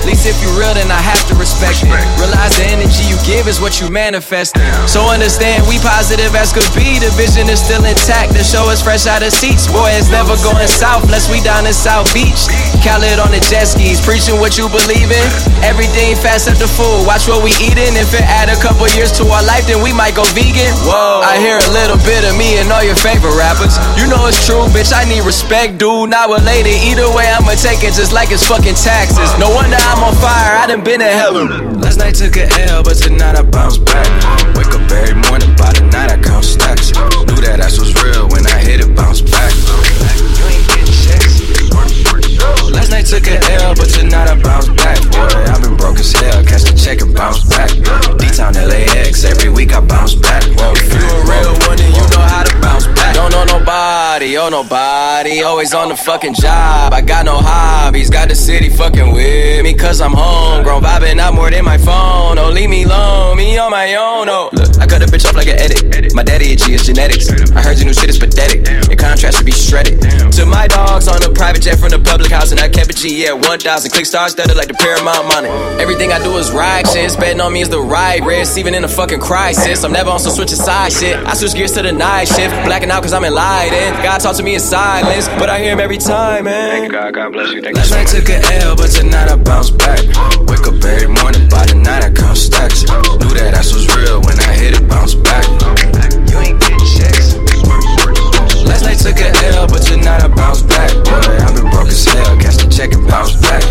At 0.02 0.10
least 0.10 0.26
if 0.26 0.34
you 0.42 0.50
real, 0.58 0.74
then 0.74 0.90
I 0.90 0.98
have 0.98 1.22
to 1.30 1.38
respect 1.38 1.86
it. 1.86 1.94
Realize 2.18 2.58
the 2.58 2.66
energy 2.74 3.06
you 3.06 3.22
give 3.22 3.46
is 3.46 3.62
what 3.62 3.78
you 3.78 3.86
manifest. 3.94 4.58
So 4.90 5.06
understand 5.06 5.62
we 5.70 5.78
positive 5.78 6.34
as 6.34 6.50
could 6.50 6.66
be. 6.74 6.98
The 6.98 7.14
vision 7.14 7.46
is 7.54 7.62
still 7.62 7.86
intact. 7.86 8.34
The 8.34 8.42
show 8.42 8.66
is 8.74 8.82
fresh 8.82 9.06
out 9.06 9.22
of 9.22 9.30
seats. 9.30 9.70
Boy, 9.70 9.94
it's 9.94 10.10
never 10.10 10.34
going 10.42 10.66
south 10.66 11.06
unless 11.06 11.30
we 11.30 11.38
down 11.46 11.70
in 11.70 11.74
South 11.78 12.10
Beach. 12.18 12.50
Khaled 12.82 13.22
on 13.22 13.30
the 13.30 13.38
jet 13.46 13.70
skis, 13.70 14.02
preaching 14.02 14.42
what 14.42 14.58
you 14.58 14.66
believe 14.74 15.14
in. 15.14 15.28
Everything 15.62 16.18
fast 16.18 16.50
up 16.50 16.58
the 16.58 16.66
food. 16.66 17.06
Watch 17.06 17.30
what 17.30 17.46
we 17.46 17.54
eating. 17.62 17.94
If 17.94 18.18
it 18.18 18.26
add 18.26 18.50
a 18.50 18.58
couple 18.58 18.90
years 18.98 19.11
to 19.20 19.28
our 19.28 19.44
life, 19.44 19.68
then 19.68 19.84
we 19.84 19.92
might 19.92 20.16
go 20.16 20.24
vegan. 20.32 20.72
Whoa. 20.88 21.22
I 21.24 21.40
hear 21.40 21.58
a 21.58 21.72
little 21.74 22.00
bit 22.08 22.24
of 22.24 22.38
me 22.38 22.60
and 22.60 22.72
all 22.72 22.84
your 22.84 22.96
favorite 22.96 23.36
rappers. 23.36 23.76
You 24.00 24.08
know 24.08 24.28
it's 24.28 24.40
true, 24.46 24.68
bitch. 24.72 24.94
I 24.94 25.04
need 25.08 25.24
respect, 25.26 25.78
dude. 25.78 26.10
Not 26.10 26.30
related. 26.30 26.76
Either 26.88 27.08
way, 27.12 27.28
I'ma 27.28 27.56
take 27.60 27.84
it 27.84 27.94
just 27.94 28.14
like 28.14 28.32
it's 28.32 28.46
fucking 28.46 28.76
taxes. 28.76 29.32
No 29.40 29.52
wonder 29.52 29.78
I'm 29.78 30.04
on 30.04 30.16
fire. 30.20 30.56
I 30.58 30.68
done 30.68 30.84
been 30.84 31.02
in 31.02 31.12
hell. 31.12 31.36
Last 31.80 31.98
night 31.98 32.16
took 32.16 32.38
a 32.38 32.48
L, 32.72 32.84
but 32.84 32.96
tonight 32.96 33.36
I 33.36 33.44
bounce 33.44 33.78
back. 33.78 34.08
Wake 34.56 34.72
up 34.72 34.90
every 34.92 35.16
morning, 35.30 35.52
by 35.56 35.72
the 35.74 35.84
night 35.92 36.12
I 36.12 36.18
count 36.22 36.46
stacks. 36.46 36.92
Knew 37.28 37.40
that 37.44 37.60
ass 37.60 37.80
was 37.80 37.94
real 38.04 38.28
when 38.30 38.46
I 38.48 38.58
hit 38.60 38.80
it, 38.82 38.96
bounce 38.96 39.22
back. 39.22 39.54
Took 43.12 43.28
a 43.28 43.36
L, 43.60 43.76
but 43.76 43.92
you're 43.98 44.08
not 44.08 44.32
a 44.32 44.42
bounce 44.42 44.70
back. 44.70 44.96
Boy, 45.12 45.28
I've 45.52 45.62
been 45.62 45.76
broke 45.76 46.00
as 46.00 46.14
hell. 46.14 46.46
Catch 46.46 46.64
the 46.64 46.80
check 46.80 47.02
and 47.02 47.14
bounce 47.14 47.44
back. 47.44 47.68
D-Town 48.18 48.54
LAX, 48.54 49.26
every 49.26 49.50
week 49.50 49.74
I 49.74 49.82
bounce 49.82 50.16
back. 50.16 50.44
Whoa, 50.56 50.72
if 50.72 50.88
you 50.88 51.04
a 51.04 51.20
real 51.28 51.52
one, 51.68 51.76
then 51.76 51.92
you 51.92 52.08
know 52.08 52.24
how 52.24 52.44
to 52.44 52.56
bounce 52.62 52.88
back. 52.88 53.14
Don't 53.14 53.32
know 53.32 53.44
nobody, 53.44 54.38
oh 54.38 54.48
nobody. 54.48 55.44
Always 55.44 55.74
on 55.74 55.90
the 55.90 55.98
fucking 55.98 56.36
job. 56.36 56.94
I 56.94 57.02
got 57.02 57.26
no 57.26 57.36
hobbies. 57.36 58.10
Got 58.10 58.30
the 58.30 58.36
city 58.36 58.70
fucking 58.70 59.12
with 59.12 59.64
me, 59.64 59.74
cause 59.74 60.00
I'm 60.00 60.14
homegrown. 60.14 60.82
Vibing 60.82 61.20
out 61.20 61.34
more 61.34 61.52
than 61.52 61.66
my 61.66 61.78
phone. 61.78 62.40
Oh, 62.40 62.50
leave 62.50 62.70
me 62.70 62.84
alone, 62.84 63.36
me 63.36 63.58
on 63.58 63.72
my 63.72 63.94
own. 63.96 64.30
Oh, 64.30 64.50
look, 64.54 64.80
I 64.80 64.88
cut 64.88 65.04
a 65.04 65.06
bitch 65.06 65.28
off 65.28 65.36
like 65.36 65.48
an 65.48 65.60
edit. 65.60 66.16
My 66.16 66.24
daddy 66.24 66.54
itchy 66.54 66.76
is 66.76 66.86
genetics. 66.86 67.28
I 67.52 67.62
heard 67.62 67.76
your 67.78 67.88
new 67.88 67.94
shit 67.94 68.10
is 68.10 68.18
pathetic. 68.18 68.66
Your 68.88 68.96
contrast 68.96 69.36
should 69.36 69.46
be 69.46 69.52
shredded. 69.52 70.00
To 70.40 70.46
my 70.46 70.68
dogs 70.68 71.10
on 71.10 71.22
a 71.24 71.30
private 71.30 71.62
jet 71.62 71.78
from 71.78 71.90
the 71.90 72.00
public 72.00 72.32
house, 72.32 72.52
and 72.52 72.60
I 72.62 72.70
kept 72.70 72.90
a 72.90 72.94
yeah, 73.04 73.34
1,000. 73.34 73.90
Click 73.90 74.06
stars, 74.06 74.34
studded 74.34 74.56
like 74.56 74.68
the 74.68 74.76
Paramount 74.76 75.28
money. 75.28 75.50
Everything 75.82 76.12
I 76.12 76.22
do 76.22 76.38
is 76.38 76.52
ride 76.52 76.88
shit. 76.88 77.18
Betting 77.18 77.42
on 77.42 77.52
me 77.52 77.62
is 77.62 77.70
the 77.70 77.80
right 77.80 78.22
risk. 78.24 78.60
Even 78.60 78.76
in 78.76 78.84
a 78.84 78.88
fucking 78.88 79.20
crisis, 79.20 79.84
I'm 79.84 79.92
never 79.92 80.12
on 80.12 80.20
some 80.20 80.32
switching 80.32 80.58
side 80.58 80.94
shit. 80.94 81.18
I 81.26 81.34
switch 81.34 81.54
gears 81.54 81.72
to 81.74 81.82
the 81.82 81.92
night 81.92 82.28
shift. 82.28 82.54
Blacking 82.64 82.92
out 82.92 83.02
cause 83.02 83.14
I'm 83.14 83.26
enlightened. 83.26 84.04
God 84.04 84.20
talks 84.20 84.38
to 84.38 84.44
me 84.44 84.54
in 84.54 84.60
silence, 84.60 85.28
but 85.40 85.50
I 85.50 85.58
hear 85.60 85.74
him 85.74 85.80
every 85.80 85.98
time, 85.98 86.46
man. 86.46 86.82
Thank 86.82 86.92
God, 86.92 87.14
God 87.14 87.34
bless 87.34 87.52
you. 87.52 87.62
Thank 87.62 87.76
Last 87.76 87.92
night 87.92 88.08
took 88.08 88.30
an 88.30 88.44
L, 88.62 88.76
but 88.76 88.92
tonight 88.92 89.30
I 89.30 89.36
bounce 89.36 89.72
back. 89.72 90.00
Wake 90.46 90.68
up 90.68 90.84
every 90.86 91.08
morning, 91.08 91.50
by 91.50 91.66
the 91.66 91.76
night 91.76 92.04
I 92.04 92.12
count 92.12 92.38
stacks. 92.38 92.84
Knew 92.84 93.34
that 93.34 93.56
ass 93.58 93.74
was 93.74 93.88
real 93.98 94.22
when 94.22 94.40
I 94.40 94.54
hit 94.54 94.80
it, 94.80 94.88
bounce 94.88 95.16
back. 95.16 95.46
You 96.30 96.38
ain't 96.38 96.60
getting 96.62 96.86
checks. 96.86 97.34
Last 98.62 98.86
night 98.86 99.00
took 99.02 99.18
an 99.18 99.34
L, 99.58 99.66
but 99.66 99.82
tonight 99.82 100.22
I 100.22 100.28
bounce 100.28 100.62
back. 100.62 100.94
Boy, 101.04 101.34
I've 101.42 101.56
been 101.56 101.70
broke 101.72 101.90
as 101.90 102.06
hell, 102.06 102.38
cast 102.38 102.62
check 102.72 102.94
and 102.94 103.08
bounce 103.08 103.36
back. 103.36 103.62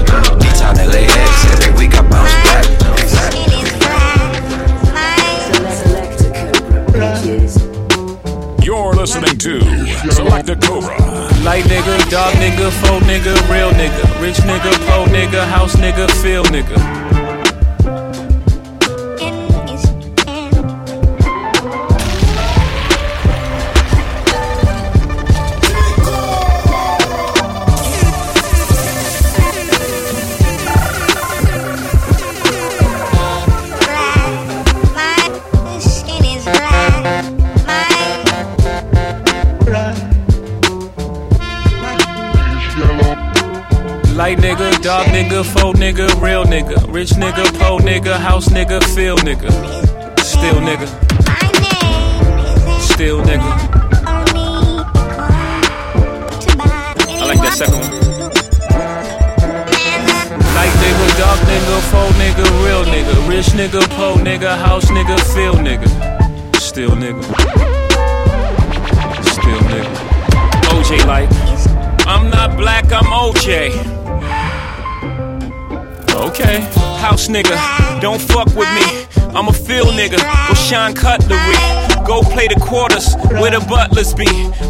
D-Town 0.40 0.76
LAX, 0.76 1.44
every 1.53 1.72
week 1.78 1.94
I 1.94 2.03
bounce 2.09 2.34
back. 2.44 2.66
You're 8.62 8.94
listening 8.94 9.38
to 9.38 9.61
Select 10.12 10.46
the 10.46 10.57
Cobra. 10.57 10.96
Light 11.42 11.64
nigga, 11.64 12.11
dog 12.11 12.34
nigga, 12.34 12.70
faux 12.70 13.05
nigga, 13.07 13.34
real 13.51 13.70
nigga, 13.70 14.20
rich 14.20 14.36
nigga, 14.38 14.72
poor 14.86 15.07
nigga, 15.09 15.46
house 15.46 15.74
nigga, 15.76 16.11
field 16.22 16.48
nigga. 16.48 16.99
Light 44.31 44.39
nigga, 44.39 44.81
dark 44.81 45.09
nigga, 45.09 45.45
faux 45.45 45.76
nigga, 45.76 46.07
real 46.22 46.45
nigga, 46.45 46.76
rich 46.95 47.11
nigga, 47.14 47.43
po 47.59 47.78
nigga, 47.78 48.16
house 48.16 48.49
nigga, 48.49 48.81
feel 48.95 49.16
nigga, 49.16 49.51
still 50.20 50.55
nigga, 50.62 50.87
still 52.81 53.22
nigga. 53.22 53.51
I 57.18 57.24
like 57.26 57.41
that 57.43 57.55
second 57.57 57.74
one. 57.74 57.91
Light 60.55 60.74
nigga, 60.78 61.18
dark 61.18 61.41
nigga, 61.51 61.81
faux 61.91 62.14
nigga, 62.14 62.47
real 62.64 62.85
nigga, 62.85 63.28
rich 63.28 63.49
nigga, 63.59 63.83
po 63.97 64.14
nigga, 64.22 64.57
house 64.57 64.87
nigga, 64.93 65.18
feel 65.35 65.55
nigga, 65.55 65.89
still 66.55 66.91
nigga, 66.91 67.24
still 69.24 69.61
nigga. 69.72 69.91
OJ 70.70 71.05
like, 71.05 71.28
I'm 72.07 72.31
not 72.31 72.57
black, 72.57 72.93
I'm 72.93 73.07
OJ. 73.07 73.89
Okay, 76.21 76.61
house 77.01 77.29
nigga, 77.29 77.57
don't 78.01 78.21
fuck 78.21 78.47
with 78.55 78.68
me. 78.77 78.85
I'm 79.35 79.49
a 79.49 79.53
field 79.53 79.89
nigga 79.95 80.18
with 80.49 80.59
Sean 80.59 80.93
Cutlery. 80.93 81.57
Go 82.05 82.21
play 82.23 82.47
the 82.47 82.61
quarters 82.61 83.14
where 83.41 83.51
the 83.51 83.64
butlers 83.68 84.12
be. 84.12 84.27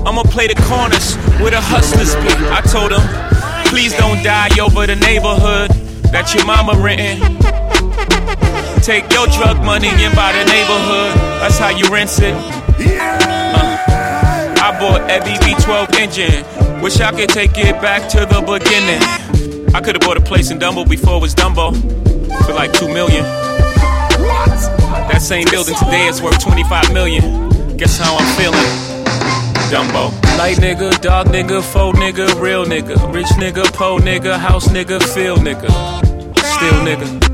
I'ma 0.07 0.23
play 0.23 0.47
the 0.47 0.55
corners 0.69 1.17
where 1.41 1.51
the 1.51 1.61
hustlers 1.61 2.15
be. 2.17 2.31
I 2.55 2.61
told 2.61 2.93
him, 2.93 3.03
please 3.69 3.97
don't 3.97 4.23
die 4.23 4.51
over 4.61 4.87
the 4.87 4.97
neighborhood 4.97 5.71
that 6.13 6.33
your 6.35 6.47
mama 6.47 6.75
renting. 6.79 7.19
Take 8.83 9.11
your 9.13 9.27
drug 9.27 9.65
money 9.65 9.89
and 9.89 10.15
buy 10.15 10.33
the 10.33 10.45
neighborhood. 10.45 11.19
That's 11.41 11.59
how 11.59 11.71
you 11.71 11.85
rinse 11.93 12.21
it. 12.21 12.35
Uh, 12.35 13.75
I 14.63 14.77
bought 14.79 15.11
every 15.11 15.35
V12 15.35 15.99
engine. 15.99 16.81
Wish 16.81 17.01
I 17.01 17.11
could 17.11 17.29
take 17.29 17.59
it 17.59 17.81
back 17.83 18.09
to 18.11 18.21
the 18.21 18.41
beginning. 18.41 19.20
I 19.73 19.81
could 19.81 19.95
have 19.95 20.01
bought 20.01 20.17
a 20.17 20.21
place 20.21 20.51
in 20.51 20.59
Dumbo 20.59 20.89
before 20.89 21.17
it 21.19 21.21
was 21.21 21.35
Dumbo 21.35 21.73
for 22.45 22.53
like 22.53 22.73
two 22.73 22.89
million. 22.89 23.23
That 25.09 25.21
same 25.23 25.47
building 25.51 25.77
today 25.77 26.07
is 26.07 26.21
worth 26.21 26.43
25 26.43 26.93
million. 26.93 27.49
Guess 27.77 27.99
how 27.99 28.17
I'm 28.17 28.37
feeling? 28.37 28.91
Dumbo. 29.71 30.11
Light 30.39 30.57
nigga, 30.59 31.01
dog 31.01 31.29
nigga, 31.29 31.63
faux 31.63 31.97
nigga, 31.99 32.41
real 32.41 32.65
nigga, 32.65 32.97
rich 33.15 33.29
nigga, 33.39 33.65
po 33.73 33.99
nigga, 33.99 34.37
house 34.39 34.69
nigga, 34.69 35.01
feel 35.15 35.37
nigga, 35.37 35.71
still 36.43 36.75
nigga, 36.83 37.30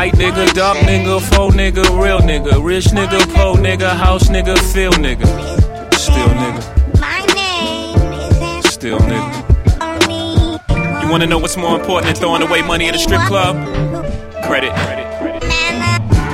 Light 0.00 0.14
nigga, 0.14 0.50
dark 0.54 0.78
nigga, 0.78 1.20
faux 1.20 1.54
nigga, 1.54 1.84
real 2.02 2.20
nigga, 2.20 2.64
rich 2.64 2.86
nigga, 2.86 3.20
po 3.34 3.52
nigga, 3.52 3.90
house 3.90 4.30
nigga, 4.30 4.56
feel 4.72 4.92
nigga, 4.92 5.26
still 5.92 6.26
nigga, 6.40 6.62
my 6.98 7.20
name 7.34 8.62
still 8.62 8.98
nigga. 9.00 11.02
You 11.02 11.10
wanna 11.10 11.26
know 11.26 11.36
what's 11.36 11.58
more 11.58 11.78
important 11.78 12.06
than 12.06 12.14
throwing 12.14 12.40
away 12.40 12.62
money 12.62 12.88
at 12.88 12.94
a 12.94 12.98
strip 12.98 13.20
club? 13.26 13.54
Credit. 14.46 14.72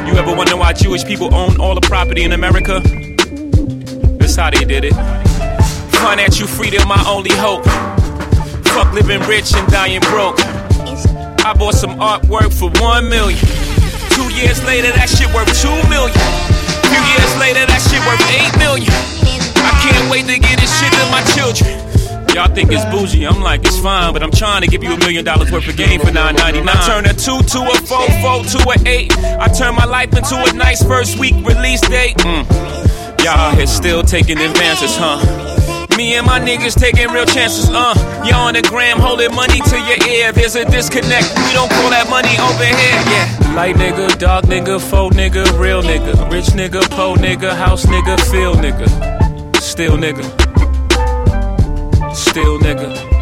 You 0.06 0.16
ever 0.16 0.32
wonder 0.32 0.56
why 0.56 0.72
Jewish 0.72 1.04
people 1.04 1.34
own 1.34 1.60
all 1.60 1.74
the 1.74 1.80
property 1.80 2.22
in 2.22 2.30
America? 2.30 2.78
That's 4.20 4.36
how 4.36 4.50
they 4.50 4.64
did 4.64 4.84
it. 4.84 4.94
Financial 5.90 6.46
freedom, 6.46 6.86
my 6.86 7.04
only 7.08 7.34
hope. 7.34 7.64
Fuck 8.66 8.92
living 8.92 9.22
rich 9.22 9.52
and 9.56 9.66
dying 9.72 10.02
broke. 10.02 10.38
I 11.44 11.52
bought 11.52 11.74
some 11.74 11.98
artwork 11.98 12.52
for 12.52 12.70
one 12.80 13.08
million. 13.08 13.55
Two 14.16 14.32
years 14.32 14.64
later, 14.64 14.88
that 14.96 15.12
shit 15.12 15.28
worth 15.36 15.52
two 15.60 15.68
million. 15.92 16.16
Few 16.88 17.02
years 17.12 17.32
later, 17.36 17.68
that 17.68 17.84
shit 17.84 18.00
worth 18.08 18.24
eight 18.32 18.48
million. 18.56 18.88
I 19.60 19.76
can't 19.84 20.08
wait 20.08 20.24
to 20.24 20.40
get 20.40 20.56
this 20.56 20.72
shit 20.80 20.88
to 20.88 21.04
my 21.12 21.20
children. 21.36 21.76
Y'all 22.32 22.48
think 22.48 22.72
it's 22.72 22.84
bougie, 22.86 23.26
I'm 23.26 23.40
like, 23.42 23.60
it's 23.64 23.78
fine, 23.78 24.14
but 24.14 24.22
I'm 24.22 24.30
trying 24.30 24.62
to 24.62 24.68
give 24.68 24.82
you 24.82 24.92
a 24.94 24.98
million 24.98 25.22
dollars 25.22 25.52
worth 25.52 25.68
of 25.68 25.76
game 25.76 26.00
for 26.00 26.08
9.99. 26.08 26.64
I 26.68 26.86
turn 26.86 27.04
a 27.04 27.12
two 27.12 27.44
to 27.44 27.60
a 27.68 27.76
four, 27.84 28.08
four 28.24 28.40
to 28.56 28.58
a 28.72 28.88
eight. 28.88 29.12
I 29.36 29.48
turn 29.48 29.74
my 29.74 29.84
life 29.84 30.16
into 30.16 30.36
a 30.36 30.52
nice 30.52 30.82
first 30.82 31.18
week 31.18 31.34
release 31.44 31.80
date. 31.82 32.16
Mm. 32.18 33.24
Y'all 33.24 33.54
here 33.54 33.66
still 33.66 34.02
taking 34.02 34.38
advances, 34.38 34.96
huh? 34.96 35.55
Me 35.97 36.14
and 36.14 36.26
my 36.26 36.38
niggas 36.38 36.78
taking 36.78 37.09
real 37.11 37.24
chances, 37.24 37.70
uh. 37.70 37.94
Y'all 38.26 38.49
on 38.49 38.55
the 38.55 38.61
gram 38.62 38.99
holding 38.99 39.34
money 39.34 39.61
to 39.61 39.80
your 39.80 39.97
ear. 40.09 40.30
There's 40.30 40.55
a 40.55 40.64
disconnect. 40.64 41.28
We 41.47 41.53
don't 41.55 41.70
call 41.70 41.88
that 41.88 42.07
money 42.11 42.36
over 42.36 42.64
here, 42.64 43.01
yeah. 43.09 43.55
Light 43.55 43.76
nigga, 43.76 44.18
dark 44.18 44.44
nigga, 44.44 44.78
faux 44.78 45.16
nigga, 45.16 45.59
real 45.59 45.82
nigga, 45.82 46.30
rich 46.30 46.49
nigga, 46.49 46.82
po 46.90 47.14
nigga, 47.14 47.57
house 47.57 47.86
nigga, 47.86 48.20
feel 48.30 48.55
nigga, 48.55 48.86
still 49.57 49.97
nigga, 49.97 50.24
still 52.14 52.59
nigga. 52.59 53.15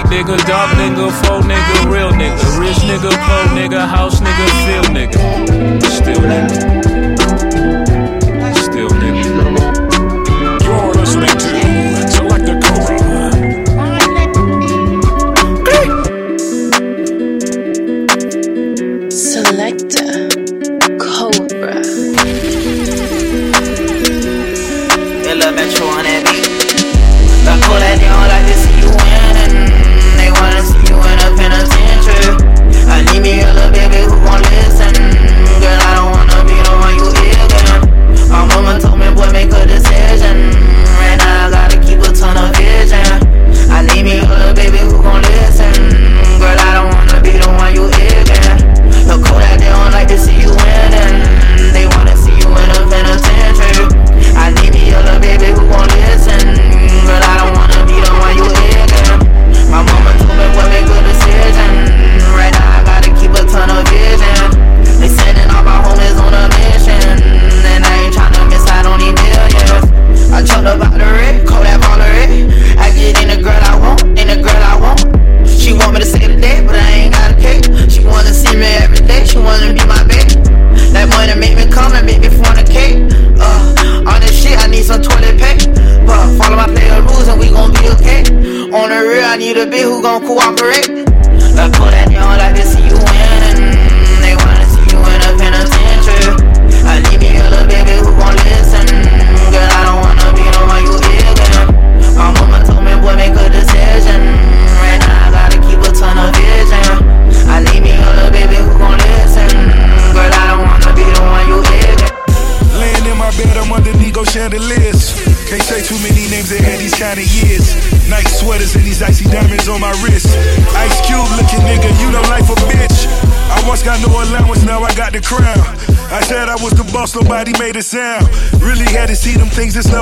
Light 0.00 0.10
nigga, 0.10 0.36
dark 0.46 0.70
nigga, 0.78 1.10
faux 1.10 1.44
nigga, 1.44 1.90
real 1.90 2.10
nigga, 2.12 2.58
rich 2.58 2.78
nigga, 2.84 3.10
po 3.10 3.54
nigga, 3.54 3.86
house 3.86 4.20
nigga, 4.20 4.46
feel 4.64 4.84
nigga, 4.94 5.82
still 5.90 6.20
nigga, 6.20 6.99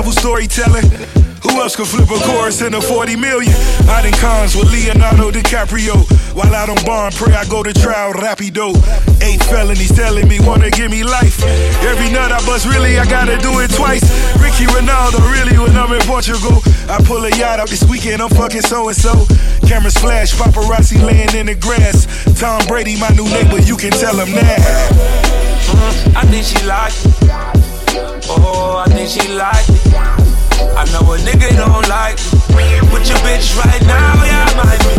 level 0.09 0.21
storytelling. 0.21 0.89
Who 1.43 1.61
else 1.61 1.75
could 1.75 1.87
flip 1.87 2.09
a 2.09 2.19
chorus 2.25 2.61
in 2.61 2.73
a 2.73 2.81
40 2.81 3.15
million? 3.15 3.53
Out 3.87 4.05
in 4.05 4.13
cons 4.13 4.55
with 4.55 4.71
Leonardo 4.71 5.31
DiCaprio. 5.31 5.95
While 6.35 6.53
out 6.53 6.69
on 6.69 6.83
bond, 6.85 7.15
pray 7.15 7.33
I 7.33 7.45
go 7.45 7.63
to 7.63 7.73
trial 7.73 8.13
rapido. 8.13 8.75
Eight 9.21 9.41
felonies 9.43 9.95
telling 9.95 10.27
me 10.27 10.39
wanna 10.41 10.69
give 10.69 10.91
me 10.91 11.03
life. 11.03 11.41
Every 11.83 12.11
nut 12.11 12.31
I 12.31 12.43
bust, 12.45 12.65
really, 12.65 12.97
I 12.99 13.05
gotta 13.05 13.37
do 13.37 13.59
it 13.59 13.71
twice. 13.71 14.03
Ricky 14.41 14.65
Ronaldo, 14.65 15.19
really, 15.31 15.57
when 15.57 15.75
I'm 15.77 15.91
in 15.93 16.01
Portugal. 16.01 16.61
I 16.89 17.01
pull 17.03 17.23
a 17.25 17.29
yacht 17.37 17.59
out 17.59 17.69
this 17.69 17.83
weekend, 17.89 18.21
I'm 18.21 18.29
fucking 18.29 18.61
so 18.61 18.87
and 18.89 18.97
so. 18.97 19.13
Cameras 19.67 19.97
flash, 19.97 20.33
paparazzi 20.33 21.01
laying 21.01 21.33
in 21.35 21.45
the 21.47 21.55
grass. 21.55 22.07
Tom 22.39 22.65
Brady, 22.67 22.99
my 22.99 23.09
new 23.09 23.25
neighbor, 23.25 23.59
you 23.59 23.77
can 23.77 23.91
tell 23.91 24.17
him 24.17 24.33
that. 24.35 24.59
I 26.15 26.23
think 26.27 26.45
she 26.45 26.59
like 26.65 26.93
it. 26.93 27.79
Oh, 28.31 28.83
I 28.85 28.89
think 28.93 29.09
she 29.09 29.27
like 29.33 29.69
it. 29.69 29.98
I 30.79 30.85
know 30.93 31.11
a 31.11 31.17
nigga 31.17 31.49
don't 31.57 31.89
like 31.89 32.15
me. 32.55 32.79
With 32.93 33.03
your 33.09 33.19
bitch 33.27 33.51
right 33.59 33.81
now, 33.81 34.23
yeah, 34.23 34.47
I 34.47 34.55
might 34.55 34.79
be. 34.79 34.95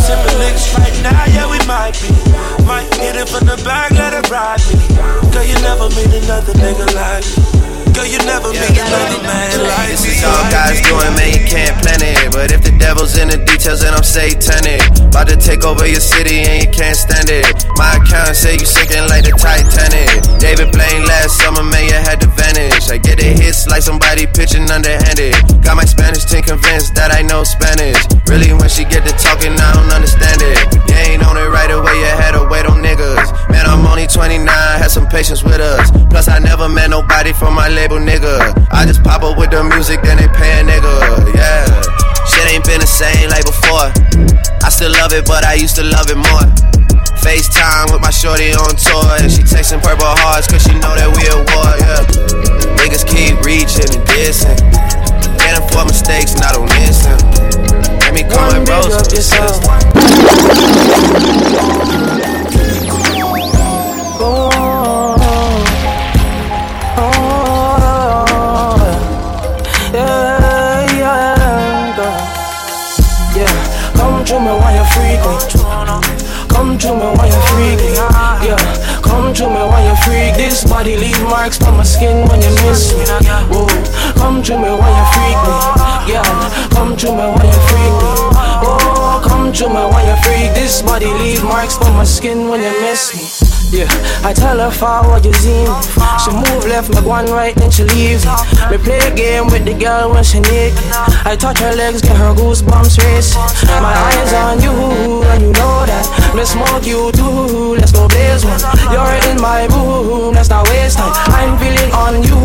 Sipping 0.00 0.38
licks 0.38 0.72
right 0.74 1.02
now, 1.02 1.22
yeah, 1.26 1.44
we 1.44 1.58
might 1.66 1.92
be. 2.00 2.64
Might 2.64 2.88
hit 2.94 3.14
it 3.14 3.28
from 3.28 3.44
the 3.44 3.60
back, 3.62 3.90
let 3.90 4.14
it 4.14 4.30
ride 4.30 4.58
me. 4.72 4.88
Girl, 5.30 5.44
you 5.44 5.54
never 5.60 5.90
meet 5.90 6.24
another 6.24 6.54
nigga 6.54 6.94
like 6.94 7.52
me. 7.52 7.57
Girl, 7.98 8.06
you 8.06 8.22
never 8.30 8.54
yeah. 8.54 8.62
meet 8.62 8.78
another 8.78 9.18
man 9.26 9.58
like 9.66 9.90
This 9.90 10.06
is 10.06 10.22
all 10.22 10.46
God's 10.54 10.78
doing, 10.86 11.18
man, 11.18 11.34
you 11.34 11.42
can't 11.50 11.74
plan 11.82 11.98
it. 11.98 12.30
But 12.30 12.54
if 12.54 12.62
the 12.62 12.70
devil's 12.78 13.18
in 13.18 13.26
the 13.26 13.42
details, 13.42 13.82
then 13.82 13.90
I'm 13.90 14.06
satanic. 14.06 14.78
About 15.10 15.26
to 15.26 15.34
take 15.34 15.66
over 15.66 15.82
your 15.82 15.98
city 15.98 16.46
and 16.46 16.62
you 16.62 16.70
can't 16.70 16.94
stand 16.94 17.26
it. 17.26 17.42
My 17.74 17.98
account 17.98 18.38
say 18.38 18.54
you 18.54 18.70
sinking 18.70 19.02
like 19.10 19.26
the 19.26 19.34
Titanic. 19.34 20.14
David 20.38 20.70
Blaine 20.70 21.10
last 21.10 21.42
summer, 21.42 21.66
man, 21.66 21.90
you 21.90 21.98
had 21.98 22.22
to 22.22 22.30
vanish. 22.38 22.86
I 22.86 23.02
get 23.02 23.18
the 23.18 23.34
hits 23.34 23.66
like 23.66 23.82
somebody 23.82 24.30
pitching 24.30 24.70
underhanded. 24.70 25.34
Got 25.66 25.74
my 25.74 25.84
Spanish 25.84 26.22
team 26.22 26.46
convinced 26.46 26.94
that 26.94 27.10
I 27.10 27.26
know 27.26 27.42
Spanish. 27.42 27.98
Really, 28.28 28.52
when 28.52 28.68
she 28.68 28.84
get 28.84 29.08
to 29.08 29.12
talking, 29.16 29.56
I 29.56 29.72
don't 29.72 29.88
understand 29.88 30.44
it. 30.44 30.60
You 30.84 30.94
ain't 31.08 31.24
on 31.24 31.40
it 31.40 31.48
right 31.48 31.72
away, 31.72 31.96
you 31.96 32.12
had 32.12 32.36
to 32.36 32.44
wait 32.44 32.68
on 32.68 32.84
niggas. 32.84 33.32
Man, 33.48 33.64
I'm 33.64 33.86
only 33.88 34.06
29, 34.06 34.44
had 34.44 34.92
some 34.92 35.08
patience 35.08 35.42
with 35.42 35.64
us. 35.64 35.90
Plus, 36.12 36.28
I 36.28 36.38
never 36.38 36.68
met 36.68 36.90
nobody 36.90 37.32
from 37.32 37.54
my 37.54 37.68
label 37.68 37.96
nigga. 37.96 38.52
I 38.70 38.84
just 38.84 39.02
pop 39.02 39.24
up 39.24 39.38
with 39.38 39.50
the 39.50 39.64
music, 39.64 40.02
then 40.02 40.20
they 40.20 40.28
pay 40.28 40.60
a 40.60 40.62
nigga, 40.62 41.32
yeah. 41.32 41.64
Shit 42.28 42.52
ain't 42.52 42.68
been 42.68 42.84
the 42.84 42.86
same 42.86 43.32
like 43.32 43.48
before. 43.48 43.88
I 44.60 44.68
still 44.68 44.92
love 44.92 45.16
it, 45.16 45.24
but 45.24 45.48
I 45.48 45.54
used 45.54 45.76
to 45.80 45.84
love 45.88 46.12
it 46.12 46.20
more. 46.20 46.44
FaceTime 47.24 47.96
with 47.96 48.04
my 48.04 48.12
shorty 48.12 48.52
on 48.52 48.76
tour, 48.76 49.08
and 49.24 49.32
she 49.32 49.40
texting 49.40 49.80
purple 49.80 50.04
hearts, 50.04 50.46
cause 50.52 50.60
she 50.68 50.76
know 50.76 50.92
that 50.92 51.08
we 51.16 51.24
at 51.32 51.40
war, 51.48 51.72
yeah. 51.80 52.04
Niggas 52.76 53.08
keep 53.08 53.40
reaching 53.40 53.88
and 53.88 54.04
dissing. 54.04 54.60
Can't 55.40 55.64
afford 55.64 55.88
mistakes, 55.88 56.36
and 56.36 56.44
I 56.44 56.52
don't 56.52 56.68
listen. 56.76 57.67
Me 58.18 58.24
call 58.24 58.50
my 58.50 58.58
bros 58.64 59.57
her 94.68 95.02
forward 95.02 95.24
you 95.24 95.32
see. 95.34 95.64
She 96.22 96.30
move 96.30 96.64
left, 96.66 96.90
me 96.90 97.00
one 97.00 97.26
right, 97.26 97.54
then 97.54 97.70
she 97.70 97.84
leaves 97.84 98.24
me. 98.24 98.32
Me 98.70 98.76
play 98.78 98.98
a 98.98 99.14
game 99.14 99.46
with 99.46 99.64
the 99.64 99.74
girl 99.74 100.12
when 100.12 100.24
she 100.24 100.40
naked. 100.40 100.78
I 101.24 101.36
touch 101.36 101.58
her 101.60 101.74
legs, 101.74 102.02
get 102.02 102.16
her 102.16 102.34
goosebumps 102.34 102.98
racing. 102.98 103.40
My 103.80 103.94
eyes 103.94 104.32
on 104.32 104.60
you, 104.60 105.22
and 105.32 105.42
you 105.42 105.52
know 105.52 105.86
that. 105.86 106.04
Me 106.34 106.44
smoke 106.44 106.86
you 106.86 107.12
too, 107.12 107.76
let's 107.76 107.92
go 107.92 108.08
blaze 108.08 108.44
one. 108.44 108.60
You're 108.92 109.16
in 109.30 109.40
my 109.40 109.66
room, 109.72 110.34
let's 110.34 110.50
not 110.50 110.68
waste 110.68 110.98
time. 110.98 111.12
I'm 111.32 111.56
feeling 111.58 111.92
on 111.92 112.22
you 112.22 112.38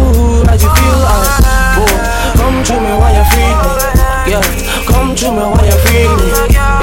as 0.48 0.64
you 0.64 0.70
feel 0.70 1.02
us. 1.04 1.28
Oh, 1.80 2.34
come 2.40 2.64
to 2.64 2.76
me 2.80 2.92
while 3.00 3.16
you 3.16 3.26
freak 3.32 3.58
me. 3.64 3.74
Yeah, 4.32 4.44
come 4.88 5.16
to 5.16 5.28
me 5.32 5.44
while 5.44 5.66
you 5.66 5.78
freak 5.84 6.12
me. 6.20 6.54
Yeah. 6.54 6.74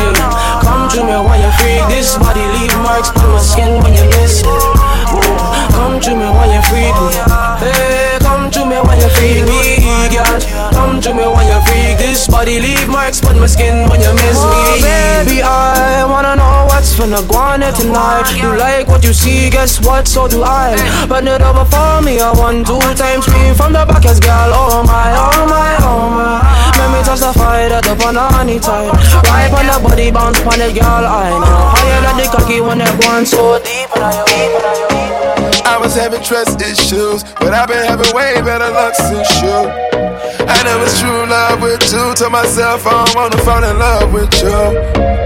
Come 0.60 0.88
to 0.90 1.00
me 1.02 1.16
when 1.28 1.40
you 1.40 1.50
freak. 1.58 1.88
This 1.88 2.16
body 2.18 2.44
leave 2.58 2.74
marks 2.84 3.10
on 3.16 3.30
my 3.32 3.40
skin 3.40 3.82
when 3.82 3.94
you 3.94 4.04
miss 4.10 4.44
me. 4.44 4.89
Come 5.10 6.00
to 6.00 6.10
me 6.14 6.28
when 6.30 6.50
you 6.50 6.62
freak 6.62 6.94
me. 6.94 7.14
Hey, 7.58 8.09
come 8.30 8.50
to 8.50 8.62
me 8.64 8.78
when 8.86 8.98
you 9.02 9.10
freak 9.18 9.42
me, 9.50 10.06
girl. 10.14 10.38
Come 10.70 11.00
to 11.02 11.10
me 11.18 11.26
when 11.26 11.46
you 11.50 11.58
freak. 11.66 11.98
This 11.98 12.28
body 12.28 12.60
leave 12.60 12.88
marks 12.88 13.18
on 13.26 13.38
my 13.40 13.46
skin 13.46 13.88
when 13.90 14.00
you 14.00 14.12
miss 14.14 14.38
me. 14.38 14.60
Oh, 14.62 14.78
baby, 14.78 15.42
I 15.42 16.06
wanna 16.06 16.36
know 16.36 16.66
what's 16.70 16.94
finna 16.94 17.22
go 17.26 17.38
on 17.38 17.62
here 17.62 17.72
tonight. 17.72 18.30
You 18.38 18.56
like 18.56 18.86
what 18.86 19.02
you 19.04 19.12
see, 19.12 19.50
guess 19.50 19.80
what? 19.84 20.06
So 20.06 20.28
do 20.28 20.42
I. 20.42 20.78
Bend 21.08 21.28
it 21.28 21.42
over 21.42 21.66
for 21.66 22.02
me, 22.06 22.20
I 22.20 22.30
want 22.40 22.66
two 22.66 22.78
times 22.94 23.26
scream 23.26 23.54
from 23.54 23.72
the 23.72 23.82
back 23.90 24.06
as 24.06 24.20
girl. 24.20 24.50
Oh 24.54 24.82
my, 24.86 25.10
oh 25.26 25.42
my, 25.50 25.72
oh 25.90 26.06
my. 26.14 26.38
Let 26.78 26.88
me 26.94 27.00
touch 27.02 27.20
the 27.20 27.32
fire 27.34 27.68
that 27.68 27.86
on 28.06 28.14
the 28.14 28.26
honey 28.34 28.58
tight. 28.60 28.94
Wipe 29.26 29.54
on 29.58 29.66
the 29.66 29.76
body, 29.82 30.10
bounce 30.10 30.40
on 30.40 30.58
the 30.62 30.70
girl, 30.70 31.04
I 31.04 31.34
know. 31.34 31.60
Higher 31.74 32.00
than 32.06 32.16
the 32.20 32.26
cocky 32.30 32.60
when 32.60 32.78
they're 32.78 32.98
going 33.02 33.26
so 33.26 33.58
deep. 33.58 33.90
I 33.96 35.39
was 35.78 35.94
having 35.94 36.22
trust 36.22 36.60
issues, 36.60 37.22
but 37.38 37.52
I've 37.52 37.68
been 37.68 37.84
having 37.84 38.14
way 38.14 38.40
better 38.42 38.70
luck 38.70 38.94
since 38.94 39.30
you. 39.42 40.00
I 40.46 40.62
know 40.64 40.82
it's 40.82 40.98
true 41.00 41.26
love 41.26 41.62
with 41.62 41.82
you. 41.92 42.14
Told 42.14 42.32
myself 42.32 42.86
I 42.86 43.04
don't 43.04 43.14
wanna 43.14 43.38
fall 43.44 43.62
in 43.62 43.78
love 43.78 44.12
with 44.12 44.32
you. 44.42 45.20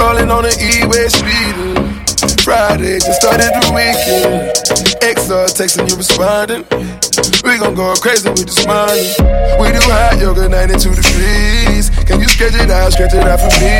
Rolling 0.00 0.30
on 0.30 0.42
the 0.44 0.54
E-way 0.56 1.08
speeding. 1.08 1.90
Friday, 2.44 2.98
just 2.98 3.20
started 3.20 3.52
the 3.52 3.70
weekend. 3.72 4.56
XR 5.04 5.46
texting 5.52 5.88
you 5.88 5.96
responding. 5.96 6.64
We 7.44 7.58
gon' 7.58 7.74
go 7.74 7.94
crazy 7.94 8.28
with 8.28 8.46
the 8.46 8.52
smiling. 8.52 9.12
We 9.60 9.72
do 9.72 9.80
hot 9.90 10.18
yoga 10.18 10.48
92 10.48 10.94
degrees. 10.94 11.99
Can 12.10 12.18
you 12.20 12.26
stretch 12.28 12.54
it 12.58 12.68
out, 12.70 12.90
stretch 12.90 13.14
it 13.14 13.22
out 13.22 13.38
for 13.38 13.54
me? 13.62 13.70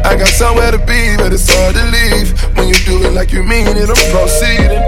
I 0.00 0.16
got 0.16 0.28
somewhere 0.32 0.70
to 0.72 0.78
be, 0.78 1.12
but 1.20 1.28
it's 1.30 1.44
hard 1.44 1.76
to 1.76 1.84
leave. 1.92 2.32
When 2.56 2.68
you 2.72 2.78
do 2.88 3.04
it 3.04 3.12
like 3.12 3.32
you 3.36 3.42
mean 3.44 3.68
it, 3.68 3.84
I'm 3.84 4.00
proceeding. 4.08 4.80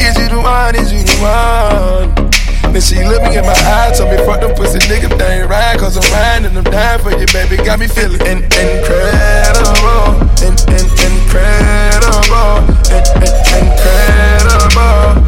Is 0.00 0.16
you 0.16 0.32
the 0.32 0.40
one? 0.40 0.74
Is 0.74 0.88
you 0.90 1.04
the 1.04 1.16
one? 1.20 2.32
Then 2.72 2.80
she 2.80 3.04
looked 3.04 3.28
me 3.28 3.36
in 3.36 3.44
my 3.44 3.52
eyes, 3.52 3.98
told 4.00 4.08
me 4.10 4.16
fuck 4.24 4.40
them 4.40 4.56
pussy 4.56 4.78
nigga, 4.88 5.12
they 5.20 5.40
ain't 5.44 5.50
right, 5.50 5.78
cause 5.78 6.00
I'm 6.00 6.12
riding 6.16 6.46
and 6.48 6.56
I'm 6.56 6.64
dying 6.64 6.98
for 7.04 7.12
you, 7.12 7.26
baby. 7.28 7.56
Got 7.62 7.78
me 7.78 7.86
feeling 7.88 8.20
in- 8.24 8.42
incredible, 8.42 10.16
in- 10.40 10.56
in- 10.72 10.90
incredible, 11.04 12.64
in- 12.88 13.04
in- 13.20 13.36
incredible, 13.60 15.20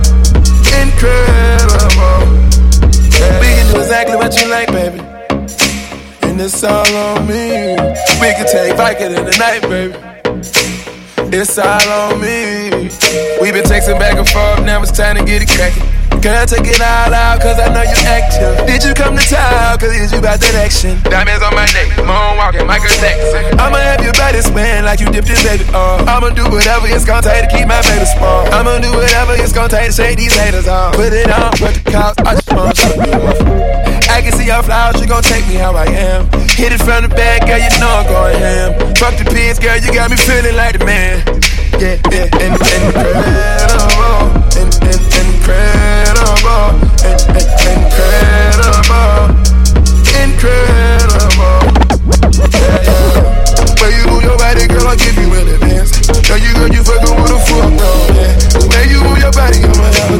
incredible. 0.80 2.18
Yeah. 3.20 3.40
We 3.40 3.49
can 3.53 3.66
do 3.70 3.80
exactly 3.84 4.16
what 4.16 4.32
you 4.40 4.49
like, 4.49 4.72
baby. 4.72 5.16
It's 6.39 6.62
all 6.62 6.87
on 6.95 7.26
me. 7.26 7.76
We 8.20 8.32
can 8.34 8.47
take 8.47 8.76
Viking 8.76 9.07
in 9.07 9.24
the 9.24 9.37
night, 9.39 9.62
baby. 9.62 9.95
It's 11.37 11.59
all 11.59 11.89
on 11.89 12.20
me. 12.20 12.70
We've 13.41 13.55
been 13.55 13.64
texting 13.64 13.99
back 13.99 14.16
and 14.16 14.28
forth, 14.28 14.64
now 14.64 14.82
it's 14.82 14.93
time 14.93 15.16
to 15.16 15.24
get 15.24 15.43
it 15.43 15.49
crackin'. 15.49 15.95
Girl, 16.23 16.47
take 16.47 16.67
it 16.67 16.81
all 16.81 17.14
out, 17.14 17.41
cause 17.41 17.59
I 17.59 17.71
know 17.71 17.83
you 17.87 17.99
active. 18.03 18.67
Did 18.67 18.83
you 18.83 18.95
come 18.95 19.14
to 19.17 19.23
town, 19.23 19.79
cause 19.79 19.95
is 19.95 20.11
you 20.11 20.19
about 20.19 20.41
that 20.41 20.55
action? 20.59 20.99
Diamonds 21.07 21.43
on 21.45 21.55
my 21.55 21.67
neck, 21.71 21.95
moonwalking, 22.03 22.67
Michael 22.67 22.91
Jackson. 22.99 23.55
I'ma 23.61 23.79
have 23.79 24.03
your 24.03 24.14
body 24.19 24.43
spin 24.43 24.85
like 24.85 24.99
you 24.99 25.07
dipped 25.12 25.29
your 25.29 25.39
baby 25.47 25.62
off. 25.71 26.03
I'ma 26.09 26.35
do 26.35 26.43
whatever 26.51 26.91
it's 26.91 27.05
gonna 27.05 27.23
take 27.23 27.47
to 27.47 27.51
keep 27.55 27.69
my 27.69 27.79
baby 27.87 28.07
small. 28.11 28.43
I'ma 28.51 28.83
do 28.83 28.91
whatever 28.91 29.39
it's 29.39 29.53
gonna 29.53 29.71
take 29.71 29.91
to 29.91 29.95
shake 29.95 30.19
these 30.19 30.35
haters 30.35 30.67
off. 30.67 30.95
Put 30.99 31.12
it 31.12 31.31
on, 31.31 31.53
put 31.62 31.79
the 31.79 31.85
cops, 31.87 32.19
I 32.27 32.35
just 32.35 32.51
wanna 32.51 32.75
show 32.75 32.95
you 32.97 33.17
off. 33.23 33.39
I 34.11 34.23
can 34.23 34.33
see 34.33 34.47
your 34.51 34.62
flowers, 34.62 34.99
you 35.01 35.07
gon' 35.07 35.23
take 35.23 35.47
me 35.47 35.55
how 35.61 35.77
I 35.77 35.87
am. 35.87 36.27
Hit 36.59 36.73
it 36.73 36.83
from 36.83 37.07
the 37.07 37.12
back, 37.12 37.47
girl, 37.47 37.61
you 37.61 37.71
know 37.79 38.03
I'm 38.03 38.07
going 38.09 38.39
ham. 38.41 38.71
Fuck 38.97 39.14
the 39.21 39.29
pigs, 39.31 39.59
girl, 39.59 39.77
you 39.77 39.93
got 39.93 40.11
me 40.11 40.17
feeling 40.17 40.57
like 40.57 40.79
the 40.79 40.85
man. 40.85 41.23
Yeah, 41.77 42.01
yeah, 42.09 42.27
and, 42.41 42.57
incredible, 42.57 42.97
and, 42.97 43.05
and, 43.05 43.77
incredible, 43.77 44.33
and, 44.57 44.73
and, 44.89 44.95
incredible, 45.47 47.30
incredible. 50.24 51.59
Yeah, 52.51 52.82
yeah. 52.82 53.78
Where 53.78 53.92
you 53.94 54.05
move 54.11 54.22
your 54.22 54.38
body, 54.38 54.66
girl, 54.66 54.86
I'll 54.88 54.97
give 54.97 55.16
you 55.16 55.32
an 55.34 55.49
advance. 55.55 55.90
Girl, 56.26 56.38
you 56.38 56.53
good, 56.55 56.74
you 56.74 56.82
fucking 56.82 57.22
with 57.22 57.30
a 57.30 57.38
fuck, 57.47 57.72
no, 57.72 58.07
yeah. 58.14 58.47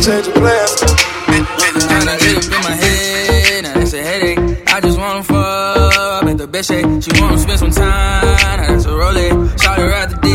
change 0.07 0.29
of 0.29 0.35
plans. 0.35 0.71
Tryna 1.77 2.19
get 2.19 2.37
up 2.37 2.45
in 2.45 2.63
my 2.63 2.75
head, 2.77 3.63
now 3.65 3.75
that's 3.75 3.93
a 3.93 4.03
headache. 4.03 4.39
I 4.69 4.81
just 4.81 4.99
wanna 4.99 5.23
fuck, 5.23 6.25
make 6.25 6.37
the. 6.37 6.47
She 7.03 7.21
wanna 7.21 7.39
spend 7.39 7.59
some 7.59 7.71
time, 7.73 8.25
now 8.25 8.57
that's 8.69 8.85
a 8.85 8.97
roll 8.97 9.15
Shout 9.59 9.79
her 9.79 10.07
the 10.11 10.26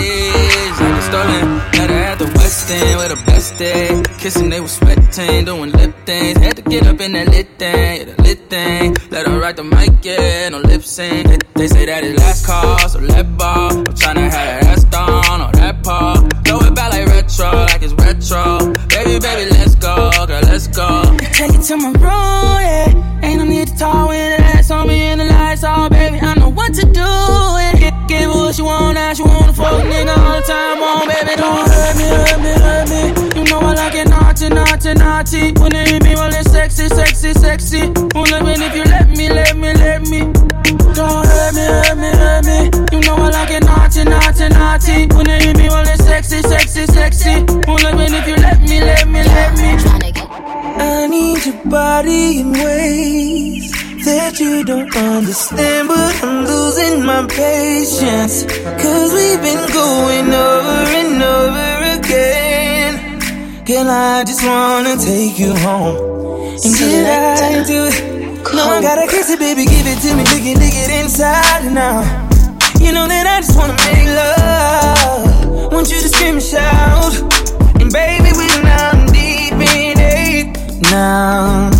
her 2.52 2.68
the 2.68 2.98
with 2.98 3.10
the 3.10 3.32
best 3.32 3.58
day. 3.58 4.04
Kissing, 4.20 4.50
they 4.50 4.60
was 4.60 4.74
sweating, 4.74 5.46
doing 5.46 5.72
lip 5.72 5.96
things. 6.06 6.38
Had 6.38 6.58
to 6.58 6.62
get 6.64 6.86
up 6.86 7.00
in 7.00 7.14
that 7.14 7.28
lit 7.30 7.48
thing, 7.58 7.98
yeah, 7.98 8.04
the 8.04 8.22
lit 8.24 8.50
thing. 8.50 8.96
Let 9.10 9.28
her 9.28 9.40
ride 9.40 9.56
the 9.56 9.64
mic, 9.64 10.04
yeah, 10.04 10.50
no 10.50 10.60
lip 10.60 10.84
sync. 10.84 11.28
They, 11.28 11.38
they 11.56 11.68
say 11.68 11.86
that 11.86 12.04
it's 12.04 12.20
last 12.20 12.46
call, 12.46 12.78
so 12.90 13.00
let 13.00 13.38
ball. 13.38 13.72
I'm 13.72 13.86
tryna 13.86 14.30
have 14.30 14.32
that 14.32 14.64
ass 14.66 14.84
down 14.86 15.42
on 15.42 15.52
that 15.54 15.84
paw. 15.84 16.16
Throw 16.46 16.60
it 16.60 16.76
back 16.76 16.92
like 16.92 17.08
retro, 17.08 17.52
like 17.52 17.82
it's 17.82 17.94
retro. 17.94 18.74
Baby, 18.90 19.20
baby, 19.20 19.50
let's 19.52 19.76
go, 19.76 20.12
girl, 20.28 20.42
let's 20.44 20.68
go. 20.68 21.18
Take 21.34 21.54
it 21.56 21.64
to 21.64 21.78
my 21.78 21.92
room, 21.92 22.62
yeah. 22.68 23.22
Ain't 23.24 23.38
no 23.38 23.46
need 23.46 23.68
to 23.68 23.78
talk 23.78 24.10
when 24.10 24.42
the 24.42 24.46
ass 24.46 24.72
on 24.72 24.88
me 24.88 25.00
and 25.00 25.22
the 25.22 25.26
lights 25.26 25.64
off, 25.64 25.92
baby. 25.92 26.20
I 26.20 26.34
know 26.36 26.50
what 26.50 26.74
to 26.74 26.82
do. 26.82 27.02
And 27.02 27.80
get, 27.80 27.94
get 28.08 28.28
what 28.28 28.58
you 28.58 28.66
want, 28.66 28.96
now 28.96 29.14
she 29.14 29.24
wanna 29.24 29.54
fuck 29.54 29.84
nigga 29.86 30.18
all 30.18 30.36
the 30.36 30.48
time, 30.48 30.84
on, 30.84 31.08
baby. 31.08 31.36
Don't 31.38 31.71
me, 32.44 32.54
me. 32.92 33.02
You 33.38 33.44
know 33.50 33.60
I 33.60 33.74
like 33.74 33.96
it 33.96 34.10
naughty, 34.10 34.50
naughty, 34.50 34.94
naughty. 34.94 35.52
When 35.60 35.72
you 35.72 35.86
hit 35.86 36.04
me, 36.04 36.16
sexy, 36.44 36.88
sexy, 36.90 37.34
sexy. 37.34 37.82
Only 38.16 38.40
when 38.44 38.62
if 38.62 38.76
you 38.76 38.84
let 38.84 39.10
me, 39.10 39.30
let 39.30 39.56
me, 39.58 39.74
let 39.74 40.02
me. 40.08 40.20
Don't 40.94 41.26
hurt 41.26 41.54
me, 41.56 41.66
hurt 41.66 41.98
me, 41.98 42.10
hurt 42.22 42.46
me. 42.46 42.58
You 42.92 43.00
know 43.06 43.16
I 43.16 43.30
like 43.30 43.52
it 43.52 43.64
naughty, 43.64 44.04
naughty, 44.04 44.48
naughty. 44.50 45.08
When 45.16 45.28
you 45.28 45.38
hit 45.48 45.58
me, 45.58 45.70
sexy, 45.98 46.42
sexy, 46.42 46.86
sexy. 46.86 47.36
Only 47.68 47.92
when 47.98 48.14
if 48.14 48.28
you 48.28 48.36
let 48.36 48.62
me, 48.62 48.80
let 48.82 49.08
me, 49.08 49.24
let 49.24 49.52
me. 49.58 49.70
I 50.78 51.08
need 51.08 51.46
your 51.46 51.66
body 51.66 52.40
in 52.40 52.52
ways 52.54 53.72
that 54.06 54.40
you 54.40 54.64
don't 54.64 54.96
understand, 54.96 55.88
but 55.88 56.24
I'm 56.24 56.46
losing 56.46 57.06
my 57.06 57.26
patience. 57.28 58.46
Cause 58.82 59.14
we've 59.14 59.42
been 59.42 59.64
going 59.72 60.34
over 60.34 60.80
and 61.02 61.24
over 61.24 61.81
again. 62.12 63.64
Girl, 63.64 63.90
I 63.90 64.24
just 64.26 64.44
wanna 64.44 64.98
take 64.98 65.40
you 65.40 65.56
home 65.64 65.96
and 66.64 66.72
get 66.76 67.08
right 67.08 67.56
into 67.56 67.88
it. 67.88 68.44
No, 68.54 68.64
I 68.68 68.82
gotta 68.82 69.08
kiss 69.08 69.30
it, 69.30 69.40
baby, 69.40 69.64
give 69.64 69.88
it 69.88 70.00
to 70.04 70.16
me, 70.16 70.24
lick 70.32 70.44
it, 70.44 70.58
lick 70.60 70.76
it 70.76 70.92
inside 70.92 71.64
out. 71.78 72.04
You 72.82 72.92
know 72.92 73.08
that 73.08 73.26
I 73.28 73.40
just 73.40 73.56
wanna 73.56 73.78
make 73.88 74.08
love. 74.12 75.72
Want 75.72 75.90
you 75.90 76.02
to 76.02 76.10
scream 76.10 76.36
and 76.36 76.44
shout. 76.44 77.16
And 77.80 77.90
baby, 77.94 78.32
we 78.36 78.48
now 78.60 78.92
deep 79.16 79.56
in 79.56 79.96
it. 79.96 80.92
Now, 80.92 81.72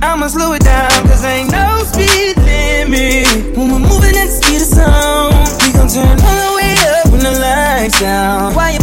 I'ma 0.00 0.28
slow 0.28 0.52
it 0.52 0.62
down, 0.62 0.90
cause 1.08 1.24
ain't 1.24 1.50
no 1.50 1.82
speed 1.90 2.36
limit. 2.38 3.56
When 3.56 3.66
we're 3.72 3.86
moving 3.90 4.14
at 4.14 4.30
the 4.30 4.36
speed 4.38 4.62
of 4.62 4.70
sound, 4.78 5.34
we 5.58 5.72
gon' 5.74 5.88
turn 5.88 6.16
all 6.22 6.38
the 6.46 6.52
way 6.54 6.74
up 6.94 7.10
when 7.10 7.22
the 7.26 7.34
lights 7.40 7.98
down. 7.98 8.54
Why 8.54 8.81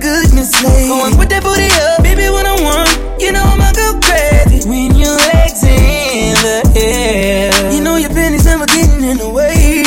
good, 0.00 0.32
Miss 0.34 0.50
Lady? 0.64 0.88
Go 0.88 1.04
on, 1.04 1.12
put 1.14 1.28
that 1.28 1.44
booty 1.44 1.68
up, 1.68 2.02
baby, 2.02 2.32
when 2.32 2.46
I 2.48 2.56
want. 2.64 2.88
You 3.20 3.32
know 3.32 3.44
I'ma 3.44 3.70
go 3.76 4.00
crazy 4.00 4.64
when 4.68 4.96
your 4.96 5.12
legs 5.12 5.62
in 5.62 6.34
the 6.40 6.58
air. 6.74 7.52
You 7.72 7.84
know 7.84 7.96
your 7.96 8.10
pennies 8.10 8.46
never 8.46 8.66
getting 8.66 9.04
in 9.04 9.18
the 9.18 9.28
way. 9.28 9.84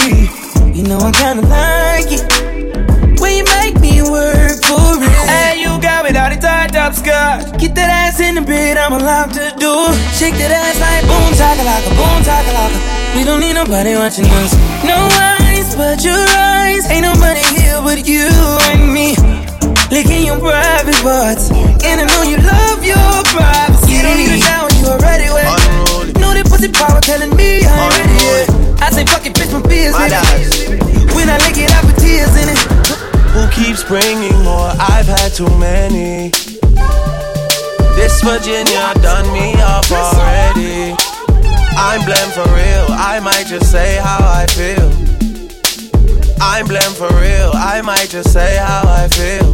You 0.71 0.83
know 0.85 1.01
I 1.01 1.11
kinda 1.11 1.41
like 1.49 2.09
it 2.13 2.23
when 3.19 3.33
you 3.41 3.45
make 3.57 3.81
me 3.81 4.01
work 4.05 4.61
for 4.61 5.01
it. 5.01 5.09
Hey, 5.25 5.61
you 5.61 5.81
got 5.81 6.05
me 6.05 6.13
all 6.13 6.29
the 6.29 6.37
tied 6.37 6.75
up 6.77 6.93
skirt. 6.93 7.57
Get 7.57 7.73
that 7.75 7.89
ass 7.89 8.19
in 8.21 8.35
the 8.35 8.41
bed, 8.41 8.77
I'm 8.77 8.93
allowed 8.93 9.33
to 9.33 9.49
do. 9.57 9.73
Shake 10.13 10.37
that 10.37 10.53
ass 10.53 10.77
like 10.77 11.03
boom, 11.09 11.33
takalaka, 11.33 11.89
boom, 11.97 12.19
takalaka. 12.21 12.77
We 13.17 13.23
don't 13.23 13.41
need 13.41 13.53
nobody 13.53 13.95
watching 13.95 14.25
us. 14.25 14.53
No 14.85 14.97
eyes 15.17 15.75
but 15.75 16.03
your 16.05 16.21
eyes. 16.37 16.85
Ain't 16.89 17.05
nobody 17.05 17.41
here 17.57 17.81
but 17.81 18.05
you 18.07 18.29
and 18.69 18.93
me. 18.93 19.15
Licking 19.93 20.25
your 20.25 20.39
private 20.39 20.97
parts. 21.05 21.51
And 21.85 22.01
I 22.01 22.05
know 22.09 22.25
you 22.25 22.41
love 22.41 22.81
your 22.81 22.97
privacy. 23.29 23.93
You 23.93 24.01
don't 24.01 24.17
need 24.17 24.33
a 24.33 24.41
shower, 24.41 24.65
you 24.81 24.89
already 24.89 25.29
wet. 25.29 25.45
Know 26.17 26.33
that 26.33 26.49
pussy 26.49 26.73
power 26.73 26.97
telling 26.97 27.29
me 27.37 27.61
I'm 27.61 27.93
ready 28.01 28.17
yet. 28.25 28.81
I 28.81 28.89
say 28.89 29.05
fuck 29.05 29.21
it, 29.29 29.37
bitch, 29.37 29.53
my 29.53 29.61
beers 29.61 29.93
in 29.93 30.09
it. 30.09 31.13
When 31.13 31.29
I 31.29 31.37
lick 31.45 31.61
it, 31.61 31.69
I 31.69 31.85
put 31.85 32.01
tears 32.01 32.33
in 32.41 32.49
it. 32.49 32.57
Who 33.37 33.45
keeps 33.53 33.85
bringing 33.85 34.33
more? 34.41 34.73
I've 34.81 35.05
had 35.05 35.29
too 35.29 35.45
many. 35.61 36.33
This 37.93 38.17
Virginia 38.25 38.97
done 38.97 39.29
me 39.29 39.53
up 39.61 39.85
already. 39.93 40.97
I'm 41.77 42.01
blamed 42.01 42.33
for 42.33 42.49
real. 42.49 42.89
I 42.97 43.21
might 43.21 43.45
just 43.45 43.69
say 43.69 44.01
how 44.01 44.25
I 44.25 44.49
feel. 44.57 44.89
I'm 46.41 46.65
blamed 46.65 46.97
for 46.97 47.13
real. 47.21 47.53
I 47.53 47.85
might 47.85 48.09
just 48.09 48.33
say 48.33 48.57
how 48.57 48.89
I 48.89 49.05
feel. 49.13 49.53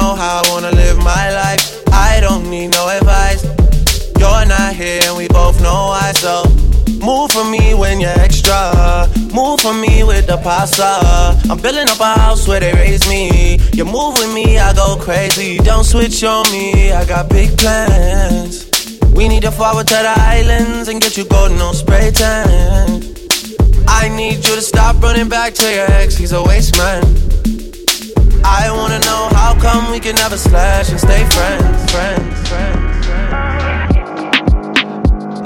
know 0.00 0.14
how 0.14 0.42
I 0.42 0.50
wanna 0.50 0.72
live 0.72 0.98
my 0.98 1.26
life. 1.42 1.82
I 1.92 2.20
don't 2.20 2.48
need 2.50 2.68
no 2.72 2.88
advice. 2.88 3.42
You're 4.18 4.46
not 4.46 4.74
here 4.74 5.00
and 5.04 5.16
we 5.16 5.28
both 5.28 5.60
know 5.62 5.92
why, 5.92 6.12
so 6.12 6.44
move 7.04 7.30
for 7.32 7.44
me 7.44 7.74
when 7.74 8.00
you're 8.00 8.18
extra. 8.26 9.08
Move 9.32 9.60
for 9.60 9.74
me 9.74 10.02
with 10.04 10.26
the 10.26 10.38
pasta. 10.38 10.92
I'm 11.50 11.58
building 11.60 11.88
up 11.88 12.00
a 12.00 12.18
house 12.18 12.48
where 12.48 12.60
they 12.60 12.72
raise 12.72 13.08
me. 13.08 13.58
You 13.72 13.84
move 13.84 14.18
with 14.18 14.32
me, 14.32 14.58
I 14.58 14.72
go 14.72 14.96
crazy. 14.96 15.58
Don't 15.58 15.84
switch 15.84 16.22
on 16.24 16.44
me, 16.50 16.92
I 16.92 17.04
got 17.04 17.28
big 17.28 17.56
plans. 17.58 18.52
We 19.14 19.28
need 19.28 19.42
to 19.42 19.50
forward 19.50 19.86
to 19.88 19.98
the 20.08 20.14
islands 20.16 20.88
and 20.88 21.00
get 21.00 21.16
you 21.16 21.24
golden, 21.24 21.58
no 21.58 21.72
spray 21.72 22.10
tan. 22.10 23.02
I 23.86 24.08
need 24.08 24.36
you 24.36 24.54
to 24.60 24.62
stop 24.62 25.02
running 25.02 25.28
back 25.28 25.52
to 25.54 25.66
your 25.74 25.90
ex, 26.00 26.16
he's 26.16 26.32
a 26.32 26.42
waste 26.42 26.76
man. 26.78 27.02
I 28.44 28.70
wanna 28.72 28.98
know 29.00 29.28
how 29.32 29.54
come 29.60 29.90
we 29.90 30.00
can 30.00 30.14
never 30.16 30.36
slash 30.36 30.90
and 30.90 31.00
stay 31.00 31.24
friends, 31.30 31.92
friends, 31.92 32.48
friends. 32.48 33.06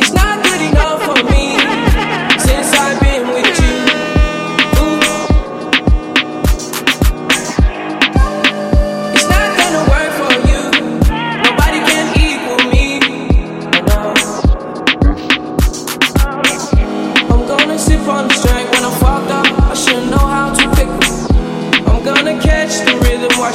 It's 0.00 0.12
not 0.12 0.44
good 0.44 0.60
enough 0.70 1.02
for 1.04 1.24
me 1.30 1.33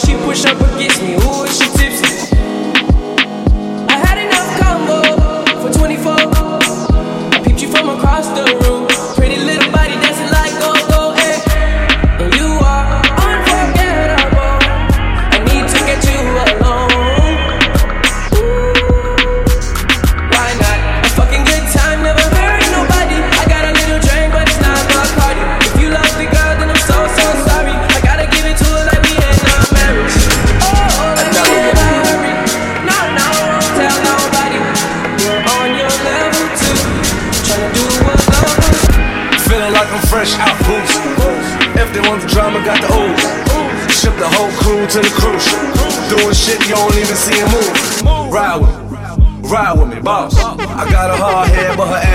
she 0.06 0.14
push 0.24 0.46
up 0.46 0.60
against 0.76 1.02
me. 1.02 1.16
Ooh, 1.16 1.29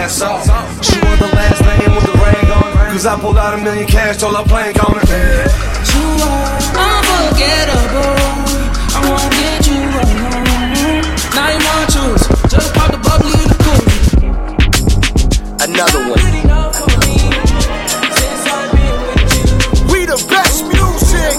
ass 0.05 0.19
soft. 0.19 0.85
She 0.85 1.01
want 1.01 1.19
the 1.19 1.29
last 1.29 1.61
name 1.65 1.95
with 1.95 2.05
the 2.05 2.13
ring 2.21 2.51
on. 2.53 2.93
Cause 2.93 3.07
I 3.07 3.19
pulled 3.19 3.39
out 3.39 3.55
a 3.55 3.63
million 3.63 3.87
cash, 3.87 4.19
told 4.19 4.37
her 4.37 4.45
plane 4.45 4.75
coming. 4.75 5.01
You 5.01 6.07
are 6.29 6.61
unforgettable. 6.85 8.17
I 8.97 9.01
wanna 9.09 9.31
get 9.41 9.67
you 9.67 9.81
alone. 10.03 11.03
Now 11.35 11.49
you 11.53 11.61
want 11.69 11.89
choose. 11.95 12.25
Just 12.53 12.69
pop 12.75 12.91
the 12.93 13.01
bubbly 13.07 13.33
in 13.43 13.49
the 13.49 13.59
cool. 13.65 13.85
Another 15.67 16.03
one. 16.13 16.21
We 19.91 20.05
the 20.05 20.19
best 20.29 20.65
music. 20.69 21.35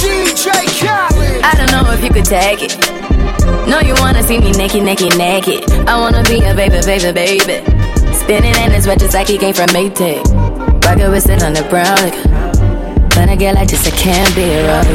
DJ 0.00 0.46
Khaled. 0.80 1.44
I 1.44 1.52
don't 1.58 1.70
know 1.70 1.92
if 1.92 2.02
you 2.02 2.10
could 2.10 2.24
take 2.24 2.62
it. 2.62 2.94
No, 3.68 3.80
you 3.80 3.94
wanna 3.94 4.22
see 4.22 4.38
me 4.40 4.52
naked, 4.52 4.82
naked, 4.82 5.16
naked. 5.18 5.70
I 5.88 5.98
wanna 5.98 6.22
be 6.24 6.38
a 6.44 6.54
baby, 6.54 6.80
baby, 6.84 7.12
baby. 7.12 7.73
Spinning 8.24 8.56
in 8.56 8.70
his 8.70 8.86
just 8.86 9.12
like 9.12 9.28
he 9.28 9.36
came 9.36 9.52
from 9.52 9.66
Maytag. 9.66 10.24
Rocket 10.82 11.10
with 11.10 11.28
it 11.28 11.42
on 11.42 11.52
the 11.52 11.62
brown. 11.68 11.94
Like, 12.00 12.16
when 13.16 13.28
I 13.28 13.36
get 13.36 13.54
like 13.54 13.68
this, 13.68 13.86
I 13.86 13.90
can't 13.90 14.34
be 14.34 14.44
around. 14.64 14.86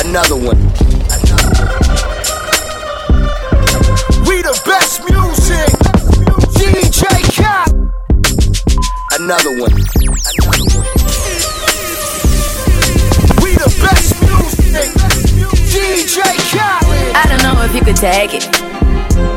Another 0.00 0.36
one. 0.36 0.56
We 4.24 4.40
the 4.40 4.58
best 4.64 5.04
music. 5.04 5.68
DJ 6.56 7.04
Khaled. 7.36 7.92
Another 9.20 9.50
one. 9.60 9.74
We 13.42 13.52
the 13.52 13.68
best 13.84 14.16
music. 14.24 14.88
DJ 15.68 16.22
Khaled. 16.56 17.14
I 17.14 17.24
don't 17.28 17.42
know 17.42 17.62
if 17.64 17.74
you 17.74 17.82
could 17.82 17.96
take 17.96 18.32
it. 18.32 18.71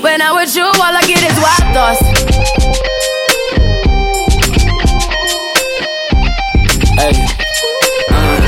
When 0.00 0.22
I'm 0.22 0.34
with 0.34 0.56
you, 0.56 0.64
all 0.64 0.96
I 0.96 1.02
get 1.06 1.22
is 1.22 1.36
wild 1.36 1.74
thoughts. 1.74 2.00
Uh, 6.96 7.12
uh. 8.10 8.40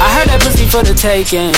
I 0.00 0.08
heard 0.14 0.28
that 0.28 0.40
pussy 0.40 0.66
for 0.66 0.84
the 0.84 0.94
taking. 0.94 1.52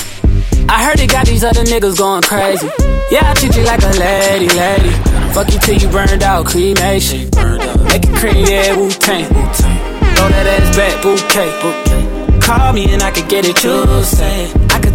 I 0.70 0.84
heard 0.84 1.00
it 1.00 1.10
got 1.10 1.26
these 1.26 1.44
other 1.44 1.62
niggas 1.64 1.98
going 1.98 2.22
crazy. 2.22 2.66
Yeah, 3.10 3.28
I 3.28 3.34
treat 3.34 3.54
you 3.54 3.64
like 3.64 3.82
a 3.82 3.92
lady, 3.98 4.48
lady. 4.56 4.90
Fuck 5.34 5.52
you 5.52 5.58
till 5.58 5.76
you 5.76 5.88
burned 5.90 6.22
out, 6.22 6.46
cremation. 6.46 7.28
Make 7.84 8.04
it 8.04 8.16
cream, 8.16 8.46
yeah, 8.46 8.74
Wu 8.74 8.88
Tang. 8.88 9.26
Throw 9.26 10.28
that 10.28 10.46
ass 10.46 10.76
back, 10.76 11.02
bouquet. 11.02 12.40
Call 12.40 12.72
me 12.72 12.90
and 12.90 13.02
I 13.02 13.10
could 13.10 13.28
get 13.28 13.44
it, 13.44 13.62
you 13.62 14.02
say. 14.02 14.69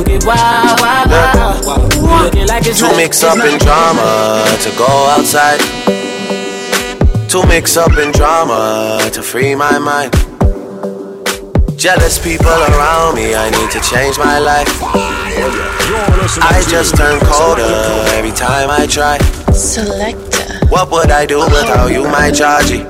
Cause 0.00 0.08
you 0.12 0.18
get 0.18 0.26
wild, 0.26 0.80
wild, 0.80 1.66
wild. 1.66 1.92
You 1.94 2.24
Looking 2.24 2.46
like 2.46 2.66
it's 2.66 2.78
To 2.78 2.86
not- 2.86 2.96
mix 2.96 3.22
it's 3.22 3.24
up 3.24 3.44
in 3.44 3.58
drama, 3.58 4.44
to 4.62 4.70
go 4.78 4.86
outside. 5.16 5.60
Too 7.28 7.42
mixed 7.46 7.76
up 7.76 7.96
in 7.98 8.10
drama, 8.12 8.98
to 9.12 9.22
free 9.22 9.54
my 9.54 9.78
mind. 9.78 10.12
Jealous 11.76 12.18
people 12.18 12.48
around 12.48 13.14
me, 13.14 13.34
I 13.34 13.50
need 13.50 13.70
to 13.72 13.80
change 13.80 14.18
my 14.18 14.38
life. 14.38 14.68
I 16.42 16.62
just 16.68 16.96
turn 16.96 17.20
colder 17.20 18.04
every 18.16 18.32
time 18.32 18.70
I 18.70 18.86
try. 18.86 19.18
Selector. 19.52 20.66
What 20.68 20.90
would 20.90 21.10
I 21.10 21.26
do 21.26 21.38
without 21.40 21.90
you, 21.90 22.04
my 22.04 22.30
Georgie? 22.30 22.84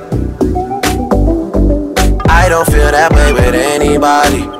I 2.28 2.48
don't 2.48 2.66
feel 2.70 2.90
that 2.90 3.12
way 3.12 3.32
with 3.32 3.54
anybody. 3.54 4.59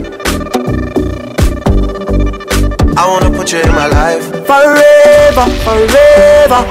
I 3.01 3.07
wanna 3.07 3.35
put 3.35 3.51
you 3.51 3.59
in 3.59 3.69
my 3.69 3.87
life. 3.87 4.23
Forever, 4.45 5.45
forever, 5.65 6.61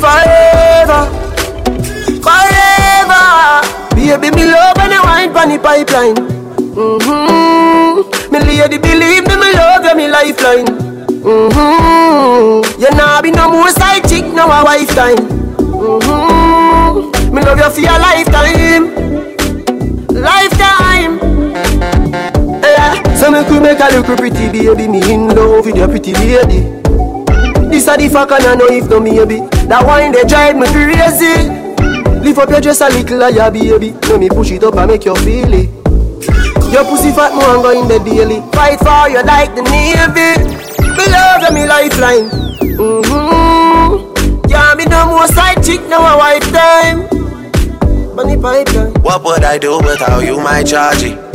forever, 0.00 1.00
forever. 2.24 3.24
Baby, 3.94 4.30
me 4.34 4.44
love 4.50 4.74
when 4.78 4.90
you 4.90 5.02
wine 5.04 5.30
pon 5.34 5.48
the 5.50 5.58
pipeline. 5.58 6.14
Mm-hmm. 6.72 8.32
Me 8.32 8.38
lady, 8.40 8.78
believe 8.78 9.26
me, 9.28 9.36
me 9.36 9.52
love 9.52 9.84
you, 9.84 9.94
me 9.94 10.08
lifeline. 10.08 10.64
Mm-hmm. 11.20 12.80
You 12.80 12.90
nah 12.96 13.20
be 13.20 13.32
no 13.32 13.50
more 13.50 13.68
side 13.68 14.08
chick, 14.08 14.24
now 14.32 14.48
a 14.48 14.64
wife 14.64 14.88
time. 14.94 15.18
Mm-hmm. 15.58 17.34
Me 17.34 17.42
love 17.42 17.58
you 17.58 17.68
for 17.70 17.80
your 17.82 17.98
lifetime, 17.98 18.84
lifetime. 20.08 20.41
So 23.22 23.30
me 23.30 23.44
could 23.44 23.62
make 23.62 23.78
a 23.78 23.86
little 23.86 24.16
pretty 24.16 24.50
baby, 24.50 24.88
me 24.88 24.98
in 25.14 25.28
love 25.28 25.64
with 25.64 25.76
your 25.76 25.86
pretty 25.86 26.12
lady. 26.12 26.66
This 27.70 27.86
a 27.86 27.96
the 27.96 28.10
fuck 28.12 28.32
and 28.32 28.42
I 28.42 28.56
know 28.56 28.66
if 28.66 28.90
no 28.90 28.98
maybe. 28.98 29.46
That 29.70 29.86
wine 29.86 30.10
they 30.10 30.24
drive 30.26 30.58
me 30.58 30.66
crazy. 30.74 31.46
Lift 32.18 32.40
up 32.40 32.50
your 32.50 32.60
dress 32.60 32.80
a 32.80 32.90
little 32.90 33.22
higher 33.22 33.48
baby. 33.48 33.92
Let 34.10 34.18
me 34.18 34.28
push 34.28 34.50
it 34.50 34.64
up 34.64 34.74
and 34.74 34.90
make 34.90 35.04
you 35.04 35.14
feel 35.22 35.54
it. 35.54 35.70
Your 36.74 36.82
pussy 36.82 37.14
fat 37.14 37.30
more 37.38 37.62
go 37.62 37.70
in 37.70 37.86
the 37.86 38.02
daily. 38.02 38.42
Fight 38.58 38.82
for 38.82 39.06
you 39.06 39.22
like 39.22 39.54
the 39.54 39.62
navy. 39.70 40.42
Me 40.82 41.06
love 41.06 41.46
you, 41.46 41.54
me 41.54 41.62
lifeline. 41.62 42.26
Mm-hmm. 42.74 44.50
Yeah, 44.50 44.74
me 44.74 44.84
no 44.86 45.06
more 45.06 45.28
side 45.28 45.62
chick, 45.62 45.78
now 45.86 46.02
a 46.02 46.18
wife 46.18 46.42
time. 46.50 47.06
Money 48.16 48.34
pipeline. 48.34 48.94
What 48.98 49.22
would 49.22 49.44
I 49.44 49.58
do 49.58 49.78
without 49.78 50.26
you, 50.26 50.42
my 50.42 50.64
Georgie? 50.64 51.31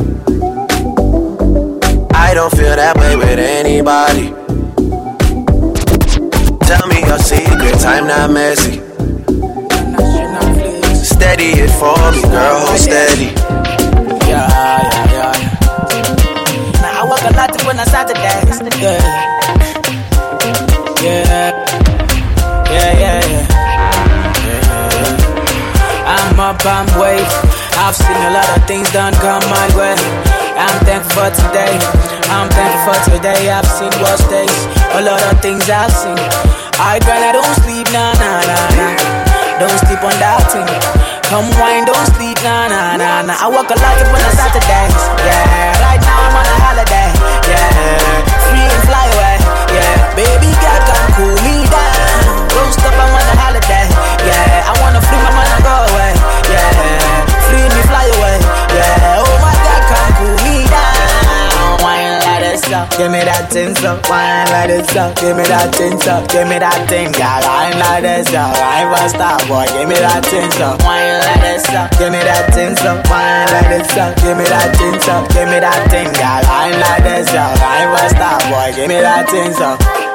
Don't 2.38 2.56
feel 2.56 2.76
that 2.76 2.96
way 2.98 3.16
with 3.16 3.40
anybody. 3.40 4.30
Tell 6.70 6.86
me 6.86 7.02
your 7.02 7.18
secrets, 7.18 7.84
I'm 7.84 8.06
not 8.06 8.30
messy. 8.30 8.78
Steady 11.02 11.58
it 11.58 11.74
for 11.82 11.98
me, 12.14 12.22
girl, 12.30 12.62
hold 12.62 12.78
steady. 12.78 13.34
Yeah, 14.30 14.46
yeah, 14.54 15.18
yeah. 15.18 15.34
Now 16.78 17.02
I 17.02 17.10
work 17.10 17.26
a 17.26 17.34
lot 17.34 17.58
when 17.66 17.80
I 17.82 17.86
dance. 18.14 18.62
Yeah. 18.78 19.02
Yeah. 21.02 21.58
Yeah, 22.70 22.92
yeah, 23.02 23.20
yeah. 23.34 23.50
I'm 26.06 26.40
up, 26.40 26.62
I'm 26.64 26.86
way. 27.02 27.18
I've 27.82 27.96
seen 27.96 28.22
a 28.30 28.30
lot 28.30 28.58
of 28.58 28.68
things 28.68 28.92
done 28.94 29.14
come 29.26 29.42
my 29.50 29.66
way. 29.76 30.37
I'm 30.58 30.78
thankful 30.90 31.22
for 31.22 31.30
today. 31.30 31.78
I'm 32.34 32.50
thankful 32.50 32.98
for 32.98 32.98
today. 33.14 33.54
I've 33.54 33.70
seen 33.70 33.94
worse 34.02 34.26
days. 34.26 34.60
A 34.98 35.02
lot 35.06 35.22
of 35.30 35.38
things 35.40 35.70
I've 35.70 35.94
seen. 35.94 36.18
I 36.82 36.98
grind, 37.06 37.26
I 37.26 37.32
don't 37.32 37.56
sleep, 37.62 37.86
nah, 37.94 38.14
nah, 38.18 38.42
nah, 38.42 38.70
nah. 38.74 38.94
Don't 39.62 39.78
sleep 39.86 40.02
on 40.02 40.18
that 40.18 40.42
thing. 40.50 40.66
Come 41.30 41.46
wine, 41.62 41.86
don't 41.86 42.08
sleep, 42.18 42.42
nah, 42.42 42.70
nah, 42.70 42.98
nah, 42.98 43.22
nah. 43.22 43.38
I 43.38 43.48
walk 43.54 43.70
a 43.70 43.78
lot 43.78 43.98
start 44.34 44.54
to 44.54 44.62
dance. 44.66 45.02
Yeah, 45.26 45.78
right 45.86 46.02
now 46.02 46.26
I'm 46.26 46.38
on 46.42 46.46
a 46.46 46.58
holiday. 46.62 47.10
Yeah, 47.50 48.02
free 48.50 48.66
and 48.66 48.84
fly 48.90 49.06
away. 49.14 49.38
Yeah, 49.78 49.98
baby 50.18 50.52
girl, 50.58 50.82
come 50.90 51.08
cool 51.18 51.38
me 51.46 51.66
down. 51.70 52.50
Don't 52.50 52.72
stop, 52.74 52.98
I'm 52.98 53.14
on 53.14 53.28
a 53.30 53.37
give 62.98 63.12
me 63.12 63.22
that 63.22 63.54
thing 63.54 63.76
so. 63.78 64.02
Wine 64.10 64.50
like 64.50 64.74
this 64.74 64.90
up, 64.98 65.14
give 65.22 65.38
me 65.38 65.46
that 65.46 65.70
thing 65.78 65.96
so. 66.02 66.26
Give 66.34 66.50
me 66.50 66.58
that 66.58 66.90
thing, 66.90 67.14
girl. 67.14 67.40
Wine 67.46 67.78
like 67.78 68.02
this 68.02 68.34
up, 68.34 68.58
I 68.58 68.84
ain't 68.84 69.12
star 69.14 69.38
boy. 69.46 69.70
Give 69.70 69.88
me 69.88 69.96
that 70.02 70.26
thing 70.26 70.50
so. 70.58 70.74
Wine 70.82 71.22
like 71.22 71.42
this 71.46 71.70
up, 71.70 71.94
give 72.02 72.12
me 72.12 72.22
that 72.26 72.50
thing 72.52 72.74
so. 72.76 72.98
Wine 73.08 73.48
like 73.54 73.70
this 73.70 73.94
up, 73.96 74.18
give 74.18 74.36
me 74.36 74.46
that 74.50 74.70
thing 74.76 74.98
so. 75.06 75.16
Give 75.32 75.48
me 75.48 75.62
that 75.62 75.82
thing, 75.94 76.10
girl. 76.18 76.42
Wine 76.50 76.78
like 76.82 77.04
this 77.06 77.30
up, 77.38 77.54
I 77.62 77.86
ain't 77.86 78.12
star 78.18 78.38
boy. 78.50 78.68
Give 78.74 78.90
me 78.90 78.98
that 79.00 79.30
thing 79.30 79.54
so. 79.54 80.07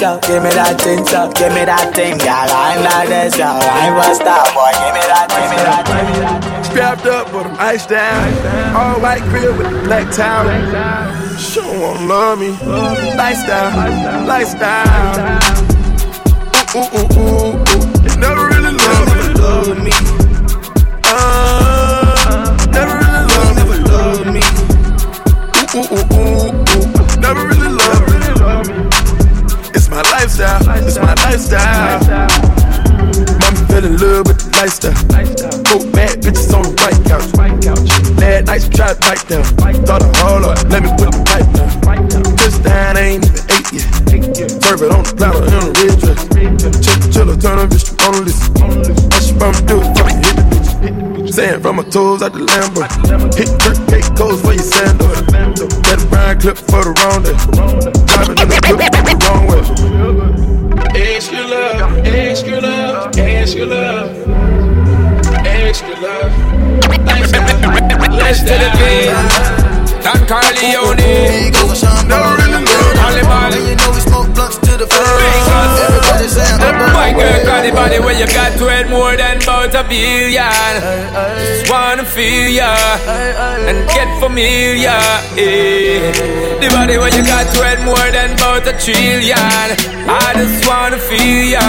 Up, 0.00 0.22
give 0.22 0.44
me 0.44 0.50
that 0.50 0.80
thing 0.80 1.04
so. 1.06 1.26
Give 1.32 1.52
me 1.52 1.64
that 1.66 1.90
thing, 1.92 2.18
girl. 2.22 2.46
Wine 2.54 2.86
like 2.86 3.08
this 3.10 3.34
up, 3.42 3.58
wine 3.58 3.98
for 3.98 4.14
star 4.14 4.46
boy. 4.54 4.70
Give 4.78 4.94
me 4.94 5.02
that, 5.10 5.26
give 5.26 5.50
me 5.50 5.58
that, 5.58 5.82
give 5.90 6.06
me 6.06 6.14
that. 6.22 6.38
Strapped 6.64 7.06
up, 7.06 7.32
but 7.32 7.46
I'm 7.46 7.58
iced 7.58 7.88
down. 7.90 8.30
All 8.78 9.00
white 9.02 9.22
crib 9.26 9.58
with 9.58 9.66
a 9.66 9.82
black 9.82 10.06
towel. 10.14 10.46
She 11.36 11.58
don't 11.58 11.82
wanna 11.82 12.06
love 12.06 12.38
me. 12.38 12.54
Lifestyle, 13.18 13.74
lifestyle. 14.24 15.42
Ooh, 16.78 16.86
ooh, 16.94 17.02
ooh, 17.02 17.18
ooh, 17.18 17.58
ooh. 17.58 17.90
You 18.06 18.14
never 18.22 18.46
really 18.54 18.78
love 18.78 19.82
me. 19.82 19.90
Uh, 21.10 22.54
never 22.70 23.02
really 23.02 23.26
love 23.34 23.66
me. 23.66 23.82
Love 23.90 24.30
me. 24.30 24.46
Ooh, 25.74 25.90
ooh, 25.90 26.06
ooh, 26.06 26.30
ooh. 26.30 26.37
My 31.08 31.14
lifestyle. 31.24 32.00
Mama 33.40 33.60
fell 33.68 33.84
in 33.84 33.96
love 33.96 34.26
with 34.28 34.38
the 34.44 34.48
lifestyle. 34.60 34.98
Four 35.68 35.80
bad 35.92 36.20
bitches 36.20 36.52
on 36.52 36.62
the 36.68 36.72
white 36.76 37.00
couch. 37.08 37.28
Last 38.20 38.44
night 38.46 38.62
she 38.62 38.68
tried 38.68 38.94
to 38.94 39.00
bite 39.00 39.24
them. 39.28 39.44
Thought 39.88 40.02
I 40.04 40.08
hold 40.20 40.44
up, 40.44 40.58
let 40.68 40.82
me 40.84 40.90
put 41.00 41.08
the 41.12 41.22
pipe 41.24 41.48
down. 41.56 41.72
This 42.36 42.58
down 42.58 42.96
ain't 42.98 43.24
even 43.24 43.40
eight 43.56 43.68
yet. 43.72 43.88
It 44.68 44.92
on 44.92 45.02
the 45.02 45.14
platter 45.16 45.40
in 45.48 45.54
a 45.56 45.72
red 45.80 45.96
dress. 45.96 46.20
Chill, 46.84 47.00
chill, 47.08 47.36
turn 47.40 47.58
up, 47.58 47.72
bitch, 47.72 47.88
on 48.04 48.12
the 48.12 48.20
list. 48.28 48.52
What 49.08 49.22
she 49.24 49.32
bum 49.32 49.54
do 49.64 49.80
it, 49.80 49.88
fucking 49.96 50.20
hit 50.20 50.36
the 50.36 50.44
bitch. 50.52 51.32
Sand 51.32 51.62
from 51.62 51.76
my 51.76 51.84
toes 51.84 52.22
out 52.22 52.32
the 52.32 52.40
Lambo. 52.44 52.84
Hit 53.32 53.48
Kirk 53.60 53.78
cake 53.88 54.08
goes 54.14 54.40
for 54.42 54.52
your 54.52 54.62
sandal. 54.62 55.08
A 55.08 55.96
brown 56.12 56.38
clip 56.40 56.58
for 56.58 56.84
the 56.84 56.92
day. 57.24 57.36
Driving 58.12 58.38
in 58.44 58.48
the 58.48 58.60
whip 58.76 58.92
the 58.92 59.16
wrong 59.24 59.46
way. 59.48 60.07
Extra 61.00 61.46
love, 61.46 62.06
extra 62.06 62.60
love, 62.60 63.16
extra 63.16 63.66
love, 63.66 64.10
extra 65.46 65.94
love. 66.00 66.32
Let's 68.18 68.40
to 68.40 68.54
the 68.58 68.70
beat. 68.78 69.48
Don. 71.80 72.08
Never 72.08 72.34
really 72.42 72.64
love 72.64 72.96
Only 73.06 73.22
body. 73.22 73.60
You 73.70 73.76
know 73.76 73.90
we 73.92 74.00
smoke 74.00 74.34
blunts 74.34 74.67
to 74.78 74.86
the 74.86 75.68
Everybody 75.88 76.28
say 76.28 76.46
My 76.94 77.10
girl 77.12 77.44
got 77.44 77.62
the 77.66 77.72
body 77.72 77.98
where 77.98 78.18
you 78.18 78.26
got 78.26 78.56
to 78.58 78.66
it 78.68 78.88
more 78.88 79.16
than 79.16 79.42
about 79.42 79.74
a 79.74 79.82
billion. 79.82 80.74
Just 81.38 81.70
wanna 81.70 82.04
feel 82.04 82.48
ya 82.48 82.70
And 83.66 83.86
get 83.88 84.08
familiar 84.20 84.98
eh. 85.36 86.12
The 86.60 86.68
body 86.70 86.98
where 86.98 87.14
you 87.14 87.22
got 87.24 87.46
to 87.54 87.60
it 87.72 87.80
more 87.84 88.08
than 88.10 88.34
about 88.34 88.66
a 88.66 88.74
trillion. 88.78 89.68
I 90.06 90.32
just 90.34 90.66
wanna 90.68 90.98
feel 90.98 91.58
ya 91.58 91.66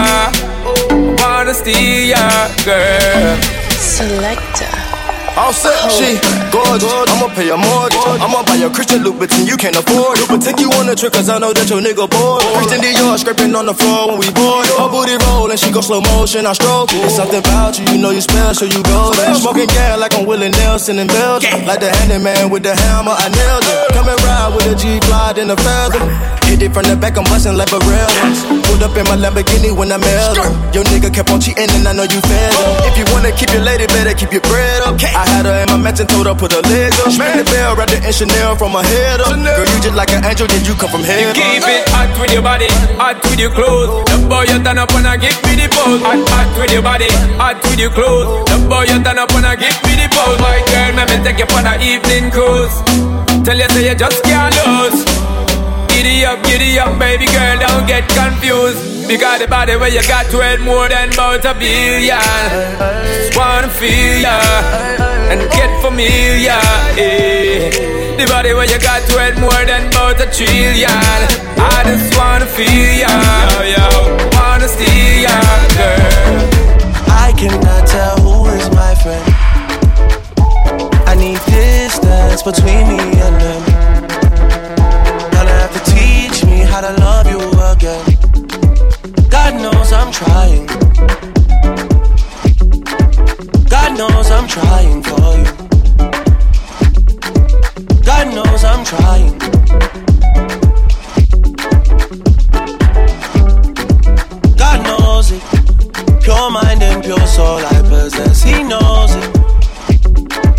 Wanna 1.21 1.53
steal 1.53 2.09
ya, 2.13 2.47
girl. 2.65 3.37
Selector. 3.79 4.88
All 5.37 5.53
set, 5.53 5.91
she 5.91 6.17
gorgeous. 6.51 6.89
I'ma 6.89 7.27
pay 7.35 7.49
a 7.49 7.57
mortgage. 7.57 7.99
I'ma 8.19 8.43
buy 8.43 8.57
a 8.59 8.69
Christian 8.69 9.03
Louboutin 9.03 9.47
you 9.47 9.57
can't 9.57 9.75
afford. 9.75 10.19
But 10.27 10.41
take 10.41 10.59
you 10.59 10.69
on 10.79 10.89
a 10.89 10.95
trip, 10.95 11.13
cause 11.13 11.29
I 11.29 11.37
know 11.39 11.53
that 11.53 11.69
your 11.69 11.81
nigga 11.81 12.09
bored. 12.09 12.43
Christian 12.57 12.81
Dior 12.81 13.17
scraping 13.17 13.55
on 13.55 13.65
the 13.65 13.73
floor 13.73 14.09
when 14.09 14.19
we 14.19 14.29
board. 14.31 14.65
Her 14.77 14.89
booty 14.89 15.15
roll 15.29 15.49
and 15.49 15.59
she 15.59 15.71
go 15.71 15.81
slow 15.81 16.01
motion, 16.01 16.45
I 16.45 16.53
stroke 16.53 16.91
it. 16.93 17.05
It's 17.05 17.15
something 17.15 17.39
about 17.39 17.77
you, 17.79 17.85
you 17.93 17.97
know 18.01 18.11
you 18.11 18.21
special, 18.21 18.67
you 18.67 18.83
golden. 18.83 19.35
Smoking 19.35 19.67
gas 19.67 19.99
like 19.99 20.13
I'm 20.15 20.25
Willie 20.25 20.49
Nelson 20.49 20.99
in 20.99 21.07
Belgium. 21.07 21.65
Like 21.65 21.79
the 21.79 21.91
handyman 21.91 22.49
with 22.49 22.63
the 22.63 22.75
hammer, 22.75 23.15
I 23.15 23.29
nailed 23.29 23.63
it. 23.63 23.95
Come 23.95 24.09
and 24.09 24.19
ride 24.23 24.51
with 24.55 24.67
a 24.67 24.75
G 24.75 24.99
glide 25.07 25.37
and 25.37 25.51
a 25.51 25.57
feather. 25.57 26.03
Hit 26.49 26.65
it 26.65 26.73
from 26.73 26.83
the 26.89 26.97
back, 26.97 27.15
I'm 27.15 27.23
busting 27.29 27.55
like 27.55 27.71
a 27.71 27.79
rail. 27.85 28.09
Pulled 28.65 28.81
up 28.81 28.97
in 28.97 29.05
my 29.05 29.15
Lamborghini 29.15 29.69
when 29.69 29.91
I 29.93 29.97
mailed 30.01 30.37
her. 30.41 30.49
Your 30.73 30.83
nigga 30.89 31.13
kept 31.13 31.29
on 31.29 31.39
cheating 31.39 31.69
and 31.77 31.85
I 31.87 31.93
know 31.93 32.03
you 32.09 32.19
fed 32.25 32.53
him. 32.53 32.89
If 32.89 32.97
you 32.97 33.05
wanna 33.13 33.31
keep 33.31 33.53
your 33.53 33.61
lady, 33.61 33.85
better 33.87 34.17
keep 34.17 34.33
your 34.33 34.41
bread 34.49 34.81
up. 34.83 34.97
I 35.19 35.27
had 35.27 35.43
her 35.43 35.51
in 35.51 35.67
my 35.67 35.75
mansion, 35.75 36.07
told 36.07 36.31
her 36.31 36.35
put 36.35 36.55
her 36.55 36.63
leg 36.71 36.95
up. 37.03 37.11
Ring 37.19 37.35
the 37.35 37.43
bell, 37.51 37.75
wrapped 37.75 37.91
it 37.91 38.07
in 38.07 38.13
Chanel 38.15 38.55
from 38.55 38.71
her 38.71 38.85
head 38.87 39.19
up. 39.19 39.35
Girl, 39.35 39.67
you 39.67 39.79
just 39.83 39.91
like 39.91 40.15
an 40.15 40.23
angel, 40.23 40.47
did 40.47 40.63
you 40.63 40.71
come 40.79 40.87
from 40.87 41.03
heaven? 41.03 41.35
You 41.35 41.59
keep 41.59 41.67
it 41.67 41.83
hot 41.91 42.07
with 42.15 42.31
your 42.31 42.39
body, 42.39 42.71
hot 42.95 43.19
with 43.27 43.35
your 43.35 43.51
clothes. 43.51 44.07
The 44.07 44.15
boy 44.31 44.47
you 44.47 44.63
turn 44.63 44.79
up 44.79 44.95
and 44.95 45.03
I 45.03 45.19
give 45.19 45.35
me 45.43 45.59
the 45.59 45.67
pose. 45.75 45.99
Hot, 46.07 46.23
hot 46.31 46.47
with 46.55 46.71
your 46.71 46.79
body, 46.79 47.11
hot 47.35 47.59
with 47.67 47.83
your 47.83 47.91
clothes. 47.91 48.47
The 48.47 48.63
boy 48.71 48.87
you 48.87 48.95
turn 49.03 49.19
up 49.19 49.35
and 49.35 49.43
I 49.43 49.59
give 49.59 49.75
me 49.83 49.99
the 49.99 50.07
pose. 50.07 50.39
My 50.39 50.55
girl, 50.71 50.95
let 50.95 51.11
me 51.11 51.19
take 51.19 51.43
you 51.43 51.47
for 51.51 51.67
the 51.67 51.75
evening 51.83 52.31
cruise. 52.31 52.71
Tell 53.43 53.59
you 53.59 53.67
say 53.75 53.91
you 53.91 53.95
just 53.99 54.23
can't 54.23 54.55
lose. 54.55 55.03
Giddy 55.91 56.23
up, 56.23 56.39
giddy 56.47 56.79
up, 56.79 56.95
baby 56.95 57.27
girl, 57.27 57.59
don't 57.59 57.83
get 57.83 58.07
confused. 58.07 59.03
Because 59.03 59.43
the 59.43 59.51
body 59.51 59.75
where 59.75 59.91
you 59.91 59.99
got 60.07 60.31
to 60.31 60.39
it 60.39 60.61
more 60.61 60.87
than 60.87 61.11
about 61.11 61.43
a 61.43 61.51
billion. 61.59 62.23
Just 63.03 63.35
wanna 63.35 63.67
feel 63.67 64.21
ya 64.23 65.08
and 65.31 65.41
get 65.51 65.69
familiar. 65.81 66.59
Eh. 66.97 67.69
The 68.17 68.25
body 68.25 68.53
where 68.53 68.65
you 68.65 68.79
got 68.79 69.07
to 69.09 69.15
it 69.27 69.37
more 69.39 69.63
than 69.65 69.87
about 69.87 70.19
a 70.19 70.27
trillion. 70.29 70.89
I 70.89 71.83
just 71.85 72.17
wanna 72.17 72.45
feel 72.45 72.91
ya, 73.03 73.13
yo, 73.53 73.61
yo. 73.75 73.87
Wanna 74.33 74.67
steal 74.67 75.21
ya, 75.25 75.37
girl. 75.77 76.41
I 77.25 77.33
cannot 77.37 77.87
tell 77.87 78.17
who 78.25 78.49
is 78.57 78.69
my 78.71 78.93
friend. 79.03 79.27
I 81.07 81.15
need 81.15 81.39
distance 81.45 82.41
between 82.43 82.87
me 82.89 82.99
and 83.25 83.35
them. 83.43 83.63
Gonna 85.31 85.55
have 85.61 85.73
to 85.77 85.81
teach 85.93 86.43
me 86.45 86.57
how 86.71 86.81
to 86.81 86.91
love 86.99 87.27
you 87.29 87.39
again. 87.71 89.29
God 89.29 89.53
knows 89.61 89.93
I'm 89.93 90.11
trying 90.11 91.38
knows 93.99 94.31
I'm 94.31 94.47
trying 94.47 95.03
for 95.03 95.29
you. 95.39 95.51
God 98.01 98.33
knows 98.33 98.63
I'm 98.63 98.85
trying. 98.85 99.37
God 104.55 104.79
knows 104.87 105.33
it. 105.33 105.43
Pure 106.23 106.49
mind 106.49 106.81
and 106.81 107.03
pure 107.03 107.27
soul 107.27 107.59
I 107.59 107.81
possess. 107.89 108.41
He 108.41 108.63
knows 108.63 109.15
it. 109.15 109.35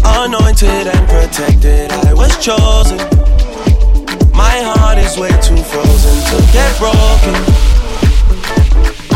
Anointed 0.04 0.86
and 0.94 1.08
protected, 1.08 1.90
I 1.92 2.12
was 2.12 2.36
chosen. 2.44 2.98
My 4.36 4.56
heart 4.68 4.98
is 4.98 5.16
way 5.16 5.32
too 5.40 5.56
frozen 5.72 6.16
to 6.28 6.52
get 6.52 6.70
broken. 6.78 7.36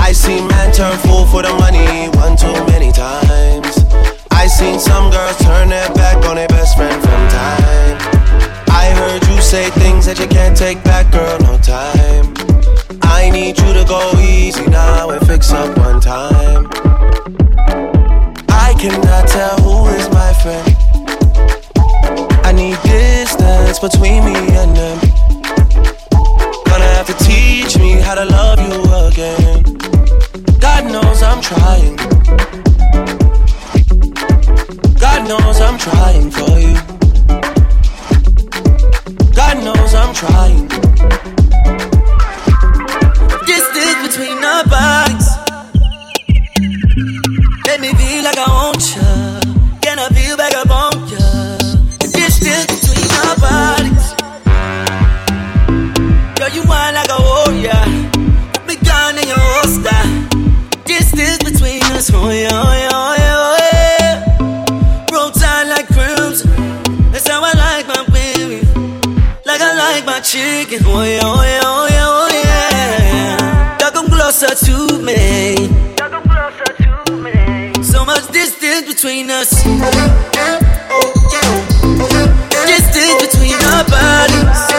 I 0.00 0.12
see 0.12 0.40
man 0.40 0.72
turn 0.72 0.96
fool 1.00 1.26
for 1.26 1.42
the 1.42 1.52
money 1.60 2.08
one 2.16 2.38
too 2.38 2.54
many 2.72 2.90
times. 2.90 3.83
I 4.44 4.46
seen 4.46 4.78
some 4.78 5.10
girls 5.10 5.38
turn 5.38 5.70
their 5.70 5.88
back 5.94 6.22
on 6.26 6.36
their 6.36 6.48
best 6.48 6.76
friend 6.76 7.02
from 7.02 7.28
time. 7.30 7.96
I 8.68 8.92
heard 8.94 9.26
you 9.26 9.40
say 9.40 9.70
things 9.70 10.04
that 10.04 10.18
you 10.18 10.26
can't 10.26 10.54
take 10.54 10.84
back, 10.84 11.10
girl, 11.10 11.38
no 11.38 11.56
time. 11.56 12.34
I 13.00 13.30
need 13.30 13.56
you 13.58 13.72
to 13.72 13.86
go 13.88 14.12
easy 14.20 14.66
now 14.66 15.08
and 15.08 15.26
fix 15.26 15.50
up 15.50 15.74
one 15.78 15.98
time. 15.98 16.66
I 18.50 18.76
cannot 18.78 19.28
tell 19.28 19.56
who 19.64 19.88
is 19.96 20.10
my 20.12 20.34
friend. 20.44 20.76
I 22.44 22.52
need 22.52 22.76
distance 22.82 23.78
between 23.78 24.26
me 24.26 24.36
and 24.60 24.76
them. 24.76 24.98
Gonna 26.68 26.92
have 27.00 27.06
to 27.06 27.16
teach 27.24 27.78
me 27.78 27.92
how 27.92 28.14
to 28.14 28.26
love 28.26 28.60
you 28.60 28.76
again. 29.08 29.62
God 30.60 30.92
knows 30.92 31.22
I'm 31.22 31.40
trying. 31.40 31.96
God 35.04 35.28
knows 35.28 35.60
I'm 35.60 35.78
trying 35.78 36.30
for 36.30 36.58
you. 36.58 36.74
God 39.40 39.56
knows 39.62 39.92
I'm 39.94 40.14
trying. 40.14 40.66
Distance 43.44 43.98
between 44.06 44.38
our 44.42 44.64
bodies. 44.64 45.28
Let 47.66 47.78
me 47.82 47.90
feel 48.00 48.24
like 48.24 48.38
I 48.38 48.48
want 48.48 48.82
you. 48.96 49.12
Can 49.82 49.98
I 49.98 50.08
feel 50.16 50.36
back 50.38 50.54
up 50.54 50.70
on 50.70 50.94
you? 51.12 51.18
Distance 52.20 52.66
between 52.74 53.10
our 53.20 53.36
bodies. 53.46 54.06
Girl, 56.38 56.52
you 56.56 56.62
whine 56.70 56.94
like 56.94 57.10
a 57.10 57.20
warrior. 57.28 57.82
Put 58.54 58.66
me 58.68 58.76
down 58.76 59.18
in 59.18 59.28
your 59.28 59.44
holster. 59.52 60.02
Distance 60.86 61.42
between 61.44 61.82
us, 61.92 62.10
oh 62.14 62.30
yeah, 62.30 62.48
oh 62.52 62.72
yeah, 62.72 62.83
Like 69.94 70.06
my 70.06 70.18
chicken, 70.18 70.80
oh 70.86 71.04
yeah, 71.04 71.20
oh 71.22 71.40
yeah, 71.44 71.60
oh 71.62 71.86
yeah, 71.88 72.06
oh 72.08 72.28
yeah. 72.42 73.78
Y'all 73.78 73.92
come 73.92 74.08
closer 74.08 74.52
to 74.66 74.98
me. 74.98 75.54
So 77.84 78.04
much 78.04 78.26
distance 78.32 78.92
between 78.92 79.30
us. 79.30 79.50
Distance 82.66 83.22
between 83.22 83.54
our 83.70 83.84
bodies. 83.84 84.73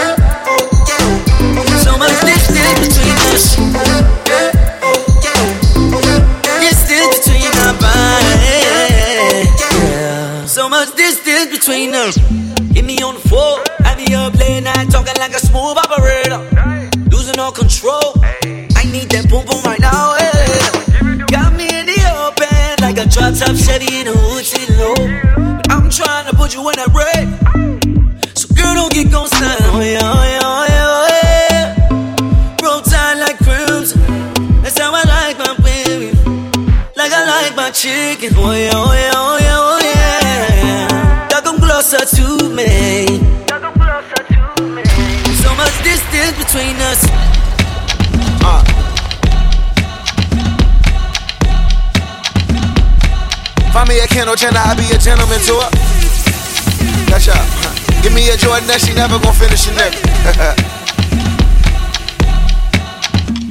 Smooth 15.55 15.77
operator. 15.77 16.39
Losing 17.11 17.39
all 17.39 17.51
control. 17.51 18.11
I 18.75 18.83
need 18.91 19.07
that 19.15 19.25
boom 19.29 19.45
boom 19.47 19.61
right 19.63 19.79
now. 19.79 20.15
eh. 20.19 21.23
Got 21.31 21.53
me 21.55 21.67
in 21.79 21.85
the 21.87 21.99
open 22.27 22.75
like 22.83 22.97
a 22.99 23.07
drop 23.07 23.33
top 23.39 23.55
Chevy 23.55 23.87
in 23.99 24.05
the 24.07 24.15
hood 24.15 24.43
sitting 24.43 24.75
low. 24.77 24.95
But 25.55 25.71
I'm 25.71 25.89
trying 25.89 26.27
to 26.29 26.35
put 26.35 26.53
you 26.53 26.61
in 26.69 26.75
that 26.75 26.91
red. 26.91 27.25
So 28.35 28.45
girl, 28.53 28.73
don't 28.75 28.91
get 28.93 29.11
gon'. 29.11 29.27
Oh 29.31 29.79
yeah, 29.79 29.99
oh 30.03 30.23
yeah, 30.33 30.39
oh 30.43 30.65
yeah, 30.73 30.95
oh 30.97 31.07
yeah. 31.11 31.63
Tight 32.91 33.15
like 33.23 33.37
crimson. 33.39 34.01
That's 34.61 34.77
how 34.77 34.91
I 34.93 35.03
like 35.15 35.37
my 35.39 35.55
baby. 35.63 36.11
Like 36.99 37.11
I 37.15 37.21
like 37.33 37.55
my 37.55 37.71
chicken. 37.71 38.33
Yeah, 38.35 38.43
oh 38.43 38.51
yeah, 38.51 38.71
oh 38.75 38.84
A 54.15 54.17
Kendall 54.17 54.35
Jenner, 54.37 54.63
I 54.63 54.71
be 54.79 54.87
a 54.95 54.97
gentleman 54.97 55.43
to 55.43 55.59
her. 55.59 55.71
Catch 57.11 57.27
up. 57.35 57.43
Give 57.99 58.15
me 58.15 58.31
a 58.31 58.39
Jordan 58.39 58.63
that 58.71 58.79
she 58.79 58.95
never 58.95 59.19
gon' 59.19 59.35
finish 59.35 59.67
a 59.67 59.75
nigga. 59.75 59.99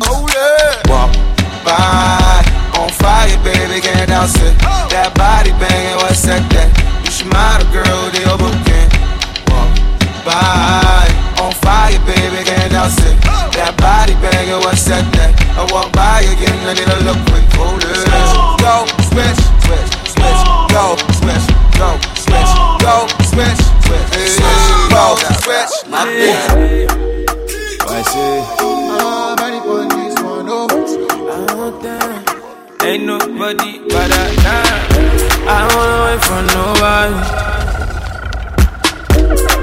oh 0.09 0.25
yeah. 0.33 0.81
Walk 0.89 1.13
by 1.61 2.41
on 2.81 2.89
fire, 2.97 3.37
baby, 3.45 3.85
can't 3.85 4.09
douse 4.09 4.41
it. 4.41 4.57
That 4.89 5.13
body 5.13 5.53
banging, 5.61 6.01
what's 6.01 6.25
that? 6.33 6.41
That 6.57 6.73
you 7.05 7.13
should 7.13 7.29
model, 7.29 7.69
girl, 7.69 8.09
they 8.09 8.25
overcame. 8.25 8.89
Walk 9.53 9.69
by 10.25 11.13
on 11.45 11.53
fire, 11.61 12.01
baby, 12.09 12.41
can't 12.41 12.73
douse 12.73 12.97
it. 13.05 13.21
That 13.53 13.77
body 13.77 14.17
banging, 14.17 14.65
what's 14.65 14.89
that? 14.89 15.05
That 15.13 15.37
I 15.61 15.69
walk 15.69 15.93
by 15.93 16.25
again, 16.25 16.57
I 16.65 16.73
need 16.73 16.89
a 16.89 17.05
look 17.05 17.21
quick. 17.29 17.45
Oh 17.61 17.77
yeah. 17.85 18.57
Go 18.65 18.89
switch, 19.13 19.45
switch. 19.69 20.04
Go 20.75 20.97
switch, 20.97 21.47
go 21.79 21.89
switch, 22.19 22.53
go 22.83 23.07
switch, 23.31 23.63
switch. 23.87 24.11
Hey, 24.11 24.35
Go 24.91 25.05
switch, 25.39 25.75
my 25.89 26.03
bitch. 26.05 26.91
I 27.87 28.03
say, 28.03 28.35
ain't 32.85 33.03
nobody 33.05 33.73
but 33.89 34.11
I 34.11 34.35
nah. 34.43 34.67
I 35.47 35.51
don't 35.63 35.77
wanna 35.79 35.99
wait 36.07 36.21
for 36.27 36.43
nobody. 36.59 37.19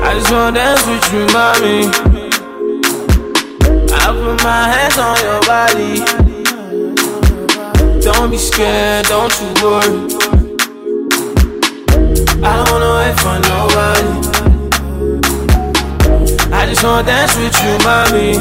I 0.01 0.03
just 0.17 0.31
wanna 0.31 0.55
dance 0.55 0.83
with 0.87 1.05
you, 1.11 1.23
mommy. 1.35 1.79
I 3.93 3.95
put 4.15 4.37
my 4.45 4.61
hands 4.71 4.97
on 4.97 5.17
your 5.27 5.41
body. 5.51 5.91
Don't 8.01 8.31
be 8.31 8.37
scared, 8.37 9.05
don't 9.07 9.33
you 9.41 9.49
worry. 9.61 10.30
I 12.43 12.49
don't 12.57 12.69
wanna 12.71 12.91
wait 12.97 13.15
for 13.21 13.37
nobody. 13.51 14.09
I 16.51 16.65
just 16.67 16.83
wanna 16.83 17.03
dance 17.05 17.35
with 17.37 17.55
you, 17.63 17.73
mommy. 17.85 18.31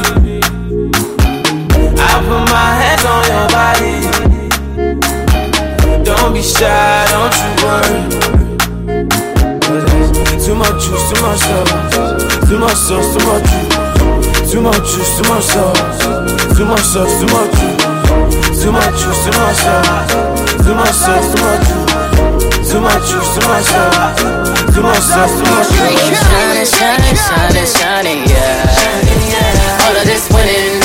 I 1.97 2.13
put 2.25 2.43
my 2.49 2.69
hands 2.81 3.05
on 3.05 3.23
your 3.31 3.47
body. 3.55 3.95
Don't 6.03 6.33
be 6.33 6.41
shy, 6.41 7.05
don't 7.13 7.35
you 7.41 7.51
worry. 7.63 8.01
Too 10.43 10.55
much 10.55 10.77
juice, 10.83 11.05
too 11.09 11.21
much 11.21 11.39
sauce, 11.39 11.71
too 12.49 12.57
much 12.57 12.75
sauce, 12.75 13.09
too 13.13 13.21
much 13.27 13.45
juice, 13.51 14.51
too 14.51 14.61
much 14.61 14.83
juice, 14.91 15.11
too 15.17 15.25
much 15.29 15.43
sauce, 15.43 15.99
too 16.57 16.65
much 16.65 16.81
sauce, 16.81 17.13
too 17.19 17.27
much 17.31 17.51
juice, 17.53 18.63
too 18.63 18.71
much 18.71 18.95
juice, 18.99 19.21
too 19.23 19.31
much 19.37 19.57
sauce, 19.61 20.09
too 20.65 20.73
much 20.75 20.91
sauce, 20.91 21.27
too 21.33 21.41
much 21.45 21.61
juice, 21.67 21.90
too 22.69 22.79
much 22.79 23.09
juice, 23.09 23.35
too 23.35 23.47
much 23.47 23.63
sauce, 23.65 24.21
too 24.73 24.81
much 24.81 24.99
sauce, 24.99 25.31
too 25.37 25.47
much 25.51 25.67
juice. 25.69 26.19
Shining, 26.21 26.65
shining, 26.65 27.15
shining, 27.15 27.65
shining, 27.67 28.19
yeah. 28.29 29.85
All 29.87 29.95
of 29.97 30.05
this 30.05 30.29
winning, 30.31 30.80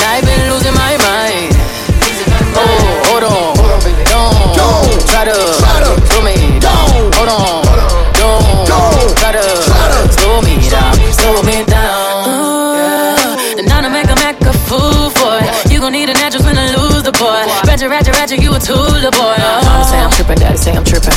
boy. 17.77 17.85
Ratchet, 17.89 17.89
ratchet, 17.89 18.15
ratchet, 18.17 18.41
you 18.41 18.53
a 18.53 18.59
tool, 18.59 18.89
the 19.01 19.11
boy. 19.11 19.35
Mama 19.37 19.85
say 19.85 19.99
I'm 20.01 20.09
tripping, 20.11 20.37
daddy 20.37 20.57
say 20.57 20.73
I'm 20.73 20.83
tripping. 20.83 21.13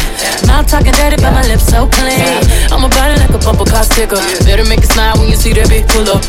Mouth 0.46 0.68
talking 0.68 0.92
dirty, 0.92 1.16
but 1.16 1.32
my 1.32 1.42
lips 1.48 1.66
so 1.66 1.88
clean. 1.88 2.20
I'm 2.68 2.84
a 2.84 2.88
body 2.88 3.16
like 3.16 3.30
a 3.30 3.38
bumper 3.38 3.64
car 3.64 3.82
sticker. 3.84 4.20
Better 4.44 4.64
make 4.68 4.84
it 4.84 4.92
smile 4.92 5.16
when 5.16 5.30
you 5.30 5.36
see 5.36 5.54
that 5.54 5.68
bitch 5.68 5.88
pull 5.88 6.06
up. 6.08 6.22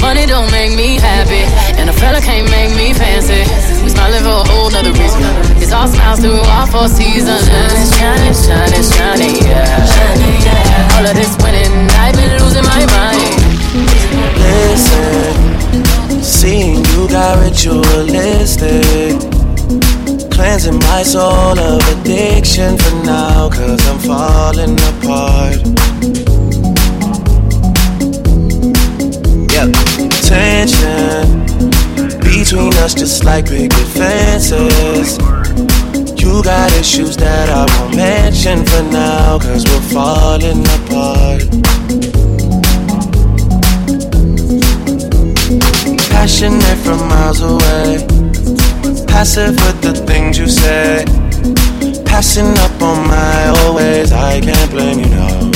Money 0.00 0.26
don't 0.26 0.50
make 0.50 0.74
me 0.74 0.98
happy, 0.98 1.46
and 1.78 1.88
a 1.88 1.92
fella 1.92 2.20
can't 2.20 2.50
make 2.50 2.74
me 2.74 2.92
fancy. 2.94 3.46
We 3.82 3.90
smiling 3.90 4.24
for 4.26 4.42
a 4.42 4.44
whole 4.50 4.70
nother 4.70 4.92
reason. 4.92 5.22
It's 5.62 5.72
all 5.72 5.86
smiles 5.86 6.18
through 6.20 6.40
all 6.50 6.66
four 6.66 6.88
seasons. 6.88 7.46
Shining, 7.94 8.34
shining, 8.34 8.82
shining, 8.82 9.36
yeah. 9.46 9.86
All 10.98 11.06
of 11.06 11.14
this 11.14 11.30
winning, 11.42 11.70
I've 11.94 12.16
been 12.18 12.32
losing 12.42 12.64
my 12.66 12.82
mind. 12.90 13.38
Listen, 14.34 15.30
seeing 16.22 16.82
you 16.90 17.06
got 17.08 17.38
ritualistic. 17.38 19.39
Cleansing 20.40 20.78
my 20.78 21.02
soul 21.02 21.58
of 21.58 21.82
addiction 21.92 22.78
for 22.78 22.94
now, 23.04 23.50
cause 23.50 23.86
I'm 23.86 23.98
falling 23.98 24.72
apart. 24.88 25.60
Yeah, 29.52 29.68
tension 30.24 31.44
between 32.20 32.72
us 32.82 32.94
just 32.94 33.22
like 33.22 33.50
big 33.50 33.70
fences. 33.70 35.18
You 36.18 36.42
got 36.42 36.72
issues 36.72 37.18
that 37.18 37.50
I 37.50 37.66
won't 37.78 37.96
mention 37.96 38.64
for 38.64 38.82
now, 38.84 39.38
cause 39.38 39.66
we're 39.66 39.88
falling 39.92 40.64
apart. 40.78 41.44
Passionate 46.08 46.78
from 46.78 46.98
miles 47.10 47.42
away, 47.42 48.29
passive 49.12 49.56
with 49.66 49.80
the 49.82 49.94
things 50.06 50.38
you 50.38 50.48
say. 50.48 51.04
Passing 52.04 52.52
up 52.58 52.82
on 52.82 53.08
my 53.08 53.48
always, 53.60 54.12
I 54.12 54.40
can't 54.40 54.70
blame 54.70 55.00
you, 55.00 55.10
no. 55.16 55.50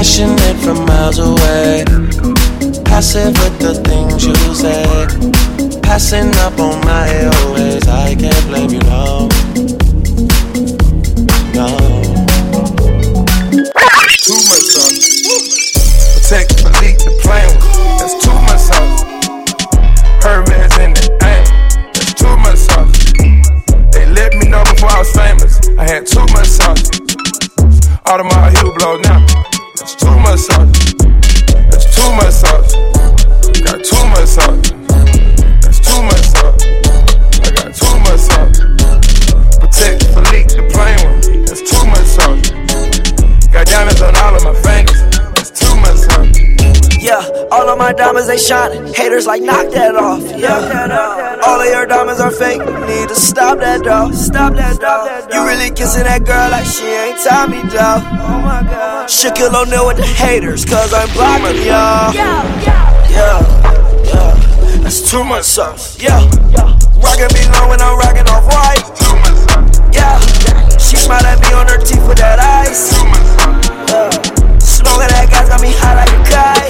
passionate 0.00 0.56
from 0.64 0.84
miles 0.86 1.18
away. 1.18 1.84
Passive 2.84 3.36
with 3.42 3.58
the 3.58 3.74
things 3.84 4.24
you 4.24 4.34
say. 4.54 5.80
Passing 5.82 6.34
up 6.36 6.58
on 6.58 6.80
my 6.86 7.26
always. 7.36 7.86
I 7.86 8.14
can't 8.14 8.46
blame 8.48 8.70
you. 8.70 8.80
No. 8.80 9.39
My 47.80 47.94
diamonds 47.94 48.28
they 48.28 48.36
shining. 48.36 48.92
Haters 48.92 49.26
like 49.26 49.40
knock 49.40 49.72
that 49.72 49.96
off. 49.96 50.20
Yeah, 50.36 51.40
all 51.46 51.58
of 51.58 51.66
your 51.66 51.86
diamonds 51.86 52.20
are 52.20 52.30
fake. 52.30 52.60
Need 52.60 53.08
to 53.08 53.14
stop 53.16 53.56
that 53.58 53.82
dog. 53.82 54.12
Stop 54.12 54.52
that 54.60 54.78
dog. 54.78 55.32
You 55.32 55.40
really 55.48 55.72
kissing 55.72 56.04
that 56.04 56.28
girl 56.28 56.50
like 56.52 56.68
she 56.68 56.84
ain't 56.84 57.16
Tommy 57.24 57.64
dog. 57.72 58.04
Oh 58.04 58.36
my 58.44 58.60
god. 58.68 59.08
Shaquille 59.08 59.56
O'Neal 59.56 59.88
with 59.88 59.96
the 59.96 60.04
haters, 60.04 60.66
cause 60.66 60.92
I'm 60.92 61.08
blocking 61.16 61.56
y'all. 61.64 62.12
Yeah, 62.12 62.44
yeah, 62.60 63.48
yeah. 64.04 64.84
That's 64.84 65.00
too 65.10 65.24
much 65.24 65.44
sauce. 65.48 65.96
Yeah, 65.96 66.20
rockin' 67.00 67.32
me 67.32 67.48
low 67.48 67.72
when 67.72 67.80
I'm 67.80 67.96
rockin' 67.96 68.28
off 68.28 68.44
white. 68.44 68.84
Yeah, 69.96 70.20
she 70.76 71.00
smiled 71.00 71.24
at 71.24 71.40
me 71.40 71.48
on 71.56 71.64
her 71.64 71.80
teeth 71.80 72.04
with 72.04 72.20
that 72.20 72.44
ice. 72.44 72.92
Yeah. 73.88 74.12
Smoking 74.60 75.08
that 75.16 75.32
gas 75.32 75.48
got 75.48 75.62
me 75.64 75.72
high 75.72 75.96
like 75.96 76.12
a 76.12 76.20
kite. 76.28 76.69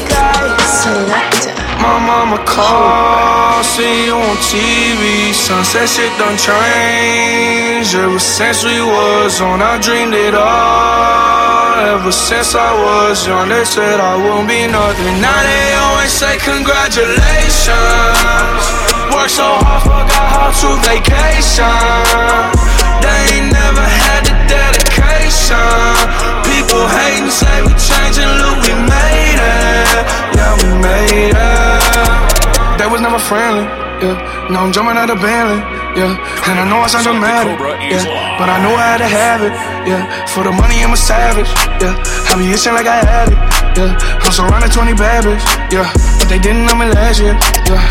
Selector. 0.80 1.52
My 1.76 2.00
mama 2.00 2.40
called, 2.48 3.64
see 3.64 4.06
you 4.06 4.16
on 4.16 4.36
TV. 4.40 5.32
Sunset 5.32 5.86
shit 5.86 6.10
done 6.16 6.38
changed. 6.40 7.94
Ever 7.94 8.18
since 8.18 8.64
we 8.64 8.80
was 8.80 9.40
on, 9.42 9.60
I 9.60 9.76
dreamed 9.76 10.14
it 10.14 10.34
all. 10.34 12.00
Ever 12.00 12.12
since 12.12 12.54
I 12.54 12.72
was 12.72 13.26
young, 13.26 13.48
they 13.48 13.64
said 13.64 14.00
I 14.00 14.16
won't 14.16 14.48
be 14.48 14.66
nothing. 14.66 15.20
Now 15.20 15.36
they 15.44 15.74
always 15.84 16.12
say 16.12 16.38
congratulations. 16.40 18.64
Work 19.12 19.28
so 19.28 19.44
hard, 19.60 19.82
forgot 19.84 20.28
how 20.32 20.48
to 20.64 20.68
vacation. 20.88 22.56
They 23.04 23.20
ain't 23.36 23.52
never 23.52 23.84
had 23.84 24.24
the 24.24 24.32
dedication. 24.48 26.29
People 26.46 26.84
hating, 26.86 27.30
say 27.30 27.56
we 27.62 27.72
changing, 27.76 28.30
look, 28.40 28.58
we 28.64 28.74
made 28.88 29.40
it. 29.40 30.04
Yeah, 30.36 30.52
we 30.60 30.68
made 30.80 31.34
it. 31.36 32.78
They 32.78 32.86
was 32.86 33.00
never 33.00 33.18
friendly, 33.18 33.64
yeah. 34.00 34.48
Now 34.48 34.64
I'm 34.64 34.72
jumping 34.72 34.96
out 34.96 35.10
of 35.10 35.20
Bentley, 35.20 35.60
yeah. 35.92 36.16
And 36.48 36.56
I 36.58 36.64
know 36.64 36.80
I 36.80 36.88
sound 36.88 37.04
dramatic, 37.04 37.60
yeah. 37.60 38.04
But 38.40 38.48
I 38.48 38.56
know 38.64 38.72
I 38.72 38.96
had 38.96 39.00
to 39.04 39.08
have 39.08 39.40
it, 39.44 39.52
yeah. 39.84 40.02
For 40.32 40.42
the 40.44 40.52
money, 40.52 40.80
I'm 40.80 40.92
a 40.92 40.96
savage, 40.96 41.50
yeah. 41.82 41.92
I 42.32 42.38
be 42.40 42.48
itching 42.48 42.72
like 42.72 42.88
I 42.88 43.04
had 43.04 43.28
it, 43.28 43.38
yeah. 43.76 43.92
I'm 44.24 44.32
surrounded 44.32 44.72
20 44.72 44.94
bad 44.96 45.24
bitch, 45.28 45.44
yeah. 45.68 45.92
But 46.18 46.28
they 46.32 46.38
didn't 46.38 46.64
know 46.64 46.74
me 46.74 46.86
last 46.88 47.20
year, 47.20 47.36
yeah. 47.68 47.84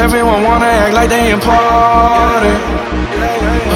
Everyone 0.00 0.42
wanna 0.42 0.64
act 0.64 0.94
like 0.94 1.10
they 1.10 1.32
important. 1.32 2.56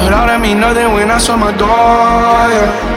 But 0.01 0.13
all 0.17 0.25
that 0.25 0.39
mean 0.41 0.59
nothing 0.59 0.93
when 0.93 1.11
I 1.11 1.19
saw 1.19 1.37
my 1.37 1.51
door, 1.53 1.69
yeah. 1.69 2.94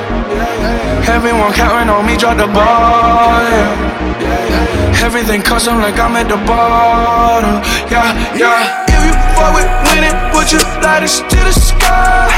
Everyone 1.06 1.52
counting 1.52 1.88
on 1.88 2.06
me, 2.06 2.16
drop 2.16 2.36
the 2.36 2.46
ball, 2.46 3.42
yeah. 3.46 5.04
Everything 5.04 5.42
custom 5.42 5.78
like 5.78 5.98
I'm 5.98 6.16
at 6.16 6.28
the 6.28 6.36
bottom, 6.48 7.62
yeah, 7.90 8.12
yeah. 8.34 8.84
If 8.88 9.00
you 9.06 9.14
fuck 9.36 9.54
with 9.54 9.68
winning, 9.86 10.16
would 10.34 10.50
you 10.50 10.58
light 10.82 11.02
us 11.02 11.20
to 11.20 11.38
the 11.46 11.52
sky? 11.52 12.28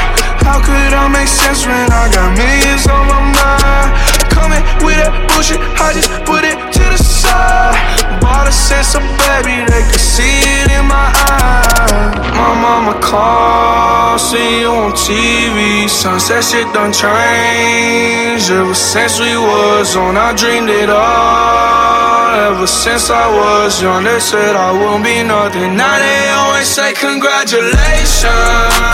How 0.45 0.59
could 0.61 0.93
I 0.93 1.07
make 1.09 1.27
sense 1.27 1.65
when 1.65 1.89
I 1.91 2.09
got 2.13 2.37
millions 2.37 2.85
on 2.87 3.07
my 3.07 3.19
mind? 3.33 4.10
Coming 4.31 4.63
with 4.81 4.97
that 4.97 5.11
bullshit, 5.29 5.59
I 5.77 5.91
just 5.93 6.09
put 6.23 6.43
it 6.47 6.55
to 6.55 6.83
the 6.87 6.97
side. 6.97 7.75
Bought 8.23 8.47
a 8.47 8.51
sense 8.51 8.95
of 8.95 9.03
baby, 9.27 9.67
they 9.67 9.83
could 9.91 9.99
see 9.99 10.41
it 10.63 10.71
in 10.71 10.85
my 10.87 11.11
eyes. 11.27 12.11
My 12.33 12.55
mama 12.55 12.95
called, 13.03 14.19
see 14.19 14.61
you 14.61 14.71
on 14.71 14.91
TV. 14.93 15.87
Sunset 15.89 16.43
shit 16.43 16.67
done 16.73 16.93
changed. 16.93 18.49
Ever 18.49 18.73
since 18.73 19.19
we 19.19 19.35
was 19.37 19.95
on, 19.95 20.17
I 20.17 20.33
dreamed 20.33 20.69
it 20.69 20.89
all. 20.89 22.11
Ever 22.51 22.67
since 22.67 23.09
I 23.09 23.27
was 23.27 23.81
young, 23.81 24.03
they 24.03 24.19
said 24.19 24.55
I 24.55 24.71
won't 24.71 25.03
be 25.03 25.21
nothing. 25.23 25.75
Now 25.75 25.99
they 25.99 26.29
always 26.31 26.67
say 26.67 26.93
congratulations. 26.93 28.31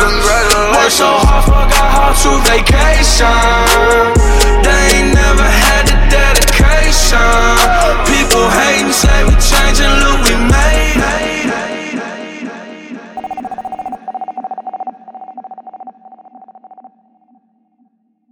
Congratulations. 0.01 0.77
Work 0.77 0.91
so 0.91 1.09
hard, 1.21 1.45
forgot 1.45 1.89
how 1.93 2.11
to 2.23 2.31
vacation. 2.49 4.46
They 4.63 4.81
ain't 4.97 5.13
never 5.13 5.43
had 5.43 5.85
the 5.87 5.97
dedication. 6.09 7.19
People 8.09 8.45
hating, 8.49 8.93
say 8.93 9.23
we 9.25 9.35
changing, 9.37 9.93
look, 10.01 10.19
we 10.27 10.35
made 10.49 11.01
it. 11.03 11.66